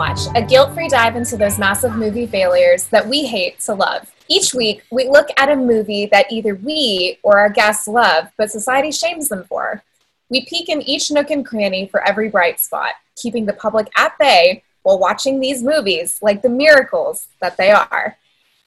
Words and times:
Watch, 0.00 0.20
a 0.34 0.40
guilt 0.40 0.72
free 0.72 0.88
dive 0.88 1.14
into 1.14 1.36
those 1.36 1.58
massive 1.58 1.94
movie 1.94 2.26
failures 2.26 2.84
that 2.84 3.06
we 3.06 3.26
hate 3.26 3.60
to 3.60 3.74
love. 3.74 4.10
Each 4.28 4.54
week, 4.54 4.82
we 4.90 5.06
look 5.10 5.28
at 5.36 5.50
a 5.50 5.54
movie 5.54 6.06
that 6.06 6.32
either 6.32 6.54
we 6.54 7.18
or 7.22 7.38
our 7.38 7.50
guests 7.50 7.86
love, 7.86 8.28
but 8.38 8.50
society 8.50 8.92
shames 8.92 9.28
them 9.28 9.44
for. 9.44 9.82
We 10.30 10.46
peek 10.46 10.70
in 10.70 10.80
each 10.80 11.10
nook 11.10 11.28
and 11.28 11.44
cranny 11.44 11.86
for 11.86 12.02
every 12.02 12.30
bright 12.30 12.60
spot, 12.60 12.92
keeping 13.14 13.44
the 13.44 13.52
public 13.52 13.88
at 13.94 14.18
bay 14.18 14.62
while 14.84 14.98
watching 14.98 15.38
these 15.38 15.62
movies 15.62 16.18
like 16.22 16.40
the 16.40 16.48
miracles 16.48 17.28
that 17.42 17.58
they 17.58 17.70
are. 17.70 18.16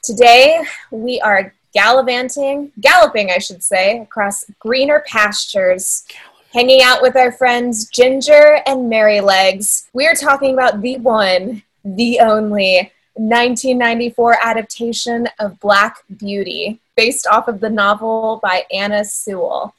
Today, 0.03 0.63
we 0.91 1.20
are 1.21 1.51
gallivanting, 1.73 2.73
galloping, 2.79 3.31
I 3.31 3.39
should 3.39 3.63
say, 3.63 4.01
across 4.01 4.45
greener 4.59 5.03
pastures, 5.07 6.05
hanging 6.54 6.84
out 6.84 7.01
with 7.01 7.15
our 7.15 7.32
friends 7.32 7.90
Ginger 7.90 8.62
and 8.68 8.87
Mary 8.87 9.21
Legs. 9.21 9.90
We're 9.91 10.13
talking 10.13 10.54
about 10.54 10.82
the 10.82 10.98
one, 10.98 11.63
the 11.84 12.20
only 12.20 12.91
1994 13.15 14.37
adaptation 14.41 15.27
of 15.40 15.59
Black 15.59 15.98
Beauty, 16.18 16.79
based 16.96 17.26
off 17.26 17.48
of 17.48 17.59
the 17.59 17.71
novel 17.71 18.40
by 18.43 18.65
Anna 18.71 19.04
Sewell. 19.04 19.74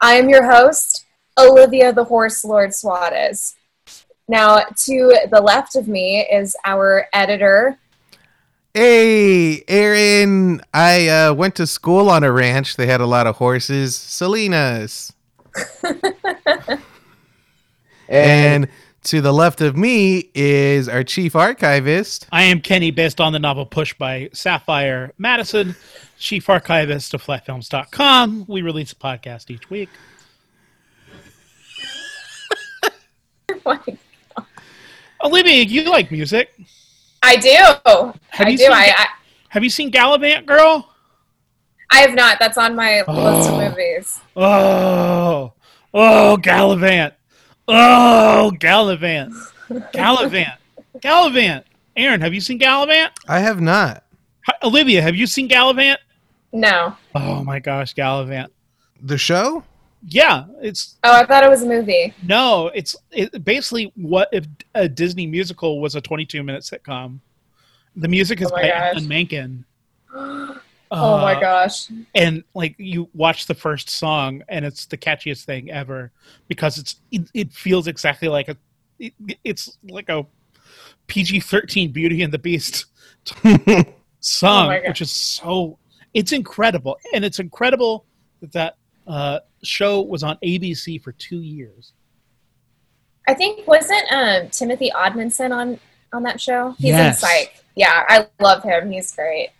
I 0.00 0.14
am 0.14 0.28
your 0.28 0.48
host, 0.48 1.04
Olivia 1.36 1.92
the 1.92 2.04
Horse 2.04 2.44
Lord 2.44 2.72
Suarez. 2.72 3.56
Now, 4.28 4.60
to 4.60 5.26
the 5.32 5.40
left 5.40 5.74
of 5.74 5.88
me 5.88 6.20
is 6.30 6.54
our 6.64 7.08
editor. 7.12 7.76
Hey, 8.72 9.64
Aaron. 9.66 10.60
I 10.72 11.08
uh, 11.08 11.34
went 11.34 11.56
to 11.56 11.66
school 11.66 12.08
on 12.08 12.22
a 12.22 12.30
ranch. 12.30 12.76
They 12.76 12.86
had 12.86 13.00
a 13.00 13.06
lot 13.06 13.26
of 13.26 13.38
horses. 13.38 13.96
Salinas. 13.96 15.12
And 18.10 18.68
to 19.04 19.20
the 19.20 19.32
left 19.32 19.60
of 19.60 19.76
me 19.76 20.30
is 20.34 20.88
our 20.88 21.04
chief 21.04 21.36
archivist. 21.36 22.26
I 22.32 22.42
am 22.42 22.60
Kenny, 22.60 22.90
based 22.90 23.20
on 23.20 23.32
the 23.32 23.38
novel 23.38 23.64
Push 23.64 23.94
by 23.94 24.28
Sapphire 24.32 25.12
Madison, 25.16 25.76
chief 26.18 26.50
archivist 26.50 27.14
of 27.14 27.22
flatfilms.com. 27.22 28.46
We 28.48 28.62
release 28.62 28.92
a 28.92 28.96
podcast 28.96 29.50
each 29.50 29.70
week. 29.70 29.88
Oh 35.22 35.28
Olivia, 35.28 35.62
you 35.64 35.90
like 35.90 36.10
music? 36.10 36.48
I 37.22 37.36
do. 37.36 37.50
Have 37.50 38.46
I 38.46 38.48
you 38.48 38.56
do. 38.56 38.62
seen 38.64 38.72
I, 38.72 38.94
I 38.96 39.06
Have 39.50 39.62
you 39.62 39.68
seen 39.68 39.90
Galavant 39.90 40.46
Girl? 40.46 40.89
I 41.90 42.00
have 42.00 42.14
not. 42.14 42.38
That's 42.38 42.56
on 42.58 42.76
my 42.76 42.98
list 42.98 43.08
Oh. 43.08 43.54
of 43.62 43.70
movies. 43.70 44.20
Oh, 44.36 45.52
oh, 45.92 46.38
Galavant. 46.40 47.12
Oh, 47.66 48.52
Galavant. 48.58 49.32
Galavant. 49.92 50.56
Galavant. 50.98 51.64
Aaron, 51.96 52.20
have 52.20 52.32
you 52.34 52.40
seen 52.40 52.58
Galavant? 52.58 53.10
I 53.28 53.40
have 53.40 53.60
not. 53.60 54.04
Hi- 54.46 54.56
Olivia, 54.62 55.02
have 55.02 55.16
you 55.16 55.26
seen 55.26 55.48
Galavant? 55.48 55.96
No. 56.52 56.96
Oh 57.14 57.42
my 57.44 57.58
gosh, 57.58 57.94
Galavant. 57.94 58.48
The 59.02 59.18
show? 59.18 59.62
Yeah, 60.06 60.44
it's 60.62 60.96
Oh, 61.04 61.12
I 61.12 61.26
thought 61.26 61.44
it 61.44 61.50
was 61.50 61.62
a 61.62 61.66
movie. 61.66 62.14
no, 62.22 62.68
it's 62.74 62.96
it, 63.10 63.44
basically 63.44 63.92
what 63.96 64.28
if 64.32 64.46
a 64.74 64.88
Disney 64.88 65.26
musical 65.26 65.80
was 65.80 65.94
a 65.94 66.00
22 66.00 66.42
minute 66.42 66.62
sitcom. 66.62 67.18
The 67.96 68.08
music 68.08 68.40
is 68.40 68.50
Oh 68.50 68.54
by 68.56 68.62
gosh. 68.68 68.94
Alan 68.94 69.08
Menken. 69.08 69.64
Oh 70.92 71.18
my 71.18 71.34
Uh, 71.36 71.40
gosh. 71.40 71.88
and 72.14 72.42
like 72.54 72.74
you 72.78 73.08
watch 73.14 73.46
the 73.46 73.54
first 73.54 73.88
song 73.88 74.42
and 74.48 74.64
it's 74.64 74.86
the 74.86 74.96
catchiest 74.96 75.44
thing 75.44 75.70
ever 75.70 76.10
because 76.48 76.78
it's 76.78 76.96
it, 77.12 77.30
it 77.32 77.52
feels 77.52 77.86
exactly 77.86 78.28
like 78.28 78.48
a 78.48 78.56
it, 78.98 79.12
it's 79.44 79.78
like 79.88 80.08
a 80.08 80.26
PG-13 81.06 81.92
Beauty 81.92 82.22
and 82.22 82.32
the 82.32 82.38
Beast 82.38 82.86
song 84.20 84.72
Oh 84.72 84.80
which 84.88 85.00
is 85.00 85.10
so 85.10 85.78
it's 86.12 86.32
incredible 86.32 86.98
and 87.14 87.24
it's 87.24 87.38
incredible 87.38 88.04
that 88.40 88.52
that 88.52 88.76
uh, 89.06 89.38
show 89.62 90.00
was 90.02 90.22
on 90.22 90.36
ABC 90.44 91.02
for 91.02 91.12
2 91.12 91.36
years. 91.40 91.92
I 93.28 93.34
think 93.34 93.66
wasn't 93.66 94.04
um, 94.12 94.48
Timothy 94.50 94.90
Omundson 94.94 95.54
on 95.54 95.78
on 96.12 96.22
that 96.24 96.40
show? 96.40 96.72
He's 96.72 96.88
Yes. 96.90 97.22
in 97.22 97.28
Psych. 97.28 97.64
Yeah, 97.76 98.04
I 98.08 98.26
love 98.40 98.62
him. 98.64 98.90
He's 98.90 99.12
great. 99.14 99.50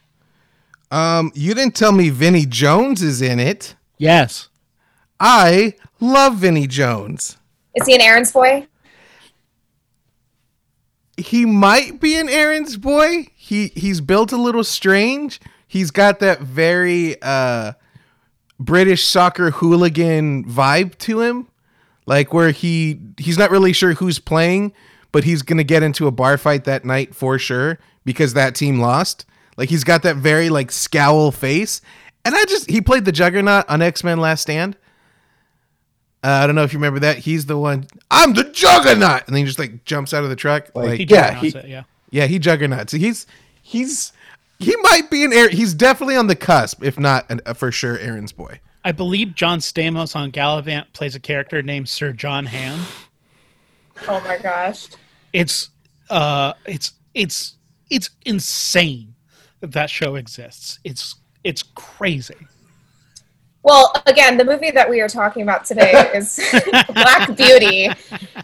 Um, 0.91 1.31
you 1.35 1.55
didn't 1.55 1.77
tell 1.77 1.93
me 1.93 2.11
Vinnie 2.11 2.47
Jones 2.47 3.03
is 3.03 3.23
in 3.23 3.39
it. 3.39 3.75
Yes. 3.99 4.49
I 5.19 5.75
love 6.01 6.37
Vinnie 6.37 6.67
Jones. 6.67 7.37
Is 7.75 7.87
he 7.87 7.95
an 7.95 8.01
errands 8.01 8.33
boy? 8.33 8.67
He 11.17 11.45
might 11.45 12.01
be 12.01 12.17
an 12.17 12.29
errands 12.29 12.77
boy. 12.77 13.29
He 13.37 13.69
he's 13.69 14.01
built 14.01 14.33
a 14.33 14.37
little 14.37 14.65
strange. 14.65 15.39
He's 15.67 15.91
got 15.91 16.19
that 16.21 16.41
very 16.41 17.21
uh 17.23 17.73
British 18.59 19.07
soccer 19.07 19.51
hooligan 19.51 20.45
vibe 20.45 20.97
to 20.99 21.21
him. 21.21 21.49
Like 22.07 22.33
where 22.33 22.51
he 22.51 22.99
he's 23.19 23.39
not 23.39 23.51
really 23.51 23.73
sure 23.73 23.93
who's 23.93 24.19
playing, 24.19 24.73
but 25.13 25.25
he's 25.25 25.43
going 25.43 25.59
to 25.59 25.65
get 25.65 25.83
into 25.83 26.07
a 26.07 26.11
bar 26.11 26.39
fight 26.39 26.65
that 26.65 26.85
night 26.85 27.15
for 27.15 27.39
sure 27.39 27.79
because 28.05 28.33
that 28.35 28.55
team 28.55 28.81
lost. 28.81 29.27
Like 29.61 29.69
he's 29.69 29.85
got 29.85 30.05
that 30.05 30.17
very 30.17 30.49
like 30.49 30.73
scowl 30.73 31.31
face. 31.31 31.83
And 32.25 32.35
I 32.35 32.47
just 32.47 32.71
he 32.71 32.81
played 32.81 33.05
the 33.05 33.13
Juggernaut 33.13 33.69
on 33.69 33.83
X-Men 33.83 34.19
Last 34.19 34.41
Stand. 34.41 34.75
Uh, 36.25 36.29
I 36.29 36.47
don't 36.47 36.55
know 36.55 36.63
if 36.63 36.73
you 36.73 36.79
remember 36.79 37.01
that. 37.01 37.19
He's 37.19 37.45
the 37.45 37.59
one. 37.59 37.87
I'm 38.11 38.33
the 38.33 38.45
Juggernaut, 38.45 39.27
and 39.27 39.37
then 39.37 39.37
he 39.37 39.45
just 39.45 39.59
like 39.59 39.85
jumps 39.85 40.15
out 40.15 40.25
of 40.25 40.31
the 40.31 40.37
truck. 40.37 40.71
Like, 40.75 40.99
He 40.99 41.05
yeah, 41.05 41.35
juggernauts 41.35 41.41
he, 41.43 41.59
it, 41.59 41.69
yeah. 41.69 41.83
yeah, 42.09 42.27
he 42.27 42.39
juggernauts. 42.39 42.93
He's 42.95 43.27
he's 43.61 44.15
he 44.59 44.75
might 44.81 45.11
be 45.11 45.25
an 45.25 45.33
air. 45.35 45.51
He's 45.51 45.75
definitely 45.75 46.17
on 46.17 46.27
the 46.27 46.37
cusp, 46.37 46.83
if 46.83 46.99
not 46.99 47.31
an, 47.31 47.43
a 47.45 47.53
for 47.55 47.71
sure 47.71 47.99
Aaron's 47.99 48.33
boy. 48.33 48.61
I 48.83 48.93
believe 48.93 49.35
John 49.35 49.59
Stamos 49.59 50.17
on 50.17 50.33
Galavant 50.33 50.91
plays 50.95 51.15
a 51.15 51.21
character 51.21 51.61
named 51.63 51.87
Sir 51.87 52.15
John 52.15 52.47
Ham. 52.47 52.81
Oh 54.09 54.23
my 54.27 54.39
gosh. 54.39 54.87
it's 55.35 55.69
uh 56.09 56.55
it's 56.65 56.95
it's 57.13 57.57
it's 57.91 58.09
insane 58.25 59.10
that 59.61 59.89
show 59.91 60.15
exists 60.17 60.79
it's 60.85 61.17
it's 61.45 61.63
crazy 61.75 62.37
Well, 63.63 63.93
again, 64.07 64.39
the 64.39 64.45
movie 64.45 64.71
that 64.71 64.89
we 64.89 65.01
are 65.03 65.09
talking 65.09 65.43
about 65.43 65.65
today 65.67 65.93
is 66.15 66.41
Black 66.95 67.37
Beauty. 67.37 67.91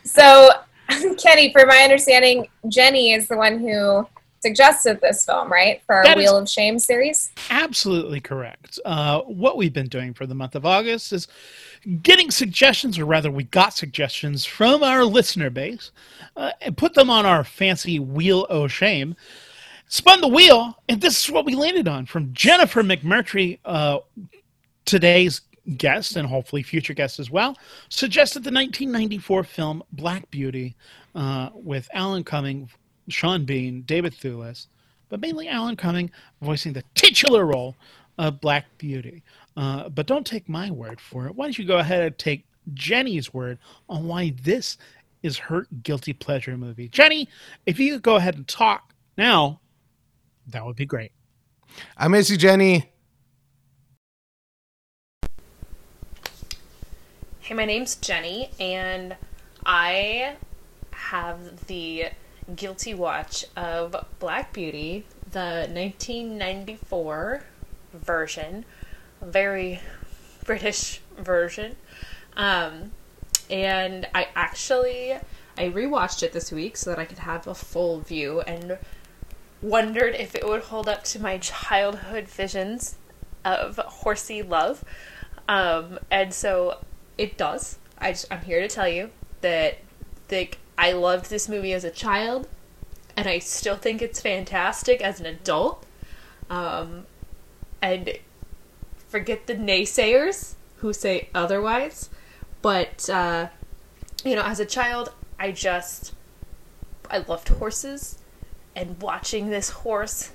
So, 0.04 0.50
Kenny, 1.18 1.52
for 1.52 1.64
my 1.66 1.78
understanding, 1.78 2.48
Jenny 2.68 3.12
is 3.12 3.26
the 3.26 3.36
one 3.36 3.58
who 3.58 4.06
suggested 4.40 5.00
this 5.00 5.24
film, 5.24 5.50
right? 5.50 5.80
For 5.86 5.94
our 5.96 6.04
That 6.04 6.18
Wheel 6.18 6.36
of 6.36 6.48
Shame 6.50 6.78
series. 6.78 7.32
absolutely 7.50 8.20
correct 8.20 8.78
uh 8.84 9.20
what 9.22 9.56
we've 9.56 9.72
been 9.72 9.88
doing 9.88 10.12
for 10.12 10.26
the 10.26 10.34
month 10.34 10.54
of 10.54 10.66
august 10.66 11.12
is 11.12 11.28
getting 12.02 12.30
suggestions 12.30 12.98
or 12.98 13.04
rather 13.06 13.30
we 13.30 13.44
got 13.44 13.72
suggestions 13.72 14.44
from 14.44 14.82
our 14.82 15.04
listener 15.04 15.48
base 15.50 15.90
uh, 16.36 16.50
and 16.60 16.76
put 16.76 16.92
them 16.94 17.08
on 17.08 17.24
our 17.24 17.42
fancy 17.44 17.98
wheel 17.98 18.44
of 18.46 18.70
shame 18.70 19.14
spun 19.88 20.20
the 20.20 20.28
wheel 20.28 20.76
and 20.88 21.00
this 21.00 21.24
is 21.24 21.30
what 21.30 21.44
we 21.44 21.54
landed 21.54 21.86
on 21.88 22.06
from 22.06 22.32
jennifer 22.32 22.82
mcmurtry 22.82 23.58
uh 23.64 23.98
today's 24.84 25.42
guest 25.76 26.16
and 26.16 26.28
hopefully 26.28 26.62
future 26.62 26.94
guest 26.94 27.18
as 27.18 27.30
well 27.30 27.56
suggested 27.88 28.44
the 28.44 28.50
1994 28.50 29.44
film 29.44 29.82
Black 29.92 30.30
Beauty 30.30 30.76
uh, 31.14 31.50
with 31.54 31.88
Alan 31.92 32.24
Cumming, 32.24 32.68
Sean 33.08 33.44
Bean, 33.44 33.82
David 33.82 34.12
Thewlis, 34.12 34.66
but 35.08 35.20
mainly 35.20 35.48
Alan 35.48 35.76
Cumming 35.76 36.10
voicing 36.40 36.72
the 36.72 36.84
titular 36.94 37.46
role 37.46 37.74
of 38.18 38.40
Black 38.40 38.66
Beauty. 38.78 39.22
Uh, 39.56 39.88
but 39.88 40.06
don't 40.06 40.26
take 40.26 40.48
my 40.48 40.70
word 40.70 41.00
for 41.00 41.26
it. 41.26 41.34
Why 41.34 41.46
don't 41.46 41.58
you 41.58 41.64
go 41.64 41.78
ahead 41.78 42.02
and 42.02 42.18
take 42.18 42.44
Jenny's 42.74 43.32
word 43.32 43.58
on 43.88 44.06
why 44.06 44.34
this 44.42 44.78
is 45.22 45.38
her 45.38 45.66
guilty 45.82 46.12
pleasure 46.12 46.56
movie? 46.56 46.88
Jenny, 46.88 47.28
if 47.64 47.80
you 47.80 47.94
could 47.94 48.02
go 48.02 48.16
ahead 48.16 48.36
and 48.36 48.46
talk 48.46 48.92
now, 49.16 49.60
that 50.48 50.64
would 50.64 50.76
be 50.76 50.86
great. 50.86 51.12
I 51.96 52.08
miss 52.08 52.30
you, 52.30 52.36
Jenny. 52.36 52.90
Hey, 57.40 57.54
my 57.54 57.64
name's 57.64 57.96
Jenny, 57.96 58.50
and 58.58 59.16
I 59.64 60.34
have 60.90 61.66
the 61.66 62.06
guilty 62.54 62.94
watch 62.94 63.44
of 63.56 63.94
Black 64.18 64.52
Beauty, 64.52 65.04
the 65.30 65.68
1994 65.70 67.44
version, 67.92 68.64
very 69.22 69.80
British 70.44 71.00
version. 71.18 71.76
Um, 72.36 72.92
and 73.50 74.06
I 74.14 74.28
actually 74.34 75.16
I 75.58 75.70
rewatched 75.70 76.22
it 76.22 76.32
this 76.32 76.52
week 76.52 76.76
so 76.76 76.90
that 76.90 76.98
I 76.98 77.04
could 77.04 77.18
have 77.18 77.46
a 77.46 77.54
full 77.54 78.00
view 78.00 78.40
and 78.42 78.78
wondered 79.62 80.14
if 80.14 80.34
it 80.34 80.46
would 80.46 80.64
hold 80.64 80.88
up 80.88 81.04
to 81.04 81.20
my 81.20 81.38
childhood 81.38 82.28
visions 82.28 82.96
of 83.44 83.76
horsey 83.78 84.42
love. 84.42 84.84
Um, 85.48 85.98
and 86.10 86.32
so 86.34 86.84
it 87.16 87.36
does. 87.38 87.78
I 87.98 88.14
I'm 88.30 88.42
here 88.42 88.60
to 88.60 88.68
tell 88.68 88.88
you 88.88 89.10
that 89.40 89.78
the 90.28 90.50
I 90.76 90.92
loved 90.92 91.30
this 91.30 91.48
movie 91.48 91.72
as 91.72 91.84
a 91.84 91.90
child, 91.90 92.48
and 93.16 93.26
I 93.26 93.38
still 93.38 93.76
think 93.76 94.02
it's 94.02 94.20
fantastic 94.20 95.00
as 95.00 95.20
an 95.20 95.26
adult. 95.26 95.86
Um, 96.50 97.06
and 97.80 98.10
forget 99.08 99.46
the 99.46 99.54
naysayers 99.54 100.54
who 100.78 100.92
say 100.92 101.28
otherwise. 101.34 102.10
But, 102.62 103.08
uh, 103.08 103.48
you 104.24 104.34
know, 104.34 104.42
as 104.42 104.60
a 104.60 104.66
child, 104.66 105.12
I 105.38 105.52
just. 105.52 106.12
I 107.08 107.18
loved 107.18 107.48
horses, 107.48 108.18
and 108.76 109.00
watching 109.00 109.48
this 109.48 109.70
horse 109.70 110.30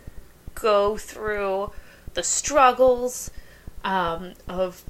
go 0.55 0.97
through 0.97 1.71
the 2.15 2.23
struggles 2.23 3.31
um, 3.85 4.33
of 4.49 4.83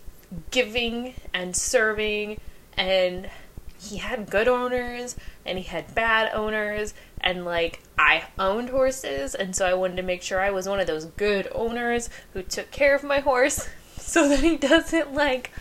giving 0.49 1.13
and 1.33 1.55
serving, 1.55 2.39
and 2.77 3.29
he 3.77 3.97
had 3.97 4.29
good 4.29 4.47
owners 4.47 5.15
and 5.45 5.57
he 5.57 5.65
had 5.65 5.93
bad 5.93 6.31
owners, 6.33 6.93
and 7.19 7.45
like 7.45 7.81
I 7.99 8.23
owned 8.39 8.69
horses, 8.69 9.35
and 9.35 9.55
so 9.55 9.65
I 9.65 9.73
wanted 9.73 9.97
to 9.97 10.03
make 10.03 10.21
sure 10.21 10.39
I 10.39 10.51
was 10.51 10.67
one 10.67 10.79
of 10.79 10.87
those 10.87 11.05
good 11.05 11.47
owners 11.51 12.09
who 12.33 12.41
took 12.41 12.71
care 12.71 12.95
of 12.95 13.03
my 13.03 13.19
horse 13.19 13.67
so 13.97 14.29
that 14.29 14.39
he 14.39 14.55
doesn't 14.55 15.13
like 15.13 15.51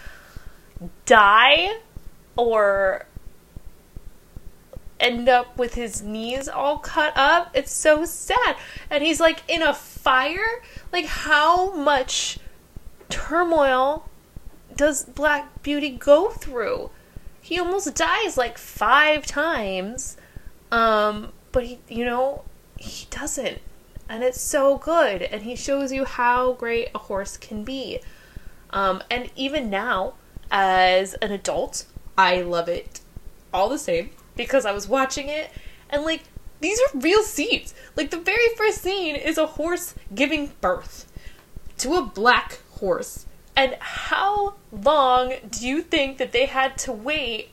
die 1.04 1.76
or 2.36 3.06
end 5.00 5.28
up 5.28 5.58
with 5.58 5.74
his 5.74 6.02
knees 6.02 6.48
all 6.48 6.78
cut 6.78 7.12
up. 7.16 7.50
It's 7.54 7.72
so 7.72 8.04
sad. 8.04 8.56
And 8.90 9.02
he's 9.02 9.20
like 9.20 9.42
in 9.48 9.62
a 9.62 9.74
fire. 9.74 10.62
Like, 10.92 11.06
how 11.06 11.74
much 11.74 12.38
turmoil 13.08 14.08
does 14.76 15.04
Black 15.04 15.62
Beauty 15.62 15.90
go 15.90 16.30
through? 16.30 16.90
He 17.40 17.58
almost 17.58 17.94
dies 17.94 18.36
like 18.36 18.58
five 18.58 19.26
times. 19.26 20.16
Um, 20.70 21.32
but 21.52 21.64
he, 21.64 21.80
you 21.88 22.04
know, 22.04 22.44
he 22.76 23.06
doesn't. 23.10 23.58
And 24.08 24.22
it's 24.22 24.40
so 24.40 24.78
good. 24.78 25.22
And 25.22 25.42
he 25.42 25.56
shows 25.56 25.92
you 25.92 26.04
how 26.04 26.52
great 26.52 26.90
a 26.94 26.98
horse 26.98 27.36
can 27.36 27.64
be. 27.64 28.00
Um, 28.70 29.02
and 29.10 29.30
even 29.34 29.70
now, 29.70 30.14
as 30.50 31.14
an 31.14 31.32
adult, 31.32 31.86
I 32.18 32.42
love 32.42 32.68
it 32.68 33.00
all 33.52 33.68
the 33.68 33.78
same 33.78 34.10
because 34.40 34.64
I 34.64 34.72
was 34.72 34.88
watching 34.88 35.28
it 35.28 35.50
and 35.90 36.02
like 36.02 36.22
these 36.60 36.80
are 36.80 36.98
real 36.98 37.22
scenes. 37.22 37.74
Like 37.94 38.10
the 38.10 38.18
very 38.18 38.48
first 38.56 38.80
scene 38.80 39.16
is 39.16 39.36
a 39.36 39.46
horse 39.46 39.94
giving 40.14 40.52
birth 40.62 41.06
to 41.78 41.94
a 41.94 42.02
black 42.02 42.60
horse. 42.70 43.26
And 43.54 43.76
how 43.80 44.54
long 44.72 45.34
do 45.50 45.68
you 45.68 45.82
think 45.82 46.16
that 46.16 46.32
they 46.32 46.46
had 46.46 46.78
to 46.78 46.92
wait 46.92 47.50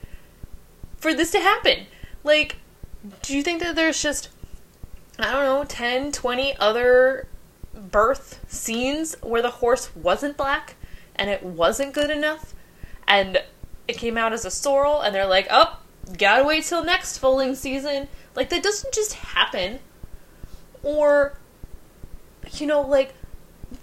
for 0.95 1.13
this 1.13 1.31
to 1.31 1.39
happen? 1.39 1.87
Like, 2.23 2.55
do 3.21 3.35
you 3.35 3.43
think 3.43 3.61
that 3.61 3.75
there's 3.75 4.01
just, 4.01 4.29
I 5.19 5.31
don't 5.33 5.43
know, 5.43 5.65
10, 5.67 6.13
20 6.13 6.55
other 6.57 7.27
birth 7.73 8.39
scenes 8.47 9.17
where 9.21 9.41
the 9.41 9.49
horse 9.49 9.93
wasn't 9.93 10.37
black 10.37 10.75
and 11.17 11.29
it 11.29 11.43
wasn't 11.43 11.93
good 11.93 12.09
enough? 12.09 12.53
And 13.07 13.41
it 13.87 13.97
came 13.97 14.17
out 14.17 14.33
as 14.33 14.43
a 14.43 14.51
sorrel, 14.51 15.01
and 15.01 15.15
they're 15.15 15.25
like, 15.25 15.47
oh, 15.49 15.79
gotta 16.17 16.43
wait 16.43 16.63
till 16.63 16.83
next 16.83 17.17
foaling 17.17 17.55
season. 17.55 18.07
Like, 18.35 18.49
that 18.49 18.63
doesn't 18.63 18.93
just 18.93 19.13
happen. 19.13 19.79
Or, 20.83 21.37
you 22.53 22.67
know, 22.67 22.81
like, 22.81 23.13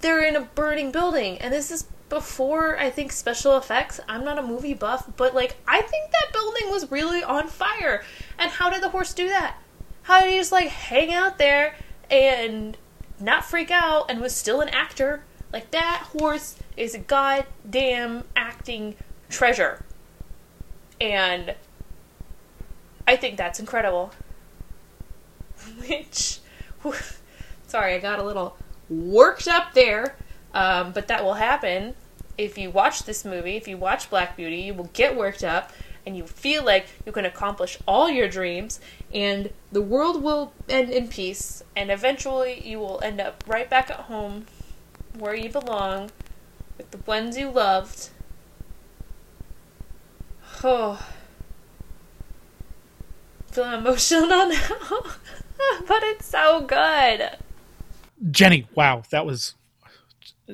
they're 0.00 0.25
in 0.25 0.37
a 0.37 0.43
burning 0.43 0.91
building, 0.91 1.38
and 1.38 1.53
this 1.53 1.71
is 1.71 1.87
before 2.09 2.79
I 2.79 2.91
think 2.91 3.12
special 3.12 3.56
effects. 3.56 4.00
I'm 4.09 4.25
not 4.25 4.38
a 4.38 4.43
movie 4.43 4.75
buff, 4.75 5.11
but 5.17 5.35
like 5.35 5.56
I 5.67 5.81
think 5.82 6.12
that 6.12 6.32
building 6.32 6.71
was 6.71 6.91
really 6.91 7.25
on 7.25 7.49
fire. 7.49 8.05
And 8.38 8.50
how 8.50 8.70
did 8.70 8.82
the 8.82 8.91
horse 8.91 9.15
do 9.15 9.29
that? 9.29 9.56
How 10.03 10.20
did 10.20 10.31
he 10.31 10.38
just 10.38 10.53
like 10.53 10.69
hang 10.69 11.12
out 11.12 11.38
there 11.38 11.75
and 12.11 12.77
not 13.20 13.44
freak 13.44 13.70
out 13.70 14.11
and 14.11 14.20
was 14.20 14.35
still 14.35 14.61
an 14.61 14.69
actor? 14.69 15.25
Like 15.53 15.70
that 15.73 16.09
horse 16.19 16.56
is 16.77 16.94
a 16.94 16.99
goddamn 16.99 18.25
acting 18.37 18.97
treasure. 19.29 19.85
And 21.00 21.55
I 23.06 23.17
think 23.17 23.37
that's 23.37 23.61
incredible. 23.61 24.12
Which 25.87 26.41
sorry, 27.67 27.95
I 27.95 27.99
got 27.99 28.19
a 28.19 28.23
little 28.23 28.56
worked 28.89 29.49
up 29.49 29.75
there. 29.75 30.17
Um, 30.53 30.93
but 30.93 31.09
that 31.09 31.25
will 31.25 31.35
happen 31.35 31.95
if 32.39 32.56
you 32.59 32.71
watch 32.71 33.05
this 33.05 33.25
movie, 33.25 33.56
if 33.56 33.67
you 33.67 33.77
watch 33.77 34.11
Black 34.11 34.37
Beauty, 34.37 34.56
you 34.56 34.75
will 34.75 34.91
get 34.93 35.17
worked 35.17 35.43
up 35.43 35.73
and 36.06 36.17
you 36.17 36.27
feel 36.27 36.65
like 36.65 36.87
you 37.06 37.12
can 37.12 37.25
accomplish 37.25 37.79
all 37.89 38.11
your 38.11 38.29
dreams 38.29 38.79
and 39.12 39.51
the 39.73 39.81
world 39.81 40.23
will 40.23 40.53
end 40.69 40.91
in 40.91 41.09
peace 41.09 41.62
and 41.75 41.91
eventually 41.91 42.61
you 42.67 42.79
will 42.79 43.01
end 43.03 43.21
up 43.21 43.43
right 43.47 43.71
back 43.71 43.91
at 43.91 44.01
home 44.01 44.47
where 45.19 45.35
you 45.35 45.49
belong 45.49 46.11
with 46.77 46.91
the 46.91 46.99
ones 46.99 47.37
you 47.37 47.51
loved. 47.51 48.11
Oh. 50.67 51.05
Feeling 53.55 53.75
emotional 53.75 54.27
now, 54.29 54.49
but 55.87 56.03
it's 56.03 56.27
so 56.27 56.62
good. 56.62 57.31
Jenny, 58.33 58.67
wow, 58.75 59.05
that 59.11 59.25
was 59.25 59.55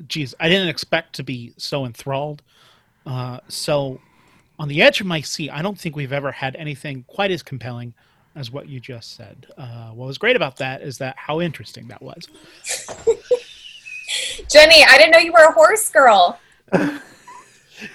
geez, 0.07 0.35
I 0.39 0.49
didn't 0.49 0.67
expect 0.67 1.13
to 1.13 1.23
be 1.23 1.53
so 1.57 1.85
enthralled. 1.85 2.43
Uh, 3.03 3.39
so, 3.47 3.99
on 4.59 4.67
the 4.67 4.83
edge 4.83 5.01
of 5.01 5.07
my 5.07 5.21
seat, 5.21 5.49
I 5.49 5.63
don't 5.63 5.79
think 5.79 5.95
we've 5.95 6.13
ever 6.13 6.31
had 6.31 6.55
anything 6.55 7.03
quite 7.07 7.31
as 7.31 7.41
compelling 7.41 7.95
as 8.35 8.51
what 8.51 8.69
you 8.69 8.79
just 8.79 9.15
said. 9.15 9.47
Uh, 9.57 9.89
what 9.89 10.05
was 10.05 10.19
great 10.19 10.35
about 10.35 10.57
that 10.57 10.83
is 10.83 10.99
that 10.99 11.15
how 11.17 11.41
interesting 11.41 11.87
that 11.87 12.03
was. 12.03 12.27
Jenny, 14.47 14.83
I 14.87 14.99
didn't 14.99 15.11
know 15.11 15.17
you 15.17 15.33
were 15.33 15.49
a 15.49 15.53
horse 15.53 15.89
girl. 15.89 16.39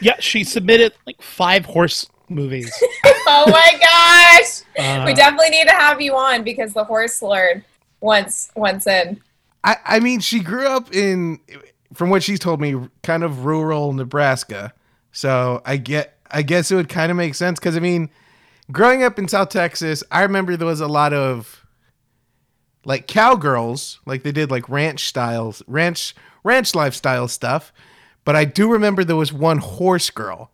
yeah, 0.00 0.18
she 0.18 0.42
submitted 0.42 0.94
like 1.06 1.22
five 1.22 1.64
horse 1.64 2.10
movies. 2.28 2.72
oh 3.26 3.44
my 3.48 3.72
gosh! 3.80 4.62
Uh, 4.78 5.04
we 5.06 5.14
definitely 5.14 5.50
need 5.50 5.66
to 5.66 5.74
have 5.74 6.00
you 6.00 6.14
on 6.16 6.42
because 6.44 6.72
the 6.72 6.84
horse 6.84 7.20
lord 7.22 7.64
once 8.00 8.50
once 8.54 8.86
in. 8.86 9.20
I, 9.64 9.76
I 9.84 10.00
mean, 10.00 10.20
she 10.20 10.40
grew 10.40 10.66
up 10.66 10.94
in 10.94 11.40
from 11.92 12.10
what 12.10 12.22
she's 12.22 12.38
told 12.38 12.60
me, 12.60 12.76
kind 13.02 13.22
of 13.22 13.44
rural 13.44 13.92
Nebraska. 13.92 14.72
So 15.12 15.62
I 15.64 15.76
get, 15.76 16.18
I 16.30 16.42
guess 16.42 16.70
it 16.70 16.76
would 16.76 16.88
kind 16.88 17.10
of 17.10 17.16
make 17.16 17.34
sense 17.34 17.58
because 17.58 17.76
I 17.76 17.80
mean, 17.80 18.10
growing 18.70 19.02
up 19.02 19.18
in 19.18 19.28
South 19.28 19.48
Texas, 19.48 20.04
I 20.10 20.22
remember 20.22 20.56
there 20.56 20.66
was 20.66 20.80
a 20.80 20.88
lot 20.88 21.12
of 21.12 21.64
like 22.84 23.06
cowgirls, 23.06 24.00
like 24.06 24.22
they 24.22 24.32
did 24.32 24.50
like 24.50 24.68
ranch 24.68 25.08
styles, 25.08 25.62
ranch 25.66 26.14
ranch 26.44 26.74
lifestyle 26.74 27.28
stuff. 27.28 27.72
But 28.24 28.36
I 28.36 28.44
do 28.44 28.70
remember 28.70 29.04
there 29.04 29.16
was 29.16 29.32
one 29.32 29.58
horse 29.58 30.10
girl, 30.10 30.50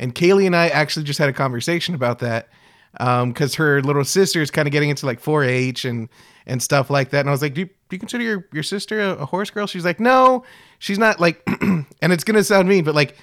and 0.00 0.14
Kaylee 0.14 0.46
and 0.46 0.56
I 0.56 0.68
actually 0.68 1.04
just 1.04 1.18
had 1.18 1.28
a 1.28 1.32
conversation 1.32 1.94
about 1.94 2.18
that 2.20 2.48
because 2.92 3.58
um, 3.58 3.64
her 3.64 3.80
little 3.82 4.04
sister 4.04 4.42
is 4.42 4.50
kind 4.50 4.66
of 4.66 4.72
getting 4.72 4.90
into 4.90 5.06
like 5.06 5.22
4-H 5.22 5.84
and 5.84 6.08
and 6.46 6.60
stuff 6.60 6.90
like 6.90 7.10
that. 7.10 7.20
And 7.20 7.28
I 7.28 7.32
was 7.32 7.42
like, 7.42 7.54
do 7.54 7.60
you, 7.60 7.66
do 7.66 7.96
you 7.96 7.98
consider 7.98 8.24
your, 8.24 8.48
your 8.52 8.62
sister 8.64 9.00
a, 9.00 9.10
a 9.16 9.26
horse 9.26 9.50
girl? 9.50 9.66
She's 9.66 9.84
like, 9.84 10.00
no, 10.00 10.42
she's 10.80 10.98
not 10.98 11.20
like, 11.20 11.40
and 11.60 11.86
it's 12.00 12.24
going 12.24 12.34
to 12.34 12.42
sound 12.42 12.68
mean, 12.68 12.82
but 12.82 12.94
like 12.94 13.14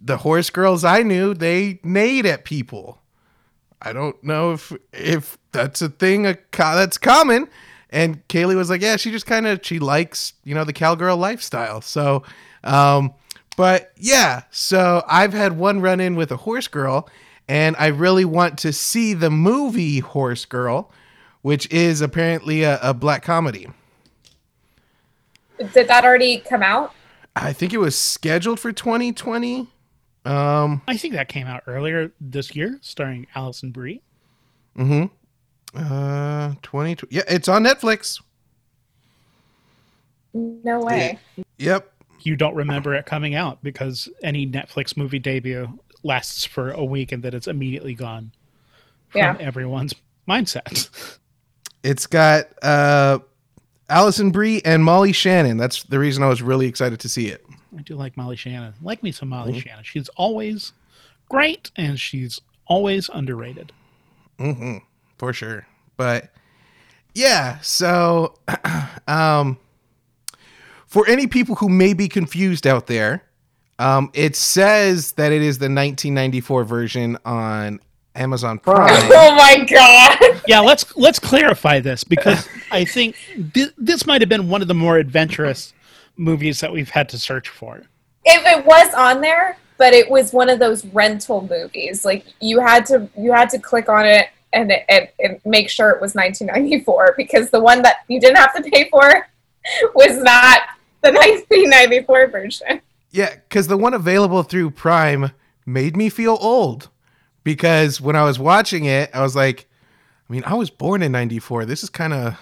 the 0.00 0.18
horse 0.18 0.50
girls 0.50 0.84
I 0.84 1.02
knew, 1.02 1.34
they 1.34 1.80
neighed 1.82 2.26
at 2.26 2.44
people. 2.44 3.00
I 3.80 3.92
don't 3.92 4.22
know 4.22 4.52
if, 4.52 4.72
if 4.92 5.38
that's 5.50 5.82
a 5.82 5.88
thing 5.88 6.26
a 6.26 6.36
that's 6.52 6.98
common. 6.98 7.48
And 7.90 8.26
Kaylee 8.28 8.54
was 8.54 8.70
like, 8.70 8.82
yeah, 8.82 8.96
she 8.96 9.10
just 9.10 9.26
kind 9.26 9.46
of, 9.46 9.60
she 9.64 9.78
likes, 9.78 10.34
you 10.44 10.54
know, 10.54 10.64
the 10.64 10.74
cowgirl 10.74 11.16
lifestyle. 11.16 11.80
So, 11.80 12.22
um, 12.62 13.14
but 13.58 13.92
yeah, 13.96 14.42
so 14.52 15.02
I've 15.08 15.32
had 15.32 15.58
one 15.58 15.80
run 15.80 15.98
in 16.00 16.14
with 16.14 16.30
a 16.30 16.36
horse 16.36 16.68
girl 16.68 17.10
and 17.48 17.74
I 17.76 17.88
really 17.88 18.24
want 18.24 18.56
to 18.58 18.72
see 18.72 19.14
the 19.14 19.30
movie 19.30 19.98
Horse 19.98 20.44
Girl 20.44 20.92
which 21.42 21.70
is 21.72 22.00
apparently 22.00 22.62
a, 22.62 22.78
a 22.82 22.94
black 22.94 23.22
comedy. 23.22 23.68
Did 25.72 25.88
that 25.88 26.04
already 26.04 26.38
come 26.38 26.62
out? 26.62 26.94
I 27.34 27.52
think 27.52 27.72
it 27.72 27.78
was 27.78 27.96
scheduled 27.96 28.60
for 28.60 28.72
2020. 28.72 29.66
Um, 30.24 30.82
I 30.86 30.96
think 30.96 31.14
that 31.14 31.28
came 31.28 31.46
out 31.46 31.62
earlier 31.66 32.12
this 32.20 32.54
year, 32.54 32.78
starring 32.80 33.26
Alison 33.34 33.70
Brie. 33.70 34.02
Mm-hmm. 34.76 35.04
Uh, 35.76 36.54
2020. 36.62 37.06
Yeah, 37.10 37.22
it's 37.28 37.48
on 37.48 37.64
Netflix. 37.64 38.20
No 40.34 40.80
way. 40.80 41.18
Yep. 41.58 41.92
You 42.20 42.36
don't 42.36 42.54
remember 42.54 42.94
it 42.94 43.06
coming 43.06 43.34
out 43.34 43.62
because 43.62 44.08
any 44.22 44.46
Netflix 44.46 44.96
movie 44.96 45.18
debut 45.18 45.78
lasts 46.02 46.44
for 46.44 46.70
a 46.70 46.84
week 46.84 47.12
and 47.12 47.22
then 47.22 47.34
it's 47.34 47.46
immediately 47.46 47.94
gone 47.94 48.32
from 49.08 49.20
yeah. 49.20 49.36
everyone's 49.40 49.94
mindset. 50.28 51.18
It's 51.82 52.06
got 52.06 52.46
uh, 52.62 53.20
Alison 53.88 54.30
Brie 54.30 54.60
and 54.64 54.84
Molly 54.84 55.12
Shannon. 55.12 55.56
That's 55.56 55.84
the 55.84 55.98
reason 55.98 56.22
I 56.22 56.28
was 56.28 56.42
really 56.42 56.66
excited 56.66 57.00
to 57.00 57.08
see 57.08 57.28
it. 57.28 57.44
I 57.76 57.82
do 57.82 57.94
like 57.94 58.16
Molly 58.16 58.36
Shannon. 58.36 58.74
Like 58.82 59.02
me 59.02 59.12
some 59.12 59.28
Molly 59.28 59.52
mm-hmm. 59.52 59.60
Shannon. 59.60 59.84
She's 59.84 60.08
always 60.10 60.72
great 61.28 61.70
and 61.76 61.98
she's 61.98 62.40
always 62.66 63.08
underrated. 63.12 63.72
Mm-hmm. 64.38 64.78
for 65.18 65.32
sure. 65.32 65.66
But 65.96 66.30
yeah, 67.14 67.58
so 67.60 68.34
um, 69.08 69.58
for 70.88 71.06
any 71.06 71.26
people 71.26 71.54
who 71.54 71.68
may 71.68 71.92
be 71.92 72.08
confused 72.08 72.66
out 72.66 72.86
there, 72.86 73.22
um, 73.78 74.10
it 74.14 74.34
says 74.34 75.12
that 75.12 75.30
it 75.30 75.42
is 75.42 75.58
the 75.58 75.64
1994 75.64 76.64
version 76.64 77.18
on 77.24 77.78
Amazon 78.14 78.58
Prime. 78.58 78.88
Oh 79.10 79.34
my 79.36 79.64
god! 79.64 80.42
Yeah, 80.48 80.60
let's 80.60 80.96
let's 80.96 81.18
clarify 81.18 81.78
this 81.78 82.02
because 82.02 82.48
I 82.72 82.84
think 82.84 83.14
th- 83.54 83.72
this 83.76 84.06
might 84.06 84.20
have 84.20 84.28
been 84.28 84.48
one 84.48 84.62
of 84.62 84.68
the 84.68 84.74
more 84.74 84.96
adventurous 84.96 85.72
movies 86.16 86.60
that 86.60 86.72
we've 86.72 86.88
had 86.88 87.08
to 87.10 87.18
search 87.18 87.48
for. 87.48 87.78
It, 88.24 88.58
it 88.58 88.66
was 88.66 88.92
on 88.94 89.20
there, 89.20 89.56
but 89.76 89.92
it 89.92 90.10
was 90.10 90.32
one 90.32 90.48
of 90.48 90.58
those 90.58 90.84
rental 90.86 91.46
movies. 91.48 92.04
Like 92.04 92.24
you 92.40 92.60
had 92.60 92.84
to 92.86 93.08
you 93.16 93.32
had 93.32 93.50
to 93.50 93.58
click 93.58 93.88
on 93.88 94.04
it 94.06 94.28
and, 94.52 94.72
and, 94.88 95.08
and 95.20 95.40
make 95.44 95.70
sure 95.70 95.90
it 95.90 96.00
was 96.00 96.14
1994 96.14 97.14
because 97.16 97.50
the 97.50 97.60
one 97.60 97.82
that 97.82 97.98
you 98.08 98.18
didn't 98.18 98.36
have 98.36 98.54
to 98.56 98.62
pay 98.70 98.88
for 98.88 99.28
was 99.94 100.16
not 100.22 100.62
the 101.02 101.12
1994 101.12 102.26
version. 102.28 102.80
Yeah, 103.10 103.34
because 103.34 103.68
the 103.68 103.76
one 103.76 103.94
available 103.94 104.42
through 104.42 104.70
Prime 104.70 105.30
made 105.64 105.96
me 105.96 106.08
feel 106.08 106.36
old. 106.40 106.90
Because 107.44 108.00
when 108.00 108.16
I 108.16 108.24
was 108.24 108.38
watching 108.38 108.84
it, 108.84 109.10
I 109.14 109.22
was 109.22 109.34
like, 109.34 109.66
I 110.28 110.32
mean, 110.32 110.42
I 110.44 110.54
was 110.54 110.68
born 110.70 111.02
in 111.02 111.12
'94. 111.12 111.64
This 111.64 111.82
is 111.82 111.88
kind 111.88 112.12
of. 112.12 112.38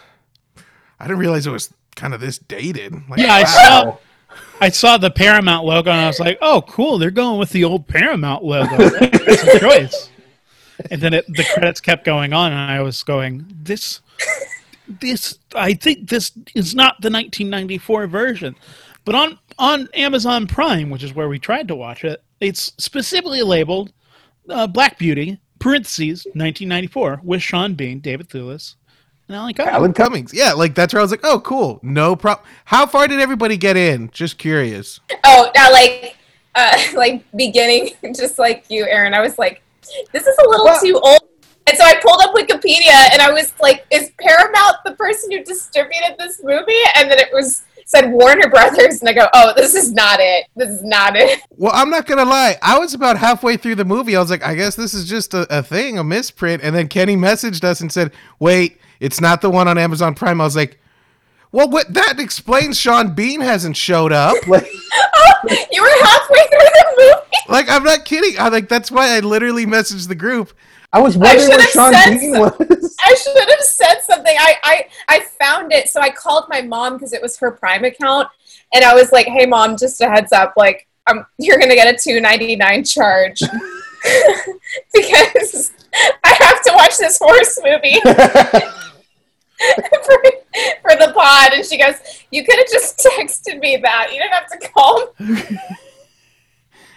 I 0.98 1.04
didn't 1.04 1.18
realize 1.18 1.46
it 1.46 1.50
was 1.50 1.72
kind 1.94 2.14
of 2.14 2.20
this 2.20 2.38
dated. 2.38 2.92
Like, 3.08 3.20
Yeah, 3.20 3.34
I 3.34 3.44
saw 3.44 3.98
I 4.60 4.70
saw 4.70 4.96
the 4.96 5.10
Paramount 5.10 5.66
logo 5.66 5.90
and 5.90 6.00
I 6.00 6.06
was 6.06 6.18
like, 6.18 6.38
"Oh, 6.40 6.62
cool! 6.66 6.98
They're 6.98 7.10
going 7.10 7.38
with 7.38 7.50
the 7.50 7.64
old 7.64 7.86
Paramount 7.86 8.42
logo. 8.44 8.76
That's 8.90 9.42
a 9.44 9.60
choice." 9.60 10.10
And 10.90 11.00
then 11.00 11.14
it, 11.14 11.26
the 11.28 11.44
credits 11.54 11.80
kept 11.80 12.04
going 12.04 12.32
on, 12.32 12.52
and 12.52 12.60
I 12.60 12.82
was 12.82 13.02
going, 13.02 13.46
"This, 13.62 14.00
this, 14.88 15.38
I 15.54 15.74
think 15.74 16.08
this 16.08 16.32
is 16.54 16.74
not 16.74 17.00
the 17.00 17.10
1994 17.10 18.06
version." 18.06 18.56
But 19.04 19.14
on 19.14 19.38
on 19.58 19.88
Amazon 19.94 20.46
Prime, 20.46 20.90
which 20.90 21.02
is 21.02 21.14
where 21.14 21.28
we 21.28 21.38
tried 21.38 21.68
to 21.68 21.76
watch 21.76 22.04
it, 22.04 22.22
it's 22.40 22.72
specifically 22.78 23.42
labeled 23.42 23.92
uh, 24.48 24.66
Black 24.66 24.98
Beauty 24.98 25.38
(parentheses 25.58 26.24
1994) 26.34 27.20
with 27.22 27.42
Sean 27.42 27.74
Bean, 27.74 28.00
David 28.00 28.28
Thewlis, 28.28 28.74
and 29.28 29.36
Alan 29.36 29.54
Cumming. 29.54 29.74
Alan 29.74 29.92
Cummings. 29.92 30.34
Yeah, 30.34 30.52
like 30.52 30.74
that's 30.74 30.92
where 30.92 31.00
I 31.00 31.04
was 31.04 31.10
like, 31.10 31.24
oh, 31.24 31.40
cool. 31.40 31.78
No 31.82 32.16
problem. 32.16 32.46
How 32.64 32.86
far 32.86 33.06
did 33.08 33.20
everybody 33.20 33.56
get 33.56 33.76
in? 33.76 34.10
Just 34.10 34.38
curious. 34.38 35.00
Oh, 35.24 35.50
now 35.54 35.70
like 35.70 36.16
uh, 36.54 36.76
like 36.94 37.24
beginning, 37.36 37.90
just 38.14 38.38
like 38.38 38.64
you, 38.68 38.86
Aaron. 38.86 39.14
I 39.14 39.20
was 39.20 39.38
like, 39.38 39.62
this 40.12 40.26
is 40.26 40.36
a 40.38 40.48
little 40.48 40.64
Well- 40.64 40.80
too 40.80 41.00
old. 41.02 41.20
And 41.68 41.76
so 41.76 41.84
I 41.84 41.94
pulled 42.00 42.20
up 42.22 42.34
Wikipedia, 42.34 43.12
and 43.12 43.20
I 43.20 43.32
was 43.32 43.52
like, 43.60 43.86
is 43.90 44.10
Paramount 44.20 44.76
the 44.84 44.92
person 44.92 45.32
who 45.32 45.42
distributed 45.42 46.16
this 46.18 46.40
movie? 46.42 46.72
And 46.94 47.10
then 47.10 47.18
it 47.18 47.28
was 47.32 47.64
said 47.86 48.10
Warner 48.10 48.48
Brothers, 48.50 49.00
and 49.00 49.08
I 49.08 49.12
go, 49.12 49.28
oh, 49.32 49.52
this 49.56 49.74
is 49.74 49.92
not 49.92 50.18
it. 50.20 50.46
This 50.56 50.68
is 50.68 50.82
not 50.82 51.16
it. 51.16 51.40
Well, 51.56 51.72
I'm 51.74 51.88
not 51.90 52.06
gonna 52.06 52.24
lie. 52.24 52.56
I 52.62 52.78
was 52.78 52.94
about 52.94 53.16
halfway 53.16 53.56
through 53.56 53.76
the 53.76 53.84
movie. 53.84 54.14
I 54.16 54.20
was 54.20 54.30
like, 54.30 54.44
I 54.44 54.54
guess 54.54 54.74
this 54.76 54.92
is 54.92 55.08
just 55.08 55.34
a, 55.34 55.46
a 55.56 55.62
thing, 55.62 55.98
a 55.98 56.04
misprint. 56.04 56.62
And 56.62 56.74
then 56.74 56.88
Kenny 56.88 57.16
messaged 57.16 57.64
us 57.64 57.80
and 57.80 57.90
said, 57.92 58.12
"Wait, 58.38 58.78
it's 59.00 59.20
not 59.20 59.40
the 59.40 59.50
one 59.50 59.68
on 59.68 59.78
Amazon 59.78 60.14
Prime." 60.14 60.40
I 60.40 60.44
was 60.44 60.56
like, 60.56 60.78
"Well, 61.52 61.70
what? 61.70 61.94
That 61.94 62.18
explains 62.20 62.78
Sean 62.78 63.14
Bean 63.14 63.40
hasn't 63.40 63.76
showed 63.76 64.12
up." 64.12 64.36
Like, 64.48 64.68
oh, 64.94 65.66
You 65.72 65.82
were 65.82 66.04
halfway 66.04 66.40
through 66.48 66.58
the 66.58 66.94
movie. 66.98 67.36
like 67.48 67.68
I'm 67.70 67.84
not 67.84 68.04
kidding. 68.04 68.38
I 68.38 68.48
like 68.48 68.68
that's 68.68 68.90
why 68.90 69.16
I 69.16 69.20
literally 69.20 69.64
messaged 69.66 70.08
the 70.08 70.14
group. 70.14 70.52
I 70.96 70.98
was 70.98 71.18
wondering 71.18 71.40
should 71.40 71.50
where 71.50 71.60
have 71.60 71.68
Sean 71.68 71.92
said 71.92 72.18
Bean 72.18 72.38
was. 72.38 72.96
I 73.04 73.14
should 73.14 73.36
have 73.50 73.60
said 73.60 74.00
something. 74.00 74.34
I, 74.34 74.54
I, 74.62 74.88
I 75.08 75.20
found 75.38 75.70
it, 75.70 75.90
so 75.90 76.00
I 76.00 76.08
called 76.08 76.46
my 76.48 76.62
mom 76.62 76.94
because 76.94 77.12
it 77.12 77.20
was 77.20 77.36
her 77.36 77.50
Prime 77.50 77.84
account, 77.84 78.28
and 78.72 78.82
I 78.82 78.94
was 78.94 79.12
like, 79.12 79.26
"Hey, 79.26 79.44
mom, 79.44 79.76
just 79.76 80.00
a 80.00 80.08
heads 80.08 80.32
up, 80.32 80.54
like, 80.56 80.88
um, 81.06 81.26
you're 81.36 81.58
gonna 81.58 81.74
get 81.74 81.94
a 81.94 81.98
two 82.02 82.18
ninety 82.18 82.56
nine 82.56 82.82
charge 82.82 83.40
because 84.94 85.72
I 86.24 86.34
have 86.40 86.62
to 86.62 86.72
watch 86.74 86.96
this 86.96 87.18
horse 87.22 87.58
movie 87.62 88.00
for, 88.00 88.14
for 90.80 90.96
the 90.96 91.12
pod." 91.14 91.52
And 91.52 91.66
she 91.66 91.76
goes, 91.76 91.96
"You 92.30 92.42
could 92.42 92.56
have 92.56 92.70
just 92.72 92.98
texted 93.18 93.60
me 93.60 93.76
that. 93.82 94.14
You 94.14 94.22
didn't 94.22 94.32
have 94.32 94.46
to 94.48 94.68
call." 94.70 95.12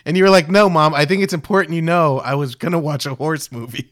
Me." 0.09 0.11
And 0.11 0.17
you 0.17 0.23
were 0.23 0.29
like, 0.29 0.49
"No, 0.49 0.69
mom. 0.69 0.93
I 0.93 1.05
think 1.05 1.23
it's 1.23 1.33
important 1.33 1.75
you 1.75 1.81
know 1.81 2.19
I 2.19 2.35
was 2.35 2.55
gonna 2.55 2.79
watch 2.79 3.05
a 3.05 3.15
horse 3.15 3.51
movie." 3.51 3.91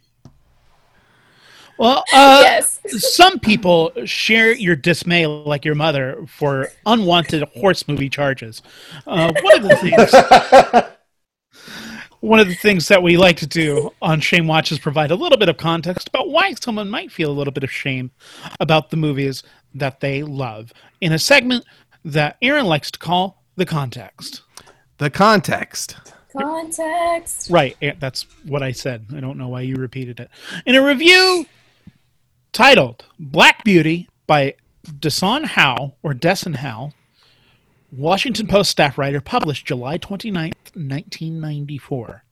Well, 1.77 2.03
uh, 2.11 2.39
yes. 2.43 2.79
some 2.97 3.39
people 3.39 3.91
share 4.05 4.51
your 4.51 4.75
dismay, 4.75 5.27
like 5.27 5.63
your 5.63 5.75
mother, 5.75 6.25
for 6.27 6.69
unwanted 6.87 7.43
horse 7.55 7.87
movie 7.87 8.09
charges. 8.09 8.63
Uh, 9.05 9.31
one 9.41 9.57
of 9.57 9.63
the 9.63 9.75
things, 9.75 10.91
one 12.21 12.39
of 12.39 12.47
the 12.47 12.55
things 12.55 12.87
that 12.87 13.03
we 13.03 13.15
like 13.15 13.37
to 13.37 13.47
do 13.47 13.91
on 14.01 14.19
Shame 14.21 14.47
Watch 14.47 14.71
is 14.71 14.79
provide 14.79 15.11
a 15.11 15.15
little 15.15 15.37
bit 15.37 15.49
of 15.49 15.57
context 15.57 16.07
about 16.07 16.29
why 16.29 16.53
someone 16.53 16.89
might 16.89 17.11
feel 17.11 17.29
a 17.29 17.33
little 17.37 17.53
bit 17.53 17.63
of 17.63 17.71
shame 17.71 18.09
about 18.59 18.89
the 18.89 18.97
movies 18.97 19.43
that 19.75 19.99
they 19.99 20.23
love 20.23 20.73
in 20.99 21.13
a 21.13 21.19
segment 21.19 21.63
that 22.03 22.37
Aaron 22.41 22.65
likes 22.65 22.89
to 22.89 22.97
call 22.97 23.43
the 23.55 23.67
context. 23.67 24.41
The 24.97 25.09
context. 25.09 25.95
Context. 26.31 27.49
Right, 27.49 27.77
eh, 27.81 27.93
that's 27.99 28.23
what 28.45 28.63
I 28.63 28.71
said. 28.71 29.05
I 29.15 29.19
don't 29.19 29.37
know 29.37 29.47
why 29.47 29.61
you 29.61 29.75
repeated 29.75 30.19
it. 30.19 30.29
In 30.65 30.75
a 30.75 30.83
review 30.83 31.45
titled 32.51 33.05
Black 33.19 33.63
Beauty 33.63 34.09
by 34.25 34.55
Desson 34.85 35.45
Howe 35.45 35.93
or 36.03 36.13
Desson 36.13 36.55
Howe, 36.55 36.91
Washington 37.91 38.47
Post 38.47 38.71
staff 38.71 38.97
writer 38.97 39.21
published 39.21 39.65
July 39.65 39.97
29th, 39.97 40.75
1994. 40.75 42.23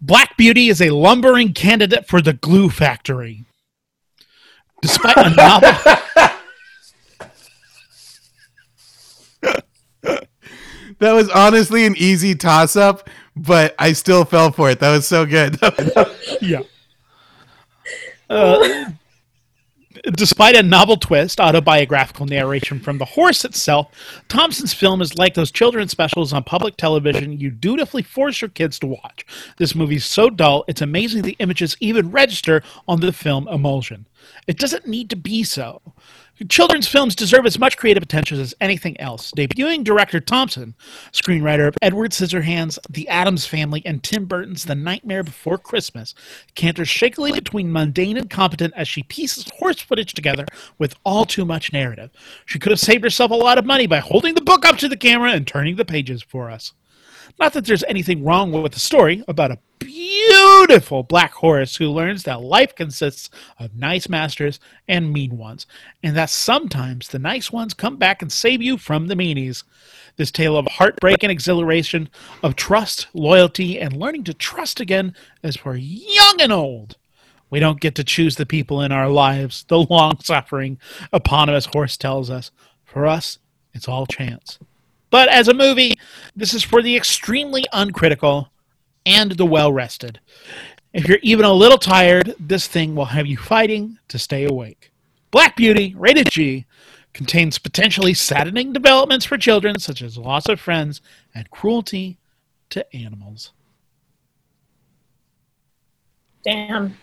Black 0.00 0.36
Beauty 0.36 0.68
is 0.68 0.82
a 0.82 0.90
lumbering 0.90 1.52
candidate 1.52 2.06
for 2.06 2.20
the 2.20 2.34
glue 2.34 2.68
factory. 2.68 3.44
Despite 4.82 5.16
a 5.16 5.30
novel 5.30 5.72
That 10.98 11.12
was 11.12 11.28
honestly 11.30 11.84
an 11.86 11.94
easy 11.96 12.34
toss 12.34 12.76
up, 12.76 13.08
but 13.34 13.74
I 13.78 13.92
still 13.92 14.24
fell 14.24 14.50
for 14.50 14.70
it. 14.70 14.80
That 14.80 14.92
was 14.92 15.06
so 15.06 15.26
good. 15.26 15.58
Yeah. 16.40 16.62
Uh, 18.28 18.90
despite 20.14 20.56
a 20.56 20.62
novel 20.62 20.96
twist, 20.96 21.40
autobiographical 21.40 22.26
narration 22.26 22.80
from 22.80 22.98
the 22.98 23.04
horse 23.04 23.44
itself, 23.44 23.88
Thompson's 24.28 24.74
film 24.74 25.00
is 25.00 25.16
like 25.16 25.34
those 25.34 25.50
children's 25.50 25.90
specials 25.92 26.32
on 26.32 26.42
public 26.44 26.76
television 26.76 27.38
you 27.38 27.50
dutifully 27.50 28.02
force 28.02 28.40
your 28.40 28.48
kids 28.50 28.78
to 28.80 28.86
watch. 28.86 29.24
This 29.58 29.74
movie's 29.74 30.04
so 30.04 30.30
dull, 30.30 30.64
it's 30.68 30.82
amazing 30.82 31.22
the 31.22 31.36
images 31.38 31.76
even 31.80 32.10
register 32.10 32.62
on 32.88 33.00
the 33.00 33.12
film 33.12 33.48
emulsion. 33.48 34.06
It 34.46 34.58
doesn't 34.58 34.86
need 34.86 35.10
to 35.10 35.16
be 35.16 35.44
so. 35.44 35.80
Children's 36.50 36.86
films 36.86 37.14
deserve 37.14 37.46
as 37.46 37.58
much 37.58 37.78
creative 37.78 38.02
attention 38.02 38.38
as 38.38 38.54
anything 38.60 39.00
else. 39.00 39.32
Debuting 39.32 39.82
director 39.82 40.20
Thompson, 40.20 40.74
screenwriter 41.10 41.66
of 41.66 41.78
Edward 41.80 42.10
Scissorhands, 42.10 42.78
The 42.90 43.08
Addams 43.08 43.46
Family, 43.46 43.80
and 43.86 44.02
Tim 44.02 44.26
Burton's 44.26 44.66
The 44.66 44.74
Nightmare 44.74 45.22
Before 45.22 45.56
Christmas, 45.56 46.14
canters 46.54 46.90
shakily 46.90 47.32
between 47.32 47.72
mundane 47.72 48.18
and 48.18 48.28
competent 48.28 48.74
as 48.76 48.86
she 48.86 49.02
pieces 49.02 49.50
horse 49.58 49.80
footage 49.80 50.12
together 50.12 50.44
with 50.78 50.94
all 51.04 51.24
too 51.24 51.46
much 51.46 51.72
narrative. 51.72 52.10
She 52.44 52.58
could 52.58 52.70
have 52.70 52.80
saved 52.80 53.04
herself 53.04 53.30
a 53.30 53.34
lot 53.34 53.56
of 53.56 53.64
money 53.64 53.86
by 53.86 54.00
holding 54.00 54.34
the 54.34 54.42
book 54.42 54.66
up 54.66 54.76
to 54.78 54.88
the 54.88 54.96
camera 54.96 55.30
and 55.30 55.46
turning 55.46 55.76
the 55.76 55.86
pages 55.86 56.22
for 56.22 56.50
us. 56.50 56.74
Not 57.38 57.52
that 57.52 57.66
there's 57.66 57.84
anything 57.84 58.24
wrong 58.24 58.50
with 58.50 58.72
the 58.72 58.80
story 58.80 59.22
about 59.28 59.50
a 59.50 59.58
beautiful 59.78 61.02
black 61.02 61.32
horse 61.34 61.76
who 61.76 61.90
learns 61.90 62.22
that 62.22 62.40
life 62.40 62.74
consists 62.74 63.28
of 63.58 63.76
nice 63.76 64.08
masters 64.08 64.58
and 64.88 65.12
mean 65.12 65.36
ones, 65.36 65.66
and 66.02 66.16
that 66.16 66.30
sometimes 66.30 67.08
the 67.08 67.18
nice 67.18 67.52
ones 67.52 67.74
come 67.74 67.96
back 67.96 68.22
and 68.22 68.32
save 68.32 68.62
you 68.62 68.78
from 68.78 69.06
the 69.06 69.14
meanies. 69.14 69.64
This 70.16 70.30
tale 70.30 70.56
of 70.56 70.66
heartbreak 70.66 71.22
and 71.22 71.30
exhilaration, 71.30 72.08
of 72.42 72.56
trust, 72.56 73.06
loyalty, 73.12 73.78
and 73.78 73.94
learning 73.94 74.24
to 74.24 74.34
trust 74.34 74.80
again 74.80 75.14
is 75.42 75.56
for 75.56 75.76
young 75.76 76.40
and 76.40 76.52
old. 76.52 76.96
We 77.50 77.60
don't 77.60 77.80
get 77.80 77.94
to 77.96 78.04
choose 78.04 78.36
the 78.36 78.46
people 78.46 78.80
in 78.80 78.92
our 78.92 79.08
lives, 79.08 79.64
the 79.68 79.80
long 79.80 80.20
suffering, 80.20 80.78
eponymous 81.12 81.66
horse 81.66 81.98
tells 81.98 82.30
us. 82.30 82.50
For 82.84 83.06
us, 83.06 83.38
it's 83.74 83.88
all 83.88 84.06
chance. 84.06 84.58
But 85.10 85.28
as 85.28 85.48
a 85.48 85.54
movie, 85.54 85.94
this 86.34 86.52
is 86.54 86.62
for 86.62 86.82
the 86.82 86.96
extremely 86.96 87.64
uncritical 87.72 88.50
and 89.04 89.32
the 89.32 89.46
well 89.46 89.72
rested. 89.72 90.20
If 90.92 91.06
you're 91.06 91.18
even 91.22 91.44
a 91.44 91.52
little 91.52 91.78
tired, 91.78 92.34
this 92.40 92.66
thing 92.66 92.94
will 92.94 93.04
have 93.06 93.26
you 93.26 93.36
fighting 93.36 93.98
to 94.08 94.18
stay 94.18 94.44
awake. 94.44 94.90
Black 95.30 95.56
Beauty, 95.56 95.94
rated 95.96 96.30
G, 96.30 96.64
contains 97.12 97.58
potentially 97.58 98.14
saddening 98.14 98.72
developments 98.72 99.24
for 99.24 99.38
children, 99.38 99.78
such 99.78 100.02
as 100.02 100.18
loss 100.18 100.48
of 100.48 100.60
friends 100.60 101.00
and 101.34 101.50
cruelty 101.50 102.18
to 102.70 102.96
animals. 102.96 103.52
Damn. 106.44 106.96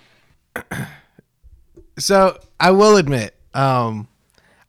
So 1.99 2.39
I 2.59 2.71
will 2.71 2.97
admit, 2.97 3.35
um, 3.53 4.07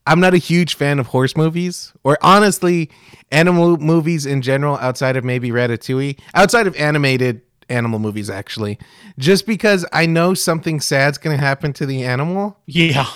I'm 0.07 0.21
not 0.21 0.35
a 0.35 0.39
huge 0.39 0.75
fan 0.75 0.99
of 0.99 1.07
horse 1.09 1.37
movies, 1.37 1.93
or 2.05 2.19
honestly, 2.21 2.91
animal 3.33 3.79
movies 3.79 4.27
in 4.27 4.43
general, 4.43 4.77
outside 4.79 5.17
of 5.17 5.25
maybe 5.25 5.51
Ratatouille, 5.51 6.19
outside 6.35 6.67
of 6.67 6.77
animated 6.77 7.41
animal 7.71 7.99
movies, 7.99 8.29
actually, 8.29 8.79
just 9.19 9.47
because 9.47 9.87
I 9.93 10.05
know 10.07 10.35
something 10.35 10.81
sad's 10.81 11.17
gonna 11.17 11.39
happen 11.39 11.73
to 11.75 11.87
the 11.87 12.05
animal, 12.05 12.59
Yeah. 12.67 13.07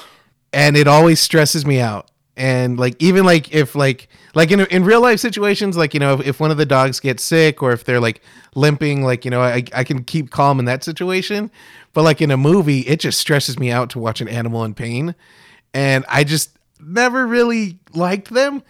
and 0.54 0.76
it 0.76 0.88
always 0.88 1.20
stresses 1.20 1.66
me 1.66 1.78
out. 1.80 2.10
And 2.38 2.78
like 2.78 2.94
even 3.02 3.24
like 3.26 3.52
if 3.52 3.74
like 3.74 4.08
like 4.34 4.50
in 4.52 4.60
in 4.60 4.84
real 4.84 5.00
life 5.02 5.18
situations, 5.18 5.76
like 5.76 5.92
you 5.92 5.98
know 6.00 6.14
if, 6.14 6.26
if 6.26 6.40
one 6.40 6.52
of 6.52 6.56
the 6.56 6.64
dogs 6.64 7.00
gets 7.00 7.24
sick 7.24 7.62
or 7.64 7.72
if 7.72 7.82
they're 7.84 7.98
like 8.00 8.22
limping, 8.54 9.02
like 9.02 9.24
you 9.24 9.30
know 9.32 9.42
I 9.42 9.64
I 9.74 9.82
can 9.84 10.04
keep 10.04 10.30
calm 10.30 10.60
in 10.60 10.64
that 10.66 10.84
situation. 10.84 11.50
But 11.94 12.02
like 12.04 12.22
in 12.22 12.30
a 12.30 12.36
movie, 12.36 12.80
it 12.82 13.00
just 13.00 13.18
stresses 13.18 13.58
me 13.58 13.72
out 13.72 13.90
to 13.90 13.98
watch 13.98 14.20
an 14.20 14.28
animal 14.28 14.62
in 14.64 14.72
pain, 14.74 15.16
and 15.74 16.04
I 16.08 16.22
just 16.22 16.50
never 16.80 17.26
really 17.26 17.78
liked 17.94 18.30
them. 18.30 18.62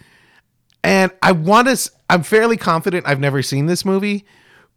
And 0.83 1.11
I 1.21 1.31
want 1.33 1.67
to. 1.67 1.91
I'm 2.09 2.23
fairly 2.23 2.57
confident 2.57 3.07
I've 3.07 3.19
never 3.19 3.41
seen 3.43 3.65
this 3.67 3.85
movie, 3.85 4.25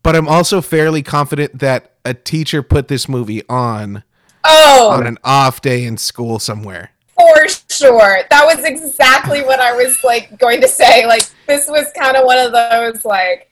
but 0.02 0.14
I'm 0.16 0.28
also 0.28 0.60
fairly 0.60 1.02
confident 1.02 1.58
that 1.60 1.94
a 2.04 2.12
teacher 2.14 2.62
put 2.62 2.88
this 2.88 3.08
movie 3.08 3.42
on 3.48 4.02
Oh, 4.44 4.90
on 4.90 5.06
an 5.06 5.18
off 5.22 5.60
day 5.62 5.84
in 5.84 5.96
school 5.96 6.38
somewhere. 6.38 6.90
for 7.14 7.48
sure. 7.70 8.22
That 8.30 8.44
was 8.44 8.64
exactly 8.64 9.42
what 9.42 9.60
I 9.60 9.72
was 9.72 9.96
like 10.02 10.36
going 10.38 10.60
to 10.60 10.68
say. 10.68 11.06
Like 11.06 11.22
this 11.46 11.68
was 11.68 11.86
kind 11.96 12.16
of 12.16 12.24
one 12.24 12.38
of 12.38 12.52
those 12.52 13.04
like 13.04 13.48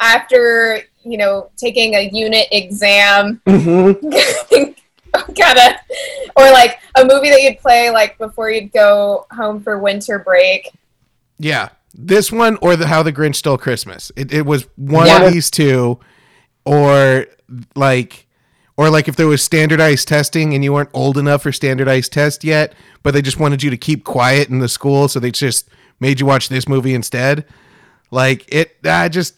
after 0.00 0.82
you 1.04 1.16
know 1.16 1.50
taking 1.56 1.94
a 1.94 2.08
unit 2.12 2.48
exam, 2.50 3.40
mm-hmm. 3.46 4.72
kind 5.38 5.58
of, 5.58 5.72
or 6.36 6.50
like 6.50 6.78
a 6.96 7.04
movie 7.04 7.30
that 7.30 7.42
you'd 7.42 7.58
play 7.58 7.90
like 7.90 8.16
before 8.18 8.50
you'd 8.50 8.72
go 8.72 9.26
home 9.32 9.62
for 9.62 9.78
winter 9.78 10.18
break. 10.18 10.70
Yeah, 11.38 11.70
this 11.94 12.30
one 12.32 12.56
or 12.62 12.76
the 12.76 12.86
How 12.86 13.02
the 13.02 13.12
Grinch 13.12 13.36
Stole 13.36 13.58
Christmas. 13.58 14.10
It, 14.16 14.32
it 14.32 14.46
was 14.46 14.66
one 14.76 15.06
Yeah. 15.06 15.22
of 15.24 15.32
these 15.32 15.50
two, 15.50 15.98
or 16.64 17.26
like, 17.74 18.26
or 18.76 18.88
like 18.90 19.08
if 19.08 19.16
there 19.16 19.26
was 19.26 19.42
standardized 19.42 20.08
testing 20.08 20.54
and 20.54 20.64
you 20.64 20.72
weren't 20.72 20.90
old 20.94 21.18
enough 21.18 21.42
for 21.42 21.52
standardized 21.52 22.12
test 22.12 22.44
yet, 22.44 22.74
but 23.02 23.12
they 23.12 23.20
just 23.22 23.38
wanted 23.38 23.62
you 23.62 23.70
to 23.70 23.76
keep 23.76 24.04
quiet 24.04 24.48
in 24.48 24.60
the 24.60 24.68
school, 24.68 25.08
so 25.08 25.20
they 25.20 25.30
just 25.30 25.68
made 26.00 26.20
you 26.20 26.26
watch 26.26 26.48
this 26.48 26.68
movie 26.68 26.94
instead. 26.94 27.44
Like 28.10 28.44
it, 28.54 28.76
I 28.84 29.08
just. 29.08 29.34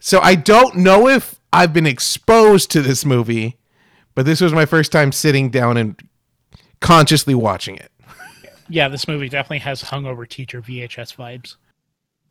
So 0.00 0.18
I 0.20 0.34
don't 0.34 0.76
know 0.78 1.06
if 1.08 1.38
I've 1.52 1.72
been 1.72 1.86
exposed 1.86 2.70
to 2.72 2.82
this 2.82 3.04
movie, 3.04 3.56
but 4.14 4.24
this 4.26 4.40
was 4.40 4.52
my 4.52 4.66
first 4.66 4.92
time 4.92 5.12
sitting 5.12 5.50
down 5.50 5.76
and 5.76 6.00
consciously 6.80 7.34
watching 7.34 7.76
it. 7.76 7.90
Yeah, 8.68 8.88
this 8.88 9.06
movie 9.08 9.28
definitely 9.28 9.58
has 9.60 9.82
hungover 9.82 10.26
teacher 10.28 10.62
VHS 10.62 11.14
vibes. 11.16 11.56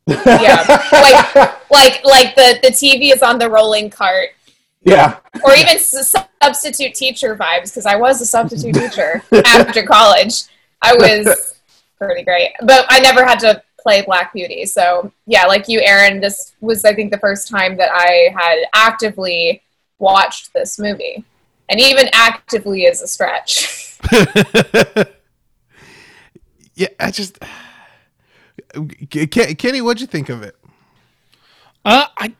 Yeah, 0.07 0.63
like 0.91 1.69
like 1.69 2.03
like 2.03 2.35
the 2.35 2.59
the 2.63 2.69
TV 2.69 3.13
is 3.13 3.21
on 3.21 3.37
the 3.37 3.49
rolling 3.49 3.89
cart, 3.89 4.29
Yeah. 4.83 5.17
or 5.43 5.53
even 5.53 5.75
s- 5.75 6.15
substitute 6.41 6.95
teacher 6.95 7.35
vibes 7.35 7.65
because 7.65 7.85
I 7.85 7.95
was 7.95 8.19
a 8.21 8.25
substitute 8.25 8.73
teacher 8.75 9.23
after 9.45 9.83
college. 9.83 10.43
I 10.81 10.93
was 10.95 11.55
pretty 11.99 12.23
great, 12.23 12.53
but 12.63 12.85
I 12.89 12.99
never 12.99 13.23
had 13.23 13.39
to 13.41 13.61
play 13.79 14.01
Black 14.01 14.33
Beauty. 14.33 14.65
So 14.65 15.11
yeah, 15.27 15.45
like 15.45 15.67
you, 15.67 15.79
Aaron, 15.81 16.19
this 16.19 16.53
was 16.61 16.83
I 16.83 16.95
think 16.95 17.11
the 17.11 17.19
first 17.19 17.47
time 17.47 17.77
that 17.77 17.91
I 17.93 18.33
had 18.35 18.63
actively 18.73 19.61
watched 19.99 20.51
this 20.53 20.79
movie, 20.79 21.23
and 21.71 21.79
even 21.79 22.09
actively 22.13 22.83
is 22.83 23.01
a 23.01 23.07
stretch. 23.07 23.97
yeah, 26.75 26.89
I 26.99 27.09
just 27.11 27.39
Kenny, 29.31 29.81
what'd 29.81 30.01
you 30.01 30.07
think 30.07 30.29
of 30.29 30.43
it? 30.43 30.55
Uh, 31.83 32.05
I 32.17 32.35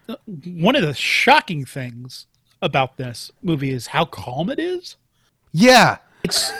one 0.45 0.75
of 0.75 0.83
the 0.83 0.93
shocking 0.93 1.65
things 1.65 2.27
about 2.61 2.97
this 2.97 3.31
movie 3.41 3.71
is 3.71 3.87
how 3.87 4.05
calm 4.05 4.49
it 4.49 4.59
is. 4.59 4.97
Yeah, 5.53 5.97
It's 6.23 6.51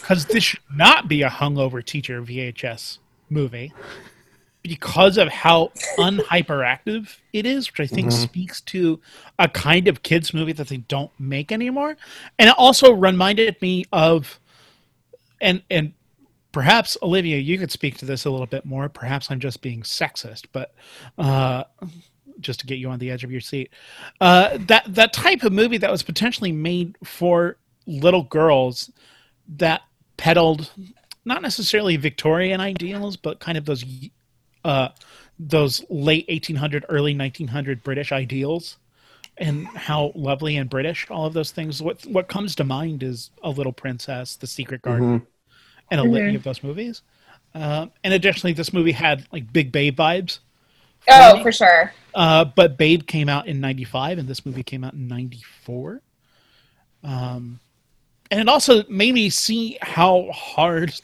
because 0.00 0.26
this 0.26 0.44
should 0.44 0.60
not 0.74 1.08
be 1.08 1.22
a 1.22 1.28
hungover 1.28 1.84
teacher 1.84 2.22
VHS 2.22 2.98
movie 3.30 3.72
because 4.64 5.18
of 5.18 5.28
how 5.28 5.70
unhyperactive 5.98 7.18
it 7.34 7.44
is, 7.44 7.70
which 7.70 7.80
I 7.80 7.86
think 7.86 8.10
speaks 8.10 8.62
to 8.62 8.98
a 9.38 9.46
kind 9.46 9.88
of 9.88 10.02
kids 10.02 10.32
movie 10.32 10.54
that 10.54 10.68
they 10.68 10.78
don't 10.78 11.10
make 11.20 11.52
anymore. 11.52 11.98
And 12.38 12.48
it 12.48 12.54
also 12.56 12.90
reminded 12.92 13.60
me 13.60 13.84
of 13.92 14.40
and 15.38 15.62
and 15.70 15.92
perhaps 16.50 16.96
Olivia, 17.02 17.36
you 17.36 17.58
could 17.58 17.70
speak 17.70 17.98
to 17.98 18.06
this 18.06 18.24
a 18.24 18.30
little 18.30 18.46
bit 18.46 18.64
more. 18.64 18.88
Perhaps 18.88 19.30
I'm 19.30 19.38
just 19.38 19.60
being 19.60 19.82
sexist, 19.82 20.46
but 20.50 20.74
uh, 21.18 21.64
just 22.40 22.60
to 22.60 22.66
get 22.66 22.78
you 22.78 22.88
on 22.88 22.98
the 22.98 23.10
edge 23.10 23.22
of 23.22 23.30
your 23.30 23.42
seat, 23.42 23.70
uh, 24.22 24.56
that 24.60 24.84
that 24.88 25.12
type 25.12 25.42
of 25.42 25.52
movie 25.52 25.76
that 25.76 25.90
was 25.90 26.02
potentially 26.02 26.52
made 26.52 26.96
for 27.04 27.58
little 27.86 28.22
girls 28.22 28.90
that 29.46 29.82
peddled 30.16 30.70
not 31.26 31.42
necessarily 31.42 31.96
Victorian 31.96 32.62
ideals, 32.62 33.18
but 33.18 33.40
kind 33.40 33.58
of 33.58 33.66
those 33.66 33.84
uh, 34.64 34.88
those 35.38 35.84
late 35.90 36.26
1800, 36.28 36.86
early 36.88 37.16
1900 37.16 37.82
British 37.82 38.12
ideals, 38.12 38.76
and 39.36 39.66
how 39.66 40.12
lovely 40.14 40.56
and 40.56 40.70
British 40.70 41.10
all 41.10 41.26
of 41.26 41.32
those 41.32 41.50
things. 41.50 41.82
What 41.82 42.04
what 42.06 42.28
comes 42.28 42.54
to 42.56 42.64
mind 42.64 43.02
is 43.02 43.30
A 43.42 43.50
Little 43.50 43.72
Princess, 43.72 44.36
The 44.36 44.46
Secret 44.46 44.82
Garden, 44.82 45.26
and 45.90 46.00
a 46.00 46.04
litany 46.04 46.34
of 46.34 46.42
those 46.42 46.62
movies. 46.62 47.02
Um, 47.54 47.92
and 48.02 48.12
additionally, 48.14 48.52
this 48.52 48.72
movie 48.72 48.92
had 48.92 49.26
like 49.32 49.52
Big 49.52 49.70
Babe 49.72 49.96
vibes. 49.96 50.40
oh, 51.08 51.42
for 51.42 51.52
sure. 51.52 51.92
Uh, 52.14 52.44
but 52.44 52.76
Babe 52.76 53.06
came 53.06 53.28
out 53.28 53.46
in 53.46 53.60
'95, 53.60 54.18
and 54.18 54.28
this 54.28 54.46
movie 54.46 54.62
came 54.62 54.84
out 54.84 54.94
in 54.94 55.08
'94. 55.08 56.00
Um, 57.02 57.60
and 58.30 58.40
it 58.40 58.48
also 58.48 58.84
made 58.88 59.14
me 59.14 59.30
see 59.30 59.78
how 59.82 60.30
hard 60.32 60.94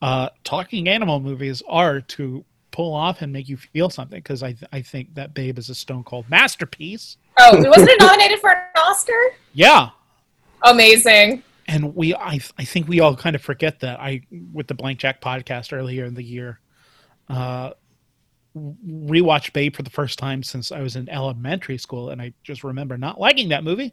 uh, 0.00 0.30
talking 0.44 0.88
animal 0.88 1.20
movies 1.20 1.62
are 1.68 2.00
to 2.00 2.44
pull 2.70 2.94
off 2.94 3.22
and 3.22 3.32
make 3.32 3.48
you 3.48 3.56
feel 3.56 3.90
something. 3.90 4.18
Because 4.18 4.42
I, 4.42 4.52
th- 4.52 4.68
I 4.72 4.82
think 4.82 5.14
that 5.14 5.34
Babe 5.34 5.58
is 5.58 5.68
a 5.70 5.74
stone 5.74 6.04
cold 6.04 6.28
masterpiece. 6.30 7.16
Oh, 7.38 7.56
wasn't 7.68 7.88
it 7.90 8.00
nominated 8.00 8.38
for 8.40 8.50
an 8.50 8.62
Oscar? 8.76 9.12
Yeah, 9.52 9.90
Amazing. 10.62 11.42
and 11.68 11.94
we 11.94 12.14
I, 12.14 12.40
I 12.58 12.64
think 12.64 12.86
we 12.88 13.00
all 13.00 13.16
kind 13.16 13.34
of 13.36 13.40
forget 13.42 13.80
that 13.80 13.98
i 14.00 14.20
with 14.52 14.66
the 14.66 14.74
blank 14.74 14.98
jack 14.98 15.20
podcast 15.20 15.72
earlier 15.72 16.04
in 16.04 16.14
the 16.14 16.22
year 16.22 16.60
uh 17.28 17.70
rewatched 18.56 19.52
babe 19.52 19.74
for 19.76 19.82
the 19.82 19.90
first 19.90 20.18
time 20.18 20.42
since 20.42 20.72
i 20.72 20.80
was 20.80 20.96
in 20.96 21.08
elementary 21.08 21.78
school 21.78 22.10
and 22.10 22.20
i 22.20 22.32
just 22.42 22.64
remember 22.64 22.98
not 22.98 23.20
liking 23.20 23.48
that 23.50 23.62
movie 23.64 23.92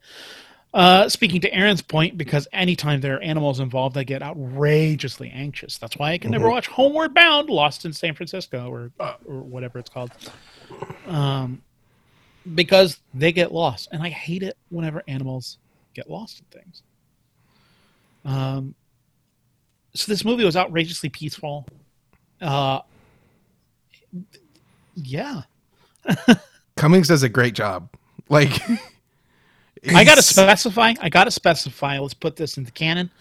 uh 0.73 1.08
speaking 1.08 1.39
to 1.41 1.53
aaron's 1.53 1.82
point 1.82 2.17
because 2.17 2.47
anytime 2.51 2.99
there 2.99 3.15
are 3.15 3.21
animals 3.21 3.60
involved 3.60 3.97
i 3.97 4.03
get 4.03 4.21
outrageously 4.21 5.30
anxious. 5.32 5.77
That's 5.77 5.97
why 5.97 6.12
i 6.12 6.17
can 6.17 6.32
never 6.32 6.49
watch 6.49 6.67
homeward 6.67 7.13
bound 7.13 7.49
lost 7.49 7.86
in 7.86 7.93
san 7.93 8.13
francisco 8.13 8.69
or 8.69 8.91
or 9.25 9.41
whatever 9.41 9.80
it's 9.80 9.89
called. 9.89 10.12
Um 11.08 11.62
because 12.56 12.99
they 13.13 13.32
get 13.32 13.51
lost 13.51 13.89
and 13.91 14.01
i 14.03 14.10
hate 14.10 14.43
it 14.43 14.58
whenever 14.69 15.03
animals 15.08 15.58
get 15.97 16.10
lost 16.10 16.39
in 16.39 16.62
things. 16.62 16.84
Um, 18.23 18.75
so 19.93 20.12
this 20.12 20.23
movie 20.23 20.45
was 20.45 20.56
outrageously 20.56 21.10
peaceful. 21.10 21.65
Uh, 22.39 22.82
yeah, 24.95 25.41
Cummings 26.77 27.08
does 27.08 27.23
a 27.23 27.30
great 27.30 27.56
job. 27.56 27.89
Like, 28.30 28.62
I 29.94 30.04
gotta 30.04 30.22
specify. 30.22 30.94
I 31.02 31.10
gotta 31.10 31.32
specify. 31.32 32.00
Let's 32.00 32.13
put 32.13 32.36
this 32.36 32.58
in 32.58 32.63
the 32.63 32.72
canon. 32.72 33.12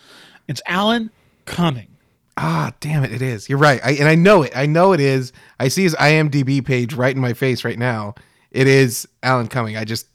It's 0.49 0.63
Alan 0.67 1.11
Cumming. 1.45 1.89
Ah, 2.37 2.73
damn 2.81 3.03
it! 3.03 3.13
It 3.13 3.23
is. 3.23 3.49
You're 3.49 3.59
right. 3.59 3.81
I, 3.85 3.93
and 3.93 4.09
I 4.09 4.15
know 4.15 4.43
it. 4.43 4.53
I 4.57 4.67
know 4.67 4.93
it 4.93 5.01
is. 5.01 5.33
I 5.59 5.69
see 5.69 5.83
his 5.85 5.95
IMDb 5.95 6.65
page 6.65 6.93
right 6.95 7.15
in 7.15 7.21
my 7.21 7.33
face 7.33 7.65
right 7.65 7.79
now. 7.79 8.15
It 8.51 8.67
is 8.67 9.09
Alan 9.23 9.49
Cumming. 9.49 9.77
I 9.77 9.85
just, 9.85 10.07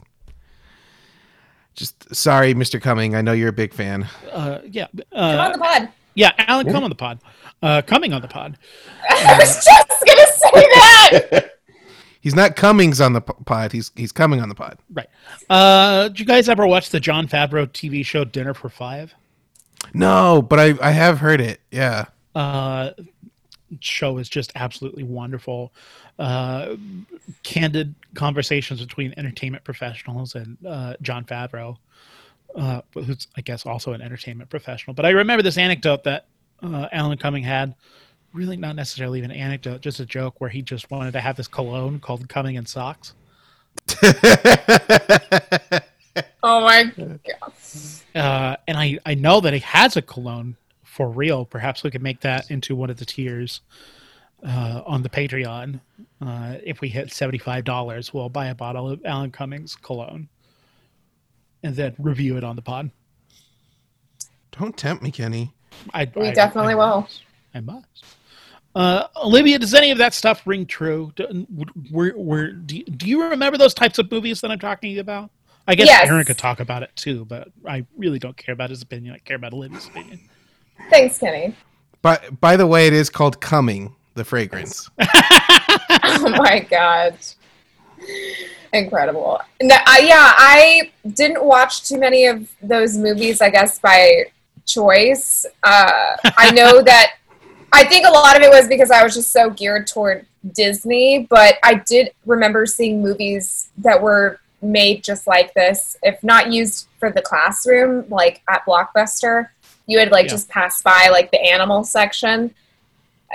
just 1.73 2.13
sorry, 2.13 2.53
Mr. 2.53 2.79
Cumming. 2.81 3.15
I 3.15 3.21
know 3.21 3.31
you're 3.31 3.49
a 3.49 3.53
big 3.53 3.73
fan. 3.73 4.07
Uh, 4.31 4.59
yeah, 4.65 4.87
Come 4.87 5.03
on 5.19 5.39
uh, 5.39 5.51
the 5.53 5.57
pod. 5.57 5.89
yeah. 6.15 6.31
Alan, 6.37 6.71
come 6.71 6.83
on 6.83 6.89
the 6.89 6.95
pod. 6.95 7.19
Uh, 7.61 7.81
coming 7.81 8.13
on 8.13 8.21
the 8.21 8.27
pod. 8.27 8.57
I 9.09 9.37
was 9.39 9.63
just 9.63 10.05
gonna 10.05 10.27
say 10.27 10.67
that. 11.31 11.51
He's 12.21 12.35
not 12.35 12.55
Cummings 12.55 13.01
on 13.01 13.13
the 13.13 13.21
pod. 13.21 13.71
He's 13.71 13.91
he's 13.95 14.11
coming 14.11 14.39
on 14.41 14.49
the 14.49 14.55
pod. 14.55 14.77
Right. 14.93 15.09
Uh, 15.49 16.07
did 16.07 16.19
you 16.19 16.25
guys 16.25 16.47
ever 16.47 16.67
watch 16.67 16.89
the 16.89 16.99
Jon 16.99 17.27
Favreau 17.27 17.67
TV 17.67 18.05
show 18.05 18.23
Dinner 18.23 18.53
for 18.53 18.69
Five? 18.69 19.15
No, 19.93 20.41
but 20.41 20.59
I 20.59 20.75
I 20.81 20.91
have 20.91 21.19
heard 21.19 21.41
it. 21.41 21.61
Yeah. 21.71 22.05
Uh, 22.35 22.91
show 23.79 24.17
is 24.19 24.29
just 24.29 24.51
absolutely 24.55 25.03
wonderful. 25.03 25.73
Uh, 26.19 26.75
candid 27.43 27.95
conversations 28.13 28.81
between 28.81 29.13
entertainment 29.17 29.63
professionals 29.63 30.35
and 30.35 30.57
uh, 30.67 30.93
Jon 31.01 31.25
Favreau, 31.25 31.77
uh, 32.55 32.81
who's 32.93 33.27
I 33.35 33.41
guess 33.41 33.65
also 33.65 33.93
an 33.93 34.01
entertainment 34.01 34.49
professional. 34.51 34.93
But 34.93 35.05
I 35.05 35.09
remember 35.09 35.41
this 35.41 35.57
anecdote 35.57 36.03
that 36.03 36.27
uh, 36.61 36.87
Alan 36.91 37.17
Cumming 37.17 37.43
had. 37.43 37.73
Really, 38.33 38.55
not 38.57 38.75
necessarily 38.75 39.19
even 39.19 39.31
an 39.31 39.37
anecdote, 39.37 39.81
just 39.81 39.99
a 39.99 40.05
joke 40.05 40.39
where 40.39 40.49
he 40.49 40.61
just 40.61 40.89
wanted 40.89 41.11
to 41.13 41.19
have 41.19 41.35
this 41.35 41.47
cologne 41.47 41.99
called 41.99 42.29
Cumming 42.29 42.55
in 42.55 42.65
Socks. 42.65 43.13
Oh 46.43 46.59
my 46.61 46.83
god. 46.93 47.53
Uh, 48.15 48.57
and 48.67 48.75
I, 48.77 48.97
I 49.05 49.13
know 49.13 49.39
that 49.41 49.53
he 49.53 49.59
has 49.59 49.95
a 49.95 50.01
cologne 50.01 50.57
for 50.83 51.07
real. 51.09 51.45
Perhaps 51.45 51.83
we 51.83 51.91
could 51.91 52.01
make 52.01 52.19
that 52.21 52.49
into 52.51 52.75
one 52.75 52.89
of 52.89 52.97
the 52.97 53.05
tiers 53.05 53.61
uh, 54.45 54.81
on 54.85 55.03
the 55.03 55.09
Patreon. 55.09 55.79
Uh, 56.19 56.55
if 56.63 56.81
we 56.81 56.89
hit 56.89 57.13
seventy-five 57.13 57.63
dollars, 57.63 58.13
we'll 58.13 58.27
buy 58.27 58.47
a 58.47 58.55
bottle 58.55 58.89
of 58.89 58.99
Alan 59.05 59.31
Cummings 59.31 59.75
cologne 59.77 60.27
and 61.63 61.75
then 61.75 61.95
review 61.99 62.35
it 62.37 62.43
on 62.43 62.55
the 62.57 62.61
pod. 62.61 62.89
Don't 64.59 64.75
tempt 64.75 65.01
me, 65.03 65.11
Kenny. 65.11 65.53
I, 65.93 66.11
We 66.13 66.27
I- 66.27 66.33
definitely 66.33 66.73
I 66.73 66.75
will. 66.75 67.01
must. 67.01 67.21
I 67.53 67.59
must. 67.61 68.05
Uh, 68.73 69.07
Olivia, 69.17 69.59
does 69.59 69.73
any 69.73 69.91
of 69.91 69.97
that 69.97 70.13
stuff 70.13 70.45
ring 70.45 70.65
true? 70.65 71.11
Do, 71.15 71.47
were, 71.91 72.13
were, 72.15 72.51
do, 72.51 72.77
you- 72.77 72.85
do 72.85 73.07
you 73.07 73.29
remember 73.29 73.57
those 73.57 73.73
types 73.73 73.99
of 73.99 74.09
movies 74.11 74.41
that 74.41 74.51
I'm 74.51 74.59
talking 74.59 74.99
about? 74.99 75.29
I 75.67 75.75
guess 75.75 75.87
Yes. 75.87 76.09
Aaron 76.09 76.25
could 76.25 76.37
talk 76.37 76.59
about 76.59 76.81
it 76.83 76.89
too, 76.95 77.25
but 77.25 77.49
I 77.67 77.85
really 77.97 78.17
don't 78.19 78.35
care 78.35 78.53
about 78.53 78.69
his 78.69 78.81
opinion. 78.81 79.13
I 79.13 79.19
care 79.19 79.35
about 79.35 79.53
Olivia's 79.53 79.87
opinion. 79.87 80.19
Thanks, 80.89 81.17
Kenny. 81.19 81.55
But 82.01 82.39
by 82.41 82.57
the 82.57 82.65
way, 82.65 82.87
it 82.87 82.93
is 82.93 83.09
called 83.09 83.39
Coming, 83.41 83.95
the 84.15 84.25
fragrance. 84.25 84.89
oh 86.03 86.29
my 86.37 86.65
god 86.69 87.15
incredible 88.73 89.39
no, 89.61 89.75
I, 89.85 89.99
yeah 89.99 90.31
i 90.37 90.91
didn't 91.13 91.43
watch 91.43 91.87
too 91.87 91.99
many 91.99 92.25
of 92.25 92.49
those 92.61 92.97
movies 92.97 93.41
i 93.41 93.49
guess 93.49 93.79
by 93.79 94.25
choice 94.65 95.45
uh, 95.63 96.15
i 96.37 96.51
know 96.51 96.81
that 96.83 97.15
i 97.73 97.83
think 97.83 98.05
a 98.05 98.11
lot 98.11 98.35
of 98.35 98.41
it 98.43 98.49
was 98.49 98.67
because 98.67 98.91
i 98.91 99.03
was 99.03 99.13
just 99.15 99.31
so 99.31 99.49
geared 99.49 99.87
toward 99.87 100.25
disney 100.53 101.25
but 101.29 101.55
i 101.63 101.73
did 101.75 102.11
remember 102.25 102.65
seeing 102.65 103.01
movies 103.01 103.69
that 103.77 104.01
were 104.01 104.39
made 104.61 105.03
just 105.03 105.25
like 105.27 105.53
this 105.53 105.97
if 106.03 106.23
not 106.23 106.51
used 106.51 106.87
for 106.99 107.11
the 107.11 107.21
classroom 107.21 108.05
like 108.09 108.41
at 108.47 108.63
blockbuster. 108.65 109.49
You 109.87 109.97
would 109.99 110.11
like 110.11 110.25
Yeah. 110.25 110.31
just 110.31 110.49
pass 110.49 110.81
by 110.81 111.09
like 111.11 111.31
the 111.31 111.41
animal 111.41 111.83
section. 111.83 112.53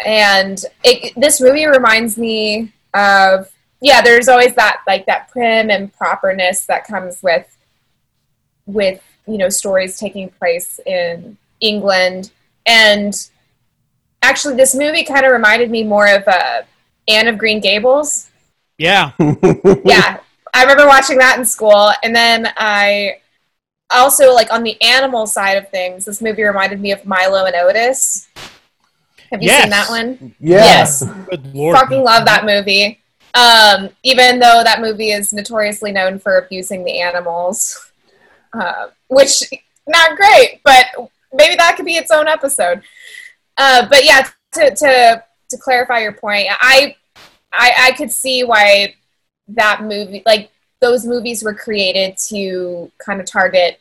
And 0.05 0.64
it, 0.85 1.12
this 1.16 1.40
movie 1.40 1.66
reminds 1.66 2.16
me 2.16 2.72
of 2.94 3.51
yeah 3.81 4.01
there's 4.01 4.29
always 4.29 4.55
that 4.55 4.83
like 4.87 5.05
that 5.07 5.29
prim 5.31 5.68
and 5.68 5.92
properness 5.92 6.64
that 6.66 6.87
comes 6.87 7.22
with 7.22 7.55
with 8.64 9.03
you 9.27 9.37
know 9.37 9.49
stories 9.49 9.99
taking 9.99 10.31
place 10.31 10.79
in 10.87 11.37
england. 11.61 12.31
And 12.64 13.14
actually 14.28 14.56
this 14.56 14.74
movie 14.74 15.04
kind 15.04 15.24
of 15.24 15.32
reminded 15.32 15.70
me 15.70 15.82
more 15.84 16.08
of 16.08 16.22
uh, 16.26 16.62
anne 17.08 17.28
of 17.28 17.38
green 17.38 17.60
gables 17.60 18.28
Yeah, 18.78 19.12
yeah 19.84 20.18
i 20.54 20.62
remember 20.62 20.86
watching 20.86 21.18
that 21.18 21.36
in 21.38 21.44
school 21.44 21.90
and 22.02 22.14
then 22.14 22.52
i 22.56 23.18
also 23.90 24.32
like 24.34 24.52
on 24.52 24.62
the 24.64 24.80
animal 24.82 25.26
side 25.26 25.56
of 25.56 25.68
things 25.70 26.04
this 26.04 26.20
movie 26.20 26.42
reminded 26.42 26.80
me 26.80 26.90
of 26.92 27.04
milo 27.06 27.44
and 27.44 27.54
otis 27.54 28.28
have 29.30 29.42
you 29.42 29.48
Yes. 29.48 29.62
seen 29.62 29.70
that 29.70 29.88
one 29.88 30.34
Yeah. 30.40 30.64
Yes. 30.64 31.02
good 31.30 31.54
lord. 31.54 31.76
fucking 31.76 32.02
love 32.02 32.24
that 32.26 32.44
movie. 32.44 33.00
Um, 33.34 33.90
even 34.02 34.38
though 34.38 34.62
that 34.64 34.80
movie 34.80 35.10
is 35.10 35.32
notoriously 35.32 35.90
known 35.92 36.18
for 36.18 36.38
abusing 36.38 36.84
the 36.84 37.00
animals, 37.00 37.90
uh, 38.54 38.86
which 39.08 39.42
not 39.86 40.16
great, 40.16 40.60
but 40.64 40.86
maybe 41.34 41.54
that 41.56 41.74
could 41.76 41.84
be 41.84 41.96
its 41.96 42.10
own 42.12 42.28
episode. 42.28 42.82
Uh, 43.57 43.87
but 43.88 44.05
yeah, 44.05 44.29
to, 44.53 44.75
to 44.75 45.25
to 45.49 45.57
clarify 45.59 46.01
your 46.01 46.12
point, 46.12 46.49
I, 46.51 46.97
I 47.53 47.73
I 47.79 47.92
could 47.92 48.11
see 48.11 48.45
why 48.45 48.95
that 49.49 49.83
movie, 49.83 50.23
like 50.27 50.51
those 50.81 51.07
movies, 51.07 51.42
were 51.42 51.55
created 51.55 52.16
to 52.29 52.90
kind 52.99 53.21
of 53.21 53.27
target 53.27 53.81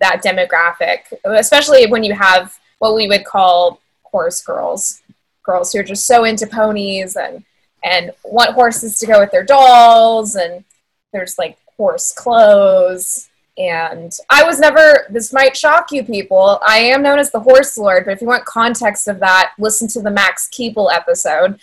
that 0.00 0.22
demographic, 0.22 1.12
especially 1.24 1.86
when 1.86 2.04
you 2.04 2.14
have 2.14 2.58
what 2.78 2.94
we 2.94 3.08
would 3.08 3.24
call 3.24 3.80
horse 4.04 4.42
girls 4.42 5.02
girls 5.42 5.72
who 5.72 5.80
are 5.80 5.84
just 5.84 6.06
so 6.06 6.24
into 6.24 6.46
ponies 6.46 7.16
and 7.16 7.44
and 7.82 8.12
want 8.24 8.52
horses 8.52 8.98
to 8.98 9.06
go 9.06 9.18
with 9.20 9.30
their 9.30 9.44
dolls 9.44 10.36
and 10.36 10.64
there's 11.12 11.38
like 11.38 11.56
horse 11.76 12.12
clothes 12.12 13.29
and 13.58 14.12
i 14.30 14.42
was 14.44 14.58
never 14.58 15.06
this 15.10 15.32
might 15.32 15.56
shock 15.56 15.90
you 15.90 16.04
people 16.04 16.60
i 16.66 16.78
am 16.78 17.02
known 17.02 17.18
as 17.18 17.30
the 17.30 17.40
horse 17.40 17.76
lord 17.76 18.04
but 18.04 18.12
if 18.12 18.20
you 18.20 18.26
want 18.26 18.44
context 18.44 19.08
of 19.08 19.18
that 19.18 19.52
listen 19.58 19.88
to 19.88 20.00
the 20.00 20.10
max 20.10 20.48
keeble 20.48 20.92
episode 20.92 21.58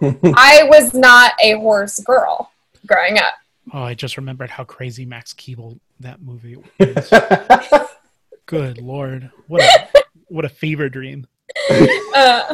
i 0.02 0.62
was 0.70 0.94
not 0.94 1.32
a 1.42 1.52
horse 1.52 1.98
girl 2.00 2.50
growing 2.86 3.18
up 3.18 3.34
Oh, 3.72 3.82
I 3.82 3.94
just 3.94 4.16
remembered 4.16 4.50
how 4.50 4.64
crazy 4.64 5.04
Max 5.04 5.32
Keeble 5.32 5.78
that 6.00 6.20
movie 6.20 6.56
was. 6.80 7.84
good 8.46 8.78
lord, 8.78 9.30
what 9.46 9.62
a 9.62 10.02
what 10.26 10.44
a 10.44 10.48
fever 10.48 10.88
dream. 10.88 11.28
uh, 12.14 12.52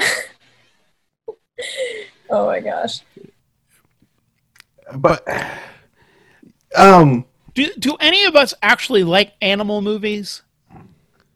oh 2.28 2.46
my 2.46 2.60
gosh 2.60 3.00
but 4.94 5.26
um 6.76 7.24
Do 7.56 7.72
do 7.78 7.96
any 8.00 8.24
of 8.24 8.36
us 8.36 8.52
actually 8.62 9.02
like 9.02 9.32
animal 9.42 9.80
movies? 9.82 10.42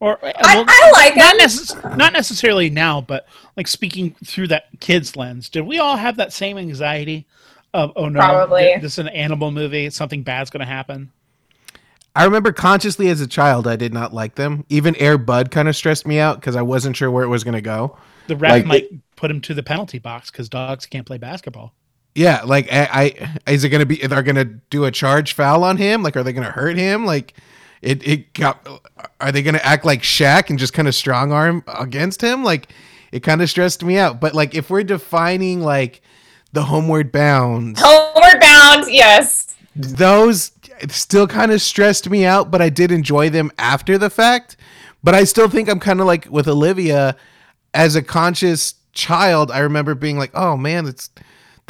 Or 0.01 0.19
I, 0.23 0.33
I 0.67 0.91
like 0.93 1.17
not, 1.17 1.35
it 1.35 1.43
necess- 1.43 1.97
not 1.97 2.13
necessarily 2.13 2.71
now, 2.71 3.01
but 3.01 3.27
like 3.57 3.67
speaking 3.67 4.15
through 4.25 4.49
that 4.49 4.65
kid's 4.81 5.17
lens, 5.17 5.49
did 5.49 5.63
we 5.63 5.79
all 5.79 5.97
have 5.97 6.17
that 6.19 6.33
same 6.33 6.57
anxiety 6.57 7.27
of 7.75 7.93
oh 7.97 8.09
no, 8.09 8.21
Probably. 8.21 8.77
this 8.81 8.93
is 8.95 8.99
an 8.99 9.09
animal 9.09 9.51
movie, 9.51 9.91
something 9.91 10.23
bad's 10.23 10.51
going 10.51 10.61
to 10.61 10.67
happen? 10.67 11.11
I 12.17 12.25
remember 12.25 12.53
consciously 12.53 13.09
as 13.09 13.21
a 13.21 13.27
child 13.27 13.67
I 13.67 13.77
did 13.77 13.95
not 13.95 14.13
like 14.13 14.35
them. 14.35 14.65
Even 14.69 14.97
Air 14.97 15.17
Bud 15.17 15.51
kind 15.51 15.69
of 15.69 15.77
stressed 15.77 16.07
me 16.07 16.19
out 16.19 16.41
because 16.41 16.57
I 16.57 16.63
wasn't 16.63 16.97
sure 16.97 17.11
where 17.11 17.25
it 17.25 17.29
was 17.29 17.45
going 17.45 17.55
to 17.55 17.61
go. 17.61 17.97
The 18.27 18.37
ref 18.37 18.53
Like- 18.53 18.67
might 18.67 18.91
put 19.17 19.31
him 19.31 19.41
to 19.43 19.55
the 19.55 19.63
penalty 19.63 19.99
box 19.99 20.31
because 20.31 20.49
dogs 20.49 20.87
can't 20.87 21.07
play 21.07 21.19
basketball. 21.19 21.73
Yeah, 22.15 22.43
like 22.45 22.69
I, 22.73 23.15
I 23.47 23.53
is 23.53 23.65
it 23.65 23.69
going 23.69 23.81
to 23.81 23.87
be? 23.87 23.97
They're 23.97 24.23
going 24.23 24.37
to 24.37 24.45
do 24.45 24.85
a 24.85 24.91
charge 24.91 25.33
foul 25.33 25.65
on 25.65 25.77
him? 25.77 26.03
Like, 26.03 26.17
are 26.17 26.23
they 26.23 26.33
going 26.33 26.47
to 26.47 26.53
hurt 26.53 26.77
him? 26.77 27.07
Like, 27.07 27.35
it 27.83 28.07
it 28.07 28.33
got. 28.35 28.67
Are 29.21 29.33
they 29.33 29.43
going 29.43 29.55
to 29.55 29.65
act 29.65 29.85
like 29.85 30.03
Shaq 30.03 30.51
and 30.51 30.59
just 30.59 30.73
kind 30.73 30.89
of 30.89 30.95
strong 30.95 31.33
arm 31.33 31.63
against 31.67 32.21
him? 32.21 32.43
Like, 32.43 32.73
it 33.13 33.21
kind 33.21 33.43
of 33.43 33.49
stressed 33.49 33.85
me 33.85 33.97
out. 33.97 34.21
But 34.21 34.35
like, 34.35 34.55
if 34.55 34.71
we're 34.71 34.83
defining 34.83 35.61
like 35.61 36.03
the 36.53 36.63
homeward 36.63 37.13
bound, 37.13 37.77
homeward 37.79 38.41
bound 38.41 38.91
yes 38.91 39.51
those 39.77 40.53
still 40.89 41.27
kind 41.27 41.53
of 41.53 41.61
stressed 41.63 42.09
me 42.09 42.25
out, 42.25 42.51
but 42.51 42.63
I 42.63 42.69
did 42.69 42.91
enjoy 42.91 43.31
them 43.31 43.51
after 43.59 43.99
the 43.99 44.11
fact. 44.11 44.57
But 45.03 45.15
I 45.15 45.25
still 45.25 45.49
think 45.49 45.69
I'm 45.69 45.81
kind 45.81 46.01
of 46.01 46.07
like 46.07 46.27
with 46.27 46.49
Olivia 46.49 47.17
as 47.73 47.97
a 47.97 48.03
conscious 48.03 48.75
child. 48.93 49.51
I 49.51 49.61
remember 49.61 49.95
being 49.95 50.19
like, 50.19 50.31
"Oh 50.35 50.57
man, 50.57 50.87
it's 50.87 51.11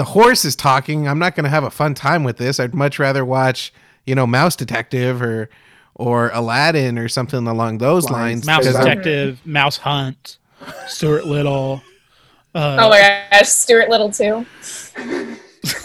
the 0.01 0.05
horse 0.05 0.47
is 0.47 0.57
talking. 0.57 1.07
I'm 1.07 1.19
not 1.19 1.35
going 1.37 1.45
to 1.45 1.51
have 1.51 1.63
a 1.63 1.71
fun 1.71 1.93
time 1.93 2.25
with 2.25 2.39
this. 2.39 2.59
I'd 2.59 2.73
much 2.75 2.99
rather 2.99 3.23
watch, 3.23 3.71
you 4.07 4.15
know, 4.15 4.27
Mouse 4.27 4.57
Detective 4.57 5.21
or 5.21 5.51
or 5.95 6.31
Aladdin 6.33 6.97
or 6.99 7.07
something 7.07 7.47
along 7.47 7.79
those 7.79 8.09
lines." 8.09 8.47
Mouse 8.47 8.61
because 8.61 8.77
I'm- 8.77 8.85
Detective, 8.87 9.45
Mouse 9.45 9.77
Hunt, 9.77 10.39
Stuart 10.87 11.27
Little. 11.27 11.83
Uh, 12.55 12.79
oh 12.81 12.89
my 12.89 13.25
gosh 13.31 13.47
stuart 13.47 13.89
little 13.91 14.11
too 14.11 14.45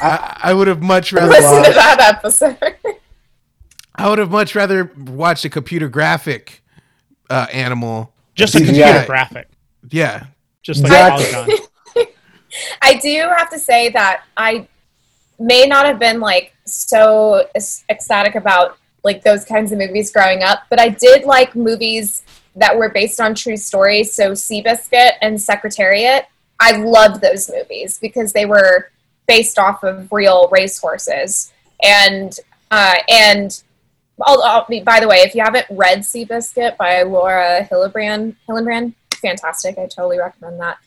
I, 0.01 0.39
I 0.45 0.53
would 0.55 0.67
have 0.67 0.81
much 0.81 1.13
rather 1.13 1.27
listen 1.29 1.63
to 1.63 1.73
that 1.73 1.99
episode 2.15 2.57
I 3.93 4.09
would 4.09 4.17
have 4.17 4.31
much 4.31 4.55
rather 4.55 4.91
watched 4.97 5.45
a 5.45 5.49
computer 5.51 5.89
graphic 5.89 6.63
uh, 7.29 7.45
animal. 7.53 8.13
just 8.33 8.55
a 8.55 8.59
CGI. 8.59 8.65
computer 8.65 9.05
graphic, 9.05 9.47
Yeah, 9.91 10.25
just 10.63 10.81
like 10.81 11.21
Exactly. 11.21 11.57
I 12.81 12.95
do 12.95 13.29
have 13.35 13.49
to 13.51 13.59
say 13.59 13.89
that 13.89 14.23
I 14.37 14.67
may 15.39 15.65
not 15.65 15.85
have 15.85 15.99
been 15.99 16.19
like 16.19 16.55
so 16.65 17.47
ecstatic 17.89 18.35
about 18.35 18.77
like 19.03 19.23
those 19.23 19.45
kinds 19.45 19.71
of 19.71 19.77
movies 19.77 20.11
growing 20.11 20.43
up, 20.43 20.63
but 20.69 20.79
I 20.79 20.89
did 20.89 21.25
like 21.25 21.55
movies 21.55 22.23
that 22.55 22.75
were 22.75 22.89
based 22.89 23.19
on 23.19 23.35
true 23.35 23.57
stories. 23.57 24.13
So 24.13 24.31
Seabiscuit 24.31 25.11
and 25.21 25.39
Secretariat, 25.39 26.25
I 26.59 26.77
loved 26.77 27.21
those 27.21 27.49
movies 27.49 27.99
because 27.99 28.33
they 28.33 28.45
were 28.45 28.89
based 29.27 29.59
off 29.59 29.83
of 29.83 30.11
real 30.11 30.49
racehorses. 30.51 31.51
And 31.83 32.37
uh, 32.71 32.95
and 33.09 33.61
I'll, 34.21 34.41
I'll, 34.41 34.83
by 34.83 34.99
the 34.99 35.07
way, 35.07 35.17
if 35.17 35.35
you 35.35 35.43
haven't 35.43 35.67
read 35.69 35.99
Seabiscuit 35.99 36.77
by 36.77 37.03
Laura 37.03 37.67
Hillenbrand, 37.69 38.35
Hillenbrand, 38.47 38.93
fantastic. 39.13 39.77
I 39.77 39.87
totally 39.87 40.17
recommend 40.17 40.59
that. 40.61 40.77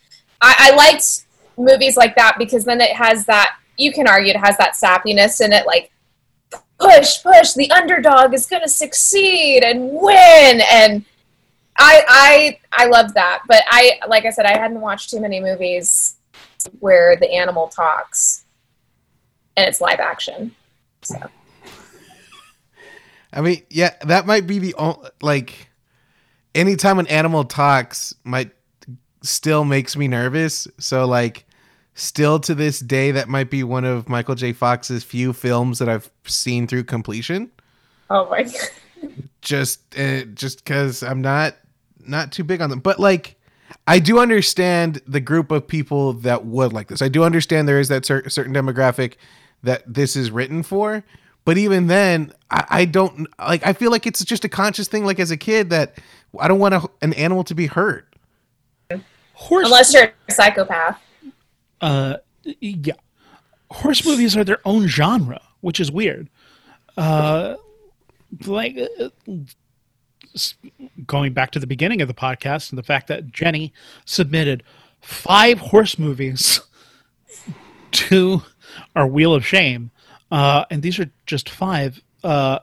I, 0.41 0.73
I 0.73 0.77
liked 0.77 1.27
movies 1.59 1.97
like 1.97 2.15
that 2.17 2.37
because 2.39 2.65
then 2.65 2.81
it 2.81 2.95
has 2.95 3.27
that 3.27 3.57
you 3.77 3.93
can 3.93 4.09
argue 4.09 4.31
it 4.31 4.37
has 4.37 4.57
that 4.59 4.75
sappiness 4.75 5.41
in 5.41 5.53
it 5.53 5.67
like 5.67 5.91
push 6.79 7.23
push 7.23 7.53
the 7.55 7.71
underdog 7.71 8.33
is 8.33 8.47
going 8.47 8.63
to 8.63 8.69
succeed 8.69 9.63
and 9.65 9.91
win. 9.93 10.61
And 10.73 11.05
I 11.77 12.03
I 12.09 12.59
I 12.73 12.87
love 12.87 13.15
that. 13.15 13.43
But 13.49 13.63
I 13.69 14.01
like 14.09 14.25
I 14.25 14.31
said 14.31 14.47
I 14.47 14.57
hadn't 14.57 14.81
watched 14.81 15.11
too 15.11 15.21
many 15.21 15.41
movies 15.41 16.17
where 16.81 17.17
the 17.17 17.31
animal 17.31 17.69
talks 17.69 18.45
and 19.57 19.67
it's 19.67 19.81
live 19.81 20.01
action. 20.01 20.55
So. 21.03 21.17
I 23.31 23.43
mean, 23.43 23.63
yeah, 23.69 23.95
that 24.03 24.27
might 24.27 24.47
be 24.47 24.59
the 24.59 24.75
only 24.75 25.11
like 25.21 25.69
anytime 26.55 26.99
an 26.99 27.07
animal 27.09 27.45
talks 27.45 28.15
might 28.25 28.53
still 29.23 29.65
makes 29.65 29.97
me 29.97 30.09
nervous. 30.09 30.67
So 30.79 31.07
like 31.07 31.45
still 31.99 32.39
to 32.39 32.55
this 32.55 32.79
day 32.79 33.11
that 33.11 33.29
might 33.29 33.51
be 33.51 33.65
one 33.65 33.85
of 33.85 34.09
Michael 34.09 34.37
J. 34.37 34.53
Fox's 34.53 35.03
few 35.03 35.33
films 35.33 35.79
that 35.81 35.89
I've 35.89 36.11
seen 36.25 36.67
through 36.67 36.85
completion. 36.85 37.51
oh 38.11 38.29
my 38.31 38.45
god 38.45 39.11
Just 39.41 39.81
uh, 39.99 40.23
just 40.35 40.65
cuz 40.65 41.03
I'm 41.03 41.21
not 41.21 41.57
not 42.01 42.33
too 42.33 42.45
big 42.45 42.61
on 42.61 42.71
them. 42.71 42.81
But 42.81 42.99
like 42.99 43.37
I 43.87 43.99
do 43.99 44.19
understand 44.19 45.01
the 45.07 45.21
group 45.21 45.51
of 45.51 45.67
people 45.67 46.15
that 46.15 46.45
would 46.45 46.73
like 46.73 46.89
this. 46.89 47.03
I 47.03 47.09
do 47.09 47.25
understand 47.25 47.69
there 47.69 47.81
is 47.81 47.89
that 47.89 48.05
cer- 48.05 48.29
certain 48.29 48.55
demographic 48.55 49.15
that 49.63 49.83
this 49.87 50.17
is 50.17 50.31
written 50.31 50.63
for. 50.63 51.05
But 51.45 51.59
even 51.59 51.87
then, 51.87 52.33
I, 52.51 52.65
I 52.69 52.85
don't 52.85 53.27
like. 53.39 53.67
I 53.67 53.73
feel 53.73 53.91
like 53.91 54.07
it's 54.07 54.25
just 54.25 54.45
a 54.45 54.49
conscious 54.49 54.89
thing. 54.89 55.05
Like 55.05 55.19
as 55.19 55.31
a 55.31 55.37
kid, 55.37 55.71
that 55.71 55.99
I 56.39 56.49
don't 56.49 56.59
want 56.59 56.75
a, 56.75 56.89
an 57.03 57.13
animal 57.15 57.45
to 57.45 57.55
be 57.55 57.67
hurt. 57.67 58.15
Horse 59.33 59.67
unless 59.67 59.95
you're 59.95 60.13
a 60.29 60.33
psychopath 60.33 61.01
uh 61.81 62.17
yeah. 62.61 62.95
Horse 63.71 64.05
movies 64.07 64.37
are 64.37 64.45
their 64.45 64.61
own 64.65 64.87
genre 64.87 65.41
which 65.61 65.81
is 65.81 65.91
weird. 65.91 66.29
Uh 66.97 67.57
like 68.47 68.77
uh, 69.01 69.09
going 71.07 71.33
back 71.33 71.51
to 71.53 71.59
the 71.59 71.67
beginning 71.67 72.01
of 72.01 72.09
the 72.09 72.15
podcast 72.15 72.71
and 72.71 72.79
the 72.79 72.83
fact 72.83 73.07
that 73.09 73.27
jenny 73.33 73.73
submitted 74.05 74.63
five 75.01 75.59
horse 75.59 75.99
movies 75.99 76.61
to 77.91 78.43
our 78.95 79.07
wheel 79.07 79.33
of 79.35 79.45
shame 79.47 79.91
uh 80.31 80.65
and 80.71 80.83
these 80.83 80.99
are 80.99 81.11
just 81.27 81.49
five. 81.49 82.01
Uh 82.23 82.59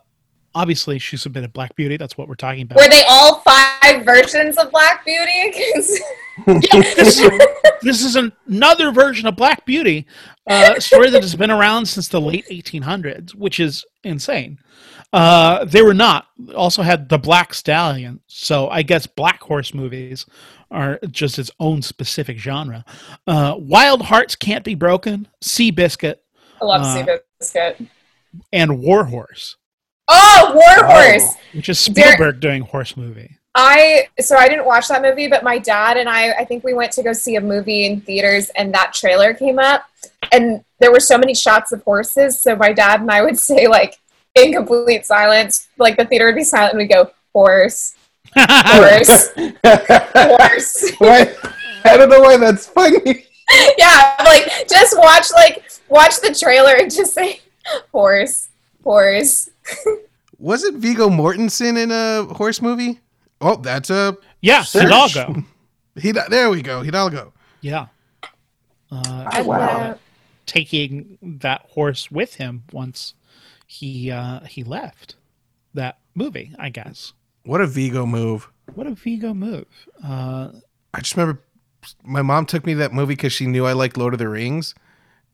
obviously 0.56 0.98
she 0.98 1.18
submitted 1.18 1.54
black 1.54 1.76
beauty. 1.76 1.98
That's 1.98 2.18
what 2.18 2.28
we're 2.28 2.36
talking 2.36 2.62
about. 2.62 2.78
Were 2.78 2.90
they 2.90 3.04
all 3.08 3.42
five 3.42 4.06
versions 4.06 4.58
of 4.58 4.72
black 4.72 5.06
beauty 5.06 5.52
this, 6.46 7.22
this 7.82 8.04
is 8.04 8.16
another 8.48 8.92
version 8.92 9.28
of 9.28 9.36
Black 9.36 9.66
Beauty, 9.66 10.06
uh, 10.48 10.80
story 10.80 11.10
that 11.10 11.22
has 11.24 11.36
been 11.36 11.52
around 11.52 11.86
since 11.88 12.08
the 12.08 12.20
late 12.22 12.46
1800s, 12.50 13.34
which 13.36 13.60
is 13.60 13.86
insane. 14.04 14.58
Uh, 15.14 15.64
they 15.66 15.82
were 15.82 15.94
not. 15.94 16.28
Also 16.56 16.82
had 16.82 17.08
the 17.10 17.18
Black 17.18 17.54
Stallion, 17.54 18.20
so 18.28 18.70
I 18.70 18.82
guess 18.82 19.08
Black 19.08 19.42
Horse 19.42 19.74
movies 19.74 20.26
are 20.72 21.00
just 21.10 21.40
its 21.40 21.52
own 21.60 21.82
specific 21.82 22.38
genre. 22.38 22.84
Uh, 23.26 23.56
Wild 23.58 24.02
Hearts 24.02 24.36
Can't 24.36 24.64
Be 24.66 24.76
Broken, 24.76 25.28
Seabiscuit, 25.44 26.16
I 26.62 26.66
love 26.66 26.82
Uh, 26.82 26.94
Sea 27.06 27.18
Biscuit. 27.40 27.82
and 28.52 28.80
War 28.80 29.06
Horse, 29.06 29.56
Oh, 30.10 30.52
War 30.54 30.86
Horse. 30.92 31.36
which 31.54 31.70
is 31.70 31.80
Spielberg 31.80 32.40
doing 32.42 32.64
horse 32.64 32.98
movie. 32.98 33.38
I 33.56 34.08
so 34.20 34.36
I 34.36 34.50
didn't 34.50 34.66
watch 34.66 34.90
that 34.90 35.02
movie, 35.02 35.28
but 35.28 35.44
my 35.44 35.58
dad 35.58 35.98
and 35.98 36.10
I 36.10 36.34
I 36.34 36.46
think 36.46 36.64
we 36.64 36.74
went 36.74 36.92
to 36.94 37.04
go 37.04 37.14
see 37.14 37.38
a 37.38 37.42
movie 37.42 37.86
in 37.86 38.02
theaters 38.02 38.50
and 38.52 38.74
that 38.74 38.94
trailer 38.94 39.34
came 39.34 39.60
up 39.60 39.86
and 40.32 40.64
there 40.80 40.92
were 40.92 41.00
so 41.00 41.18
many 41.18 41.34
shots 41.34 41.72
of 41.72 41.82
horses, 41.84 42.42
so 42.42 42.56
my 42.56 42.74
dad 42.74 43.02
and 43.02 43.10
I 43.10 43.22
would 43.22 43.40
say 43.50 43.68
like 43.68 43.98
in 44.36 44.54
complete 44.54 45.06
silence, 45.06 45.70
like 45.78 45.98
the 45.98 46.06
theater 46.06 46.26
would 46.26 46.36
be 46.36 46.44
silent 46.44 46.74
and 46.74 46.80
we'd 46.80 46.94
go, 46.94 47.10
horse, 47.34 47.96
horse, 48.36 49.30
horse. 49.34 50.92
Why? 50.98 51.34
I 51.86 51.98
don't 51.98 52.10
know 52.10 52.20
why 52.20 52.36
that's 52.38 52.66
funny. 52.66 53.26
yeah, 53.78 54.16
like 54.26 54.68
just 54.68 54.98
watch 54.98 55.28
like 55.34 55.64
watch 55.88 56.20
the 56.20 56.34
trailer 56.34 56.74
and 56.74 56.92
just 56.92 57.14
say 57.14 57.42
horse, 57.92 58.50
horse. 58.84 59.50
Wasn't 60.40 60.78
Viggo 60.78 61.10
Mortensen 61.10 61.78
in 61.78 61.92
a 61.92 62.34
horse 62.34 62.62
movie? 62.62 63.00
Oh, 63.42 63.56
that's 63.58 63.90
a 63.90 64.18
yeah, 64.42 64.64
Search. 64.64 64.84
Hidalgo. 64.84 65.44
he. 65.96 66.12
There 66.12 66.50
we 66.50 66.62
go. 66.62 66.82
Hidalgo. 66.82 67.34
Yeah. 67.62 67.88
Uh, 68.92 69.30
And, 69.34 69.50
uh, 69.50 69.96
taking 70.46 71.18
that 71.22 71.62
horse 71.70 72.12
with 72.12 72.36
him 72.36 72.64
once 72.72 73.14
he 73.68 74.12
uh, 74.12 74.42
he 74.42 74.64
left 74.64 75.16
that 75.74 75.98
movie. 76.14 76.54
I 76.58 76.70
guess. 76.70 77.14
What 77.44 77.62
a 77.62 77.68
Viggo 77.68 78.06
move. 78.06 78.50
What 78.74 78.88
a 78.88 78.92
Viggo 78.92 79.34
move. 79.34 79.68
Uh, 80.04 80.50
I 80.94 81.00
just 81.00 81.16
remember 81.16 81.42
my 82.04 82.22
mom 82.22 82.46
took 82.46 82.66
me 82.66 82.74
to 82.74 82.80
that 82.80 82.94
movie 82.94 83.16
because 83.16 83.34
she 83.34 83.46
knew 83.46 83.66
I 83.66 83.74
liked 83.74 83.98
Lord 83.98 84.14
of 84.14 84.20
the 84.20 84.30
Rings. 84.30 84.74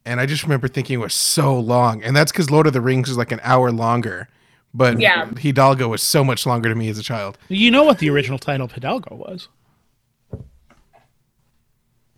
And 0.06 0.20
I 0.20 0.26
just 0.26 0.44
remember 0.44 0.68
thinking 0.68 0.96
it 0.96 1.04
was 1.04 1.14
so 1.14 1.58
long. 1.58 2.02
And 2.04 2.16
that's 2.16 2.32
because 2.32 2.50
Lord 2.50 2.66
of 2.68 2.74
the 2.74 2.82
Rings 2.82 3.10
is 3.10 3.18
like 3.18 3.32
an 3.32 3.40
hour 3.44 3.72
longer. 3.72 4.28
But 4.74 5.00
Yeah. 5.00 5.30
Hidalgo 5.38 5.88
was 5.90 6.02
so 6.02 6.24
much 6.24 6.46
longer 6.46 6.70
to 6.70 6.76
me 6.76 6.88
as 6.90 6.98
a 6.98 7.04
child. 7.04 7.38
you 7.50 7.70
know 7.72 7.84
what 7.84 8.00
the 8.00 8.10
original 8.10 8.40
title 8.40 8.66
of 8.66 8.72
Hidalgo 8.72 9.16
was? 9.16 9.48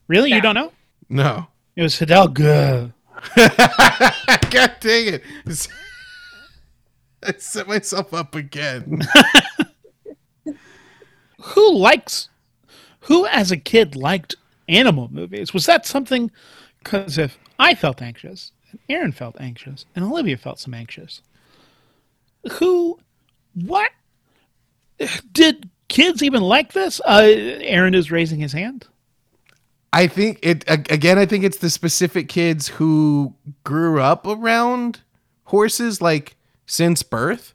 Really, 0.08 0.32
you 0.32 0.42
don't 0.42 0.56
know? 0.56 0.72
No. 1.10 1.48
It 1.76 1.82
was 1.82 1.98
Hidalgo. 1.98 2.92
God 3.36 4.72
dang 4.80 5.14
it. 5.16 5.24
I 7.24 7.34
set 7.38 7.68
myself 7.68 8.14
up 8.14 8.36
again. 8.36 9.02
Who 11.42 11.74
likes? 11.78 12.30
Who 13.02 13.26
as 13.28 13.52
a 13.52 13.58
kid 13.58 13.96
liked 13.96 14.36
animal 14.68 15.10
movies? 15.12 15.54
Was 15.54 15.66
that 15.66 15.86
something? 15.86 16.32
Because 16.84 17.18
if 17.18 17.38
I 17.60 17.76
felt 17.76 18.02
anxious, 18.02 18.52
and 18.72 18.80
Aaron 18.90 19.12
felt 19.12 19.36
anxious, 19.40 19.86
and 19.96 20.04
Olivia 20.06 20.38
felt 20.38 20.60
some 20.60 20.74
anxious, 20.74 21.22
who, 22.52 23.00
what, 23.54 23.92
did 25.32 25.70
kids 25.88 26.24
even 26.24 26.42
like 26.42 26.74
this? 26.74 27.02
Uh, 27.06 27.24
Aaron 27.62 27.96
is 27.96 28.12
raising 28.12 28.40
his 28.40 28.54
hand. 28.54 28.88
I 29.92 30.08
think 30.08 30.40
it 30.42 30.64
again. 30.68 31.20
I 31.20 31.28
think 31.28 31.44
it's 31.44 31.58
the 31.58 31.70
specific 31.70 32.28
kids 32.28 32.68
who 32.68 33.36
grew 33.64 34.02
up 34.02 34.26
around 34.26 35.02
horses, 35.44 36.02
like 36.02 36.36
since 36.66 37.04
birth. 37.04 37.54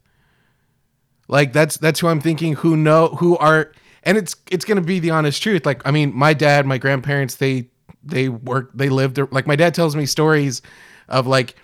Like 1.26 1.52
that's 1.52 1.76
that's 1.78 1.98
who 1.98 2.06
I'm 2.06 2.20
thinking. 2.20 2.54
Who 2.54 2.76
know 2.76 3.08
who 3.08 3.36
are, 3.38 3.72
and 4.04 4.16
it's 4.16 4.36
it's 4.52 4.64
gonna 4.64 4.82
be 4.82 5.00
the 5.00 5.10
honest 5.10 5.42
truth. 5.42 5.66
Like 5.66 5.82
I 5.84 5.90
mean, 5.90 6.14
my 6.14 6.32
dad, 6.32 6.64
my 6.64 6.78
grandparents, 6.78 7.34
they 7.34 7.70
they 8.04 8.28
work, 8.28 8.70
they 8.72 8.88
lived. 8.88 9.18
Like 9.32 9.48
my 9.48 9.56
dad 9.56 9.74
tells 9.74 9.96
me 9.96 10.06
stories 10.06 10.62
of 11.08 11.26
like 11.26 11.56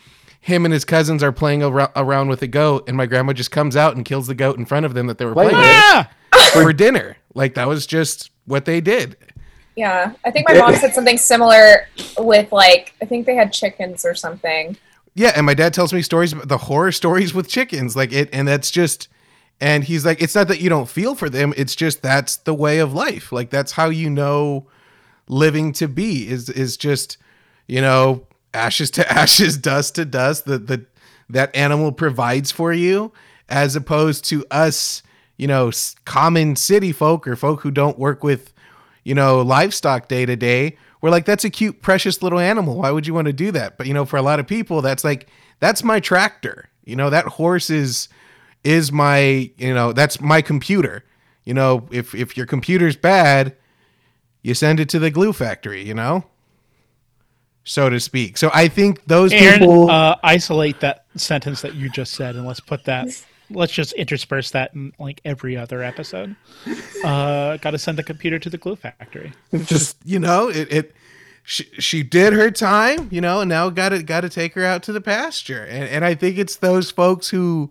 him 0.45 0.67
and 0.67 0.75
his 0.75 0.85
cousins 0.85 1.23
are 1.23 1.33
playing 1.33 1.63
ar- 1.63 1.91
around 1.97 2.29
with 2.29 2.43
a 2.43 2.47
goat, 2.47 2.85
and 2.87 2.99
my 2.99 3.07
grandma 3.07 3.33
just 3.33 3.51
comes 3.51 3.77
out 3.77 3.97
and 3.97 4.05
kills 4.05 4.27
the 4.27 4.35
goat 4.35 4.59
in 4.59 4.67
front 4.67 4.85
of 4.85 4.93
them 4.93 5.07
that 5.07 5.17
they 5.17 5.25
were 5.25 5.33
Wait, 5.33 5.51
playing 5.51 5.57
with 5.57 5.67
Ah! 5.67 6.11
for 6.53 6.71
dinner. 6.75 7.17
Like 7.33 7.55
that 7.55 7.67
was 7.67 7.87
just 7.87 8.31
what 8.45 8.67
they 8.67 8.83
did. 8.83 9.17
Yeah, 9.75 10.13
I 10.23 10.31
think 10.31 10.47
my 10.47 10.59
mom 10.59 10.75
said 10.75 10.95
something 10.95 11.17
similar 11.17 11.89
with 12.19 12.53
like 12.53 12.95
I 13.01 13.07
think 13.07 13.25
they 13.25 13.35
had 13.35 13.55
chickens 13.55 14.05
or 14.05 14.15
something. 14.15 14.77
Yeah, 15.15 15.33
and 15.35 15.47
my 15.47 15.55
dad 15.55 15.73
tells 15.73 15.95
me 15.95 16.03
stories 16.03 16.35
about 16.35 16.49
the 16.49 16.59
horror 16.59 16.93
stories 16.93 17.33
with 17.33 17.49
chickens, 17.49 17.97
like 17.97 18.13
it, 18.13 18.29
and 18.31 18.47
that's 18.47 18.71
just, 18.71 19.09
and 19.63 19.83
he's 19.83 20.05
like, 20.05 20.21
it's 20.21 20.35
not 20.35 20.49
that 20.49 20.61
you 20.61 20.69
don't 20.69 20.91
feel 20.91 21.15
for 21.15 21.31
them, 21.31 21.55
it's 21.57 21.75
just 21.75 22.03
that's 22.03 22.37
the 22.37 22.53
way 22.53 22.81
of 22.81 22.93
life. 22.93 23.33
Like 23.33 23.49
that's 23.49 23.73
how 23.73 23.89
you 23.89 24.11
know 24.11 24.67
living 25.27 25.73
to 25.73 25.89
be 25.89 26.29
is 26.29 26.51
is 26.51 26.77
just, 26.77 27.17
you 27.67 27.81
know, 27.81 28.27
ashes 28.55 28.91
to 28.93 29.13
ashes, 29.13 29.57
dust 29.59 29.97
to 29.97 30.05
dust. 30.05 30.47
That 30.47 30.67
the 30.67 30.87
that 31.29 31.55
animal 31.55 31.93
provides 31.93 32.51
for 32.51 32.73
you, 32.73 33.13
as 33.49 33.77
opposed 33.77 34.25
to 34.27 34.45
us, 34.51 35.03
you 35.37 35.47
know, 35.47 35.71
common 36.05 36.57
city 36.57 36.93
folk 36.93 37.27
or 37.27 37.37
folk 37.37 37.63
who 37.63 37.71
don't 37.71 37.99
work 37.99 38.23
with, 38.23 38.53
you 39.05 39.15
know, 39.15 39.41
livestock 39.41 40.09
day 40.09 40.27
to 40.27 40.37
day. 40.37 40.77
We're 41.01 41.11
like, 41.11 41.25
that's 41.27 41.45
a 41.45 41.51
cute, 41.51 41.83
precious 41.83 42.23
little 42.23 42.39
animal. 42.39 42.79
Why 42.79 42.91
would 42.91 43.07
you 43.07 43.13
want 43.13 43.27
to 43.27 43.33
do 43.33 43.51
that? 43.53 43.77
But 43.77 43.87
you 43.87 43.95
know, 43.95 44.05
for 44.05 44.17
a 44.17 44.23
lot 44.23 44.41
of 44.41 44.47
people, 44.47 44.81
that's 44.81 45.05
like, 45.05 45.29
that's 45.61 45.85
my 45.85 46.01
tractor. 46.01 46.69
You 46.85 46.97
know, 46.97 47.11
that 47.11 47.27
horse 47.27 47.71
is 47.71 48.09
is 48.63 48.91
my, 48.91 49.51
you 49.59 49.75
know, 49.75 49.93
that's 49.93 50.21
my 50.21 50.41
computer. 50.41 51.05
You 51.45 51.55
know, 51.55 51.87
if 51.91 52.15
if 52.15 52.37
your 52.37 52.47
computer's 52.47 52.97
bad, 52.97 53.55
you 54.43 54.55
send 54.55 54.81
it 54.81 54.89
to 54.91 54.99
the 54.99 55.11
glue 55.11 55.33
factory. 55.33 55.83
You 55.83 55.95
know, 55.95 56.25
so 57.65 57.89
to 57.91 57.99
speak. 57.99 58.37
So 58.37 58.51
I 58.55 58.69
think 58.69 59.05
those 59.07 59.33
Aaron, 59.33 59.59
people. 59.61 59.91
uh, 59.91 60.17
isolate 60.23 60.81
that 60.81 61.07
sentence 61.17 61.63
that 61.63 61.75
you 61.75 61.89
just 61.89 62.13
said, 62.15 62.37
and 62.37 62.47
let's 62.47 62.61
put 62.61 62.85
that. 62.85 63.09
Let's 63.51 63.73
just 63.73 63.93
intersperse 63.95 64.51
that 64.53 64.75
in 64.75 64.93
like 64.99 65.21
every 65.25 65.57
other 65.57 65.83
episode. 65.83 66.35
Uh, 67.05 67.57
Got 67.59 67.73
to 67.73 67.79
send 67.79 67.99
the 67.99 68.03
computer 68.03 68.39
to 68.39 68.49
the 68.51 68.59
glue 68.59 68.77
factory. 68.77 69.33
Just 69.65 69.97
you 70.05 70.19
know 70.19 70.49
it, 70.49 70.73
it 70.73 70.93
she, 71.43 71.65
she 71.79 72.03
did 72.03 72.33
her 72.33 72.51
time, 72.51 73.09
you 73.13 73.21
know, 73.21 73.41
and 73.41 73.49
now 73.49 73.69
got 73.71 73.91
to 73.91 74.03
got 74.03 74.23
to 74.23 74.29
take 74.31 74.55
her 74.55 74.65
out 74.65 74.83
to 74.85 74.93
the 74.93 75.01
pasture. 75.01 75.65
And 75.65 75.85
and 75.89 76.05
I 76.05 76.15
think 76.15 76.39
it's 76.39 76.57
those 76.57 76.91
folks 76.91 77.29
who 77.29 77.71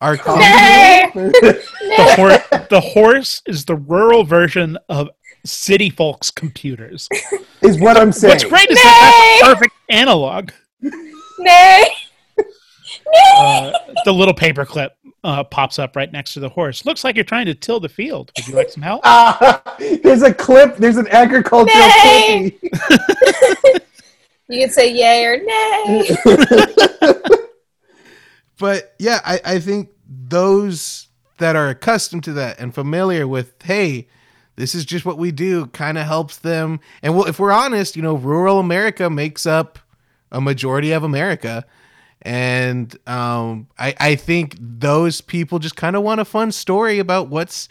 are 0.00 0.16
Nay! 0.26 1.10
The, 1.14 2.14
hor- 2.16 2.58
the 2.68 2.80
horse 2.80 3.42
is 3.46 3.64
the 3.64 3.76
rural 3.76 4.24
version 4.24 4.76
of 4.88 5.08
city 5.44 5.90
folks' 5.90 6.30
computers. 6.30 7.08
is 7.62 7.80
what 7.80 7.96
I'm 7.96 8.12
saying. 8.12 8.32
What's 8.32 8.44
great 8.44 8.70
is 8.70 8.76
that 8.82 9.40
that's 9.40 9.50
a 9.50 9.54
perfect 9.54 9.74
analog. 9.88 10.50
Nay. 11.38 11.86
Uh, 13.38 13.72
the 14.04 14.12
little 14.12 14.34
paperclip 14.34 14.90
uh, 15.24 15.42
pops 15.44 15.78
up 15.78 15.96
right 15.96 16.12
next 16.12 16.34
to 16.34 16.40
the 16.40 16.48
horse. 16.48 16.84
Looks 16.84 17.04
like 17.04 17.16
you're 17.16 17.24
trying 17.24 17.46
to 17.46 17.54
till 17.54 17.80
the 17.80 17.88
field. 17.88 18.30
Would 18.36 18.48
you 18.48 18.54
like 18.54 18.70
some 18.70 18.82
help? 18.82 19.00
Ah, 19.04 19.76
there's 20.02 20.22
a 20.22 20.32
clip. 20.32 20.76
There's 20.76 20.98
an 20.98 21.08
agricultural 21.08 21.78
Nay! 21.78 22.50
clip. 22.50 23.86
You 24.48 24.66
could 24.66 24.72
say 24.72 24.92
yay 24.92 25.24
or 25.24 25.42
nay. 25.42 26.10
but 28.58 28.94
yeah, 28.98 29.20
I, 29.24 29.40
I 29.44 29.58
think 29.58 29.90
those 30.06 31.08
that 31.38 31.56
are 31.56 31.68
accustomed 31.70 32.24
to 32.24 32.34
that 32.34 32.60
and 32.60 32.74
familiar 32.74 33.26
with, 33.26 33.54
hey, 33.62 34.08
this 34.56 34.74
is 34.74 34.84
just 34.84 35.04
what 35.04 35.18
we 35.18 35.30
do, 35.32 35.66
kind 35.66 35.98
of 35.98 36.06
helps 36.06 36.38
them. 36.38 36.80
And 37.02 37.16
well, 37.16 37.26
if 37.26 37.38
we're 37.38 37.52
honest, 37.52 37.96
you 37.96 38.02
know, 38.02 38.14
rural 38.14 38.58
America 38.58 39.08
makes 39.08 39.46
up 39.46 39.78
a 40.30 40.40
majority 40.40 40.92
of 40.92 41.02
America. 41.02 41.64
And 42.22 42.96
um, 43.08 43.68
I, 43.78 43.94
I 43.98 44.14
think 44.14 44.56
those 44.60 45.20
people 45.20 45.58
just 45.58 45.76
kind 45.76 45.96
of 45.96 46.02
want 46.02 46.20
a 46.20 46.24
fun 46.24 46.52
story 46.52 46.98
about 46.98 47.28
what's 47.28 47.68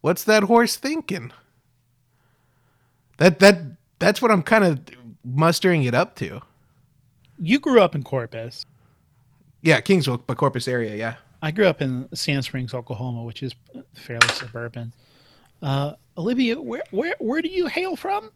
what's 0.00 0.24
that 0.24 0.42
horse 0.44 0.76
thinking. 0.76 1.32
That 3.18 3.38
that 3.38 3.58
that's 3.98 4.20
what 4.20 4.30
I'm 4.30 4.42
kind 4.42 4.64
of 4.64 4.80
mustering 5.24 5.84
it 5.84 5.94
up 5.94 6.16
to. 6.16 6.42
You 7.38 7.58
grew 7.58 7.80
up 7.80 7.94
in 7.94 8.02
Corpus. 8.02 8.66
Yeah, 9.62 9.80
Kingsville, 9.80 10.22
but 10.26 10.36
Corpus 10.36 10.68
area, 10.68 10.94
yeah. 10.94 11.14
I 11.40 11.50
grew 11.50 11.66
up 11.66 11.80
in 11.80 12.08
Sand 12.14 12.44
Springs, 12.44 12.74
Oklahoma, 12.74 13.22
which 13.22 13.42
is 13.42 13.54
fairly 13.94 14.28
suburban. 14.28 14.92
Uh, 15.62 15.94
Olivia, 16.16 16.60
where, 16.60 16.82
where 16.90 17.14
where 17.18 17.42
do 17.42 17.48
you 17.48 17.66
hail 17.66 17.96
from? 17.96 18.30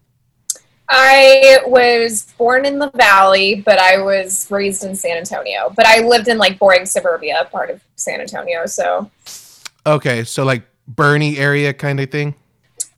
I 0.88 1.60
was 1.66 2.32
born 2.38 2.64
in 2.64 2.78
the 2.78 2.90
valley, 2.90 3.62
but 3.64 3.78
I 3.78 4.00
was 4.00 4.50
raised 4.50 4.84
in 4.84 4.94
San 4.96 5.18
Antonio. 5.18 5.72
But 5.76 5.86
I 5.86 6.00
lived 6.00 6.28
in 6.28 6.38
like 6.38 6.58
boring 6.58 6.86
suburbia 6.86 7.46
part 7.52 7.70
of 7.70 7.82
San 7.96 8.20
Antonio. 8.20 8.64
So 8.66 9.10
Okay, 9.86 10.24
so 10.24 10.44
like 10.44 10.64
Bernie 10.86 11.38
area 11.38 11.72
kind 11.72 12.00
of 12.00 12.10
thing. 12.10 12.34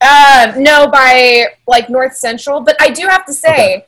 uh, 0.01 0.53
no, 0.57 0.89
by 0.89 1.47
like 1.67 1.91
North 1.91 2.17
Central. 2.17 2.61
But 2.61 2.77
I 2.81 2.91
do 2.91 3.07
have 3.07 3.27
to 3.27 3.33
say, 3.33 3.87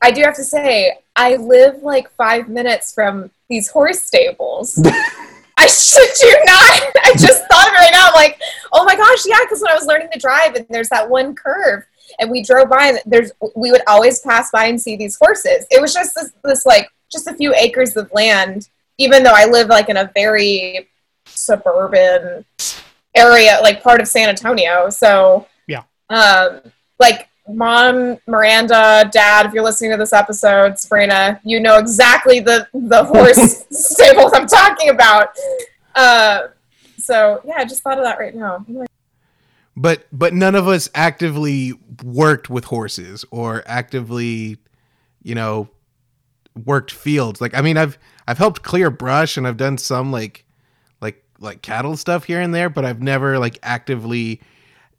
I 0.00 0.10
do 0.10 0.22
have 0.22 0.34
to 0.36 0.44
say, 0.44 0.98
I 1.14 1.36
live 1.36 1.82
like 1.82 2.10
five 2.16 2.48
minutes 2.48 2.92
from 2.92 3.30
these 3.48 3.68
horse 3.70 4.02
stables. 4.02 4.78
I 5.58 5.66
should 5.66 6.08
you 6.22 6.32
not. 6.44 6.82
I 7.04 7.12
just 7.18 7.44
thought 7.48 7.68
of 7.68 7.74
it 7.74 7.76
right 7.76 7.90
now. 7.92 8.08
I'm 8.08 8.14
like, 8.14 8.40
oh 8.72 8.84
my 8.84 8.96
gosh, 8.96 9.24
yeah. 9.26 9.38
Because 9.42 9.60
when 9.60 9.70
I 9.70 9.74
was 9.74 9.86
learning 9.86 10.08
to 10.12 10.18
drive, 10.18 10.54
and 10.54 10.66
there's 10.70 10.88
that 10.88 11.08
one 11.08 11.34
curve, 11.34 11.84
and 12.18 12.30
we 12.30 12.42
drove 12.42 12.68
by, 12.70 12.86
and 12.88 12.98
there's 13.06 13.32
we 13.54 13.70
would 13.70 13.82
always 13.86 14.20
pass 14.20 14.50
by 14.50 14.66
and 14.66 14.80
see 14.80 14.96
these 14.96 15.16
horses. 15.16 15.66
It 15.70 15.80
was 15.80 15.92
just 15.94 16.14
this, 16.14 16.32
this 16.44 16.66
like 16.66 16.88
just 17.10 17.26
a 17.28 17.34
few 17.34 17.54
acres 17.54 17.96
of 17.96 18.10
land, 18.12 18.68
even 18.98 19.22
though 19.22 19.34
I 19.34 19.44
live 19.46 19.68
like 19.68 19.88
in 19.88 19.96
a 19.98 20.10
very 20.14 20.88
suburban 21.26 22.44
area, 23.14 23.58
like 23.62 23.82
part 23.82 24.00
of 24.00 24.08
San 24.08 24.28
Antonio. 24.28 24.88
So 24.90 25.46
Yeah. 25.66 25.82
um, 26.08 26.60
like 26.98 27.28
mom, 27.54 28.18
Miranda, 28.26 29.08
dad, 29.12 29.46
if 29.46 29.52
you're 29.52 29.64
listening 29.64 29.90
to 29.92 29.96
this 29.96 30.12
episode, 30.12 30.78
Sabrina, 30.78 31.40
you 31.44 31.60
know 31.60 31.78
exactly 31.78 32.40
the 32.40 32.68
the 32.72 33.04
horse 33.04 33.64
stables 33.70 34.32
I'm 34.34 34.46
talking 34.46 34.90
about. 34.90 35.28
Uh, 35.94 36.48
so 36.98 37.40
yeah, 37.44 37.54
I 37.58 37.64
just 37.64 37.82
thought 37.82 37.98
of 37.98 38.04
that 38.04 38.18
right 38.18 38.34
now. 38.34 38.64
Like, 38.68 38.88
But 39.76 40.06
but 40.12 40.34
none 40.34 40.54
of 40.54 40.68
us 40.68 40.88
actively 40.94 41.72
worked 42.02 42.48
with 42.50 42.64
horses 42.64 43.24
or 43.30 43.62
actively, 43.66 44.58
you 45.22 45.34
know, 45.34 45.68
worked 46.64 46.90
fields. 46.90 47.40
Like 47.40 47.54
I 47.54 47.60
mean, 47.60 47.76
I've 47.76 47.98
I've 48.26 48.38
helped 48.38 48.62
clear 48.62 48.90
brush 48.90 49.36
and 49.36 49.46
I've 49.46 49.56
done 49.56 49.78
some 49.78 50.12
like 50.12 50.44
like 51.00 51.22
like 51.38 51.62
cattle 51.62 51.96
stuff 51.96 52.24
here 52.24 52.40
and 52.40 52.54
there, 52.54 52.70
but 52.70 52.84
I've 52.84 53.02
never 53.02 53.38
like 53.38 53.58
actively 53.62 54.40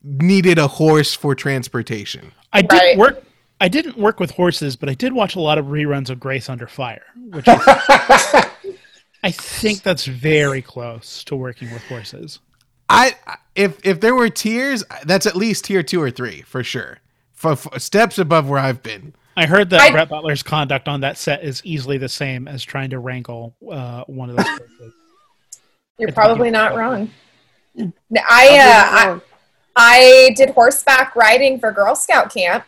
needed 0.04 0.58
a 0.60 0.68
horse 0.68 1.13
for 1.13 1.34
transportation. 1.36 2.32
I 2.52 2.62
did 2.62 2.72
Right. 2.74 2.98
work. 2.98 3.24
I 3.62 3.70
didn't 3.70 3.98
work 3.98 4.20
with 4.20 4.32
horses, 4.32 4.76
but 4.76 4.89
I 4.89 4.94
did 4.94 5.13
watch 5.13 5.36
a 5.36 5.39
lot 5.39 5.58
of 5.58 5.68
reruns 5.68 6.10
of 6.10 6.20
Grace 6.20 6.50
Under 6.50 6.68
Fire, 6.68 7.04
which 7.30 7.48
is, 7.48 7.56
I 9.24 9.32
think 9.32 9.84
that's 9.84 10.06
very 10.06 10.62
close 10.62 11.24
to 11.26 11.36
working 11.36 11.72
with 11.72 11.82
horses. 11.84 12.39
I 12.89 13.16
if 13.56 13.80
if 13.86 14.02
there 14.02 14.13
were 14.13 14.30
tiers, 14.30 14.84
that's 15.06 15.26
at 15.26 15.36
least 15.38 15.66
tier 15.66 15.82
2 15.82 16.02
or 16.02 16.12
3 16.12 16.42
for 16.42 16.63
sure. 16.63 17.00
For, 17.32 17.56
for 17.56 17.80
steps 17.80 18.18
above 18.18 18.50
where 18.50 18.60
I've 18.60 18.84
been. 18.84 19.16
I 19.38 19.46
heard 19.46 19.70
that 19.72 19.80
I- 19.82 19.92
Brett 19.92 20.10
Butler's 20.10 20.44
conduct 20.44 20.88
on 20.89 21.02
that 21.02 21.18
set 21.18 21.44
is 21.44 21.62
easily 21.63 21.98
the 21.98 22.10
same 22.10 22.48
as 22.48 22.63
trying 22.63 22.89
to 22.89 23.00
wrangle 23.00 23.56
uh, 23.72 24.04
one 24.08 24.30
of 24.30 24.36
those 24.36 24.48
horses. 24.48 24.94
you're 25.98 26.12
probably 26.12 26.52
not 26.52 26.76
wrong. 26.76 27.10
I 27.80 27.82
uh, 27.82 27.89
I, 28.26 29.22
I 29.76 30.32
did 30.36 30.52
horseback 30.52 31.16
riding 31.16 31.60
for 31.60 31.72
Girl 31.72 31.96
Scout 31.96 32.34
camp. 32.34 32.66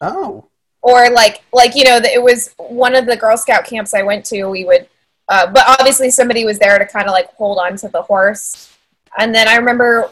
oh. 0.00 0.44
or 0.82 1.10
like 1.10 1.42
like 1.52 1.74
you 1.74 1.84
know 1.84 1.96
it 2.02 2.22
was 2.22 2.54
one 2.58 2.94
of 2.94 3.04
the 3.06 3.16
girl 3.16 3.36
scout 3.36 3.64
camps 3.66 3.92
i 3.94 4.02
went 4.02 4.24
to 4.24 4.44
we 4.46 4.64
would 4.64 4.86
uh, 5.28 5.44
but 5.50 5.64
obviously 5.66 6.08
somebody 6.08 6.44
was 6.44 6.58
there 6.60 6.78
to 6.78 6.86
kind 6.86 7.06
of 7.08 7.12
like 7.12 7.28
hold 7.34 7.58
on 7.58 7.76
to 7.76 7.88
the 7.88 8.00
horse 8.02 8.72
and 9.18 9.34
then 9.34 9.48
i 9.48 9.56
remember 9.56 10.08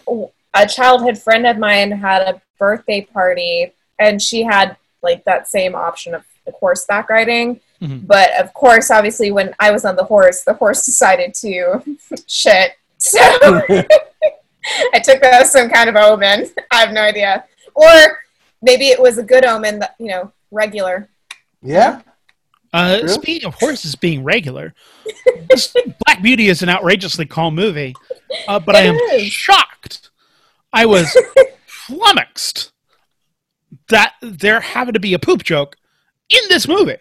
a 0.54 0.66
childhood 0.66 1.16
friend 1.16 1.46
of 1.46 1.56
mine 1.56 1.92
had 1.92 2.20
a 2.22 2.42
birthday 2.58 3.00
party 3.02 3.72
and 4.00 4.20
she 4.20 4.42
had 4.42 4.76
like 5.04 5.22
that 5.24 5.46
same 5.46 5.76
option 5.76 6.14
of 6.16 6.24
the 6.46 6.52
horseback 6.52 7.08
riding 7.10 7.60
Mhm. 7.80 8.06
but 8.06 8.30
of 8.40 8.52
course 8.54 8.90
obviously 8.90 9.30
when 9.30 9.54
i 9.60 9.70
was 9.70 9.84
on 9.84 9.94
the 9.96 10.04
horse 10.04 10.42
the 10.42 10.54
horse 10.54 10.84
decided 10.90 11.32
to 11.34 11.80
shit 12.26 12.72
so 12.98 13.20
i 14.94 14.98
took 14.98 15.20
that 15.20 15.34
as 15.42 15.50
some 15.52 15.68
kind 15.70 15.88
of 15.88 15.96
omen 15.96 16.46
i 16.72 16.76
have 16.80 16.92
no 16.92 17.00
idea 17.02 17.44
or 17.74 18.18
maybe 18.62 18.88
it 18.88 19.00
was 19.00 19.18
a 19.18 19.22
good 19.22 19.44
omen 19.44 19.78
that 19.78 19.94
you 19.98 20.08
know 20.08 20.32
regular 20.50 21.08
Yeah. 21.62 22.02
Uh, 22.72 22.98
True. 23.00 23.08
speaking 23.08 23.46
of 23.48 23.54
horses 23.54 23.94
being 23.94 24.22
regular, 24.22 24.74
Black 26.04 26.20
Beauty 26.22 26.48
is 26.48 26.62
an 26.62 26.68
outrageously 26.68 27.24
calm 27.24 27.54
movie, 27.54 27.94
uh, 28.48 28.58
but 28.60 28.76
I 28.76 28.80
am 28.80 28.96
It 28.96 29.22
is. 29.22 29.32
shocked. 29.32 30.10
I 30.74 30.84
was 30.84 31.16
flummoxed 31.66 32.72
that 33.88 34.14
there 34.20 34.60
happened 34.60 34.92
to 34.94 35.00
be 35.00 35.14
a 35.14 35.18
poop 35.18 35.42
joke 35.42 35.76
in 36.28 36.40
this 36.50 36.68
movie. 36.68 36.98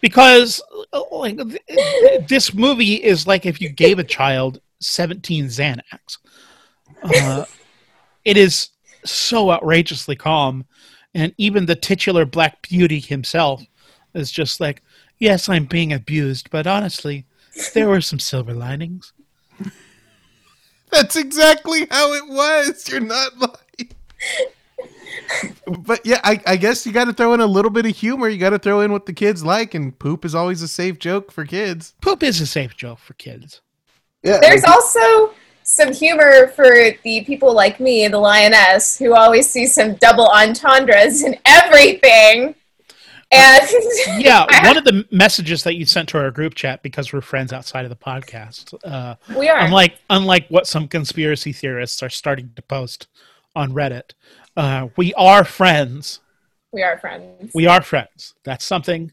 because 0.00 0.60
uh, 0.92 1.02
like 1.12 1.36
th- 1.38 2.26
this 2.28 2.52
movie 2.52 2.94
is 2.94 3.26
like 3.26 3.46
if 3.46 3.60
you 3.62 3.68
gave 3.70 3.98
a 3.98 4.04
child 4.04 4.60
17 4.84 5.46
Xanax. 5.46 6.18
Uh, 7.02 7.44
it 8.24 8.36
is 8.36 8.70
so 9.04 9.50
outrageously 9.50 10.16
calm, 10.16 10.64
and 11.14 11.34
even 11.38 11.66
the 11.66 11.76
titular 11.76 12.24
Black 12.24 12.68
Beauty 12.68 13.00
himself 13.00 13.62
is 14.14 14.30
just 14.30 14.60
like, 14.60 14.82
"Yes, 15.18 15.48
I'm 15.48 15.66
being 15.66 15.92
abused, 15.92 16.50
but 16.50 16.66
honestly, 16.66 17.26
there 17.74 17.88
were 17.88 18.00
some 18.00 18.18
silver 18.18 18.54
linings." 18.54 19.12
That's 20.90 21.16
exactly 21.16 21.86
how 21.90 22.12
it 22.12 22.28
was. 22.28 22.88
You're 22.88 23.00
not 23.00 23.36
lying. 23.38 23.90
but 25.80 26.04
yeah, 26.04 26.20
I, 26.22 26.40
I 26.46 26.56
guess 26.56 26.86
you 26.86 26.92
got 26.92 27.06
to 27.06 27.12
throw 27.12 27.34
in 27.34 27.40
a 27.40 27.46
little 27.46 27.70
bit 27.70 27.86
of 27.86 27.96
humor. 27.96 28.28
You 28.28 28.38
got 28.38 28.50
to 28.50 28.58
throw 28.58 28.80
in 28.80 28.92
what 28.92 29.06
the 29.06 29.12
kids 29.12 29.44
like, 29.44 29.74
and 29.74 29.98
poop 29.98 30.24
is 30.24 30.34
always 30.34 30.62
a 30.62 30.68
safe 30.68 30.98
joke 30.98 31.32
for 31.32 31.44
kids. 31.44 31.94
Poop 32.00 32.22
is 32.22 32.40
a 32.40 32.46
safe 32.46 32.76
joke 32.76 33.00
for 33.00 33.14
kids. 33.14 33.60
Yeah. 34.24 34.38
There's 34.40 34.62
like- 34.62 34.72
also 34.72 35.34
some 35.62 35.92
humor 35.92 36.48
for 36.48 36.90
the 37.04 37.24
people 37.24 37.54
like 37.54 37.80
me, 37.80 38.06
the 38.08 38.18
lioness, 38.18 38.98
who 38.98 39.14
always 39.14 39.48
see 39.48 39.66
some 39.66 39.94
double 39.94 40.26
entendres 40.28 41.22
in 41.22 41.36
everything. 41.46 42.54
And 43.32 43.68
Yeah, 44.18 44.46
one 44.66 44.76
of 44.76 44.84
the 44.84 45.06
messages 45.10 45.62
that 45.64 45.74
you 45.74 45.86
sent 45.86 46.08
to 46.10 46.18
our 46.18 46.30
group 46.30 46.54
chat 46.54 46.82
because 46.82 47.12
we're 47.12 47.20
friends 47.22 47.52
outside 47.52 47.84
of 47.84 47.88
the 47.90 47.96
podcast. 47.96 48.74
Uh, 48.84 49.16
we 49.36 49.48
are. 49.48 49.58
unlike 49.58 49.96
unlike 50.10 50.46
what 50.48 50.66
some 50.66 50.86
conspiracy 50.86 51.52
theorists 51.52 52.02
are 52.02 52.10
starting 52.10 52.50
to 52.56 52.62
post 52.62 53.08
on 53.56 53.72
Reddit, 53.72 54.12
uh, 54.56 54.88
we 54.96 55.14
are 55.14 55.44
friends. 55.44 56.20
we 56.72 56.82
are 56.82 56.98
friends. 56.98 57.52
We 57.54 57.66
are 57.66 57.80
friends. 57.82 58.34
That's 58.44 58.64
something 58.64 59.12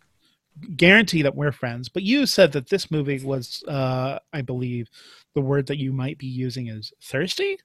guarantee 0.75 1.21
that 1.21 1.35
we're 1.35 1.51
friends. 1.51 1.89
But 1.89 2.03
you 2.03 2.25
said 2.25 2.51
that 2.53 2.69
this 2.69 2.91
movie 2.91 3.23
was, 3.23 3.63
uh, 3.67 4.19
I 4.33 4.41
believe, 4.41 4.89
the 5.33 5.41
word 5.41 5.67
that 5.67 5.77
you 5.77 5.91
might 5.93 6.17
be 6.17 6.27
using 6.27 6.67
is 6.67 6.93
thirsty. 7.01 7.59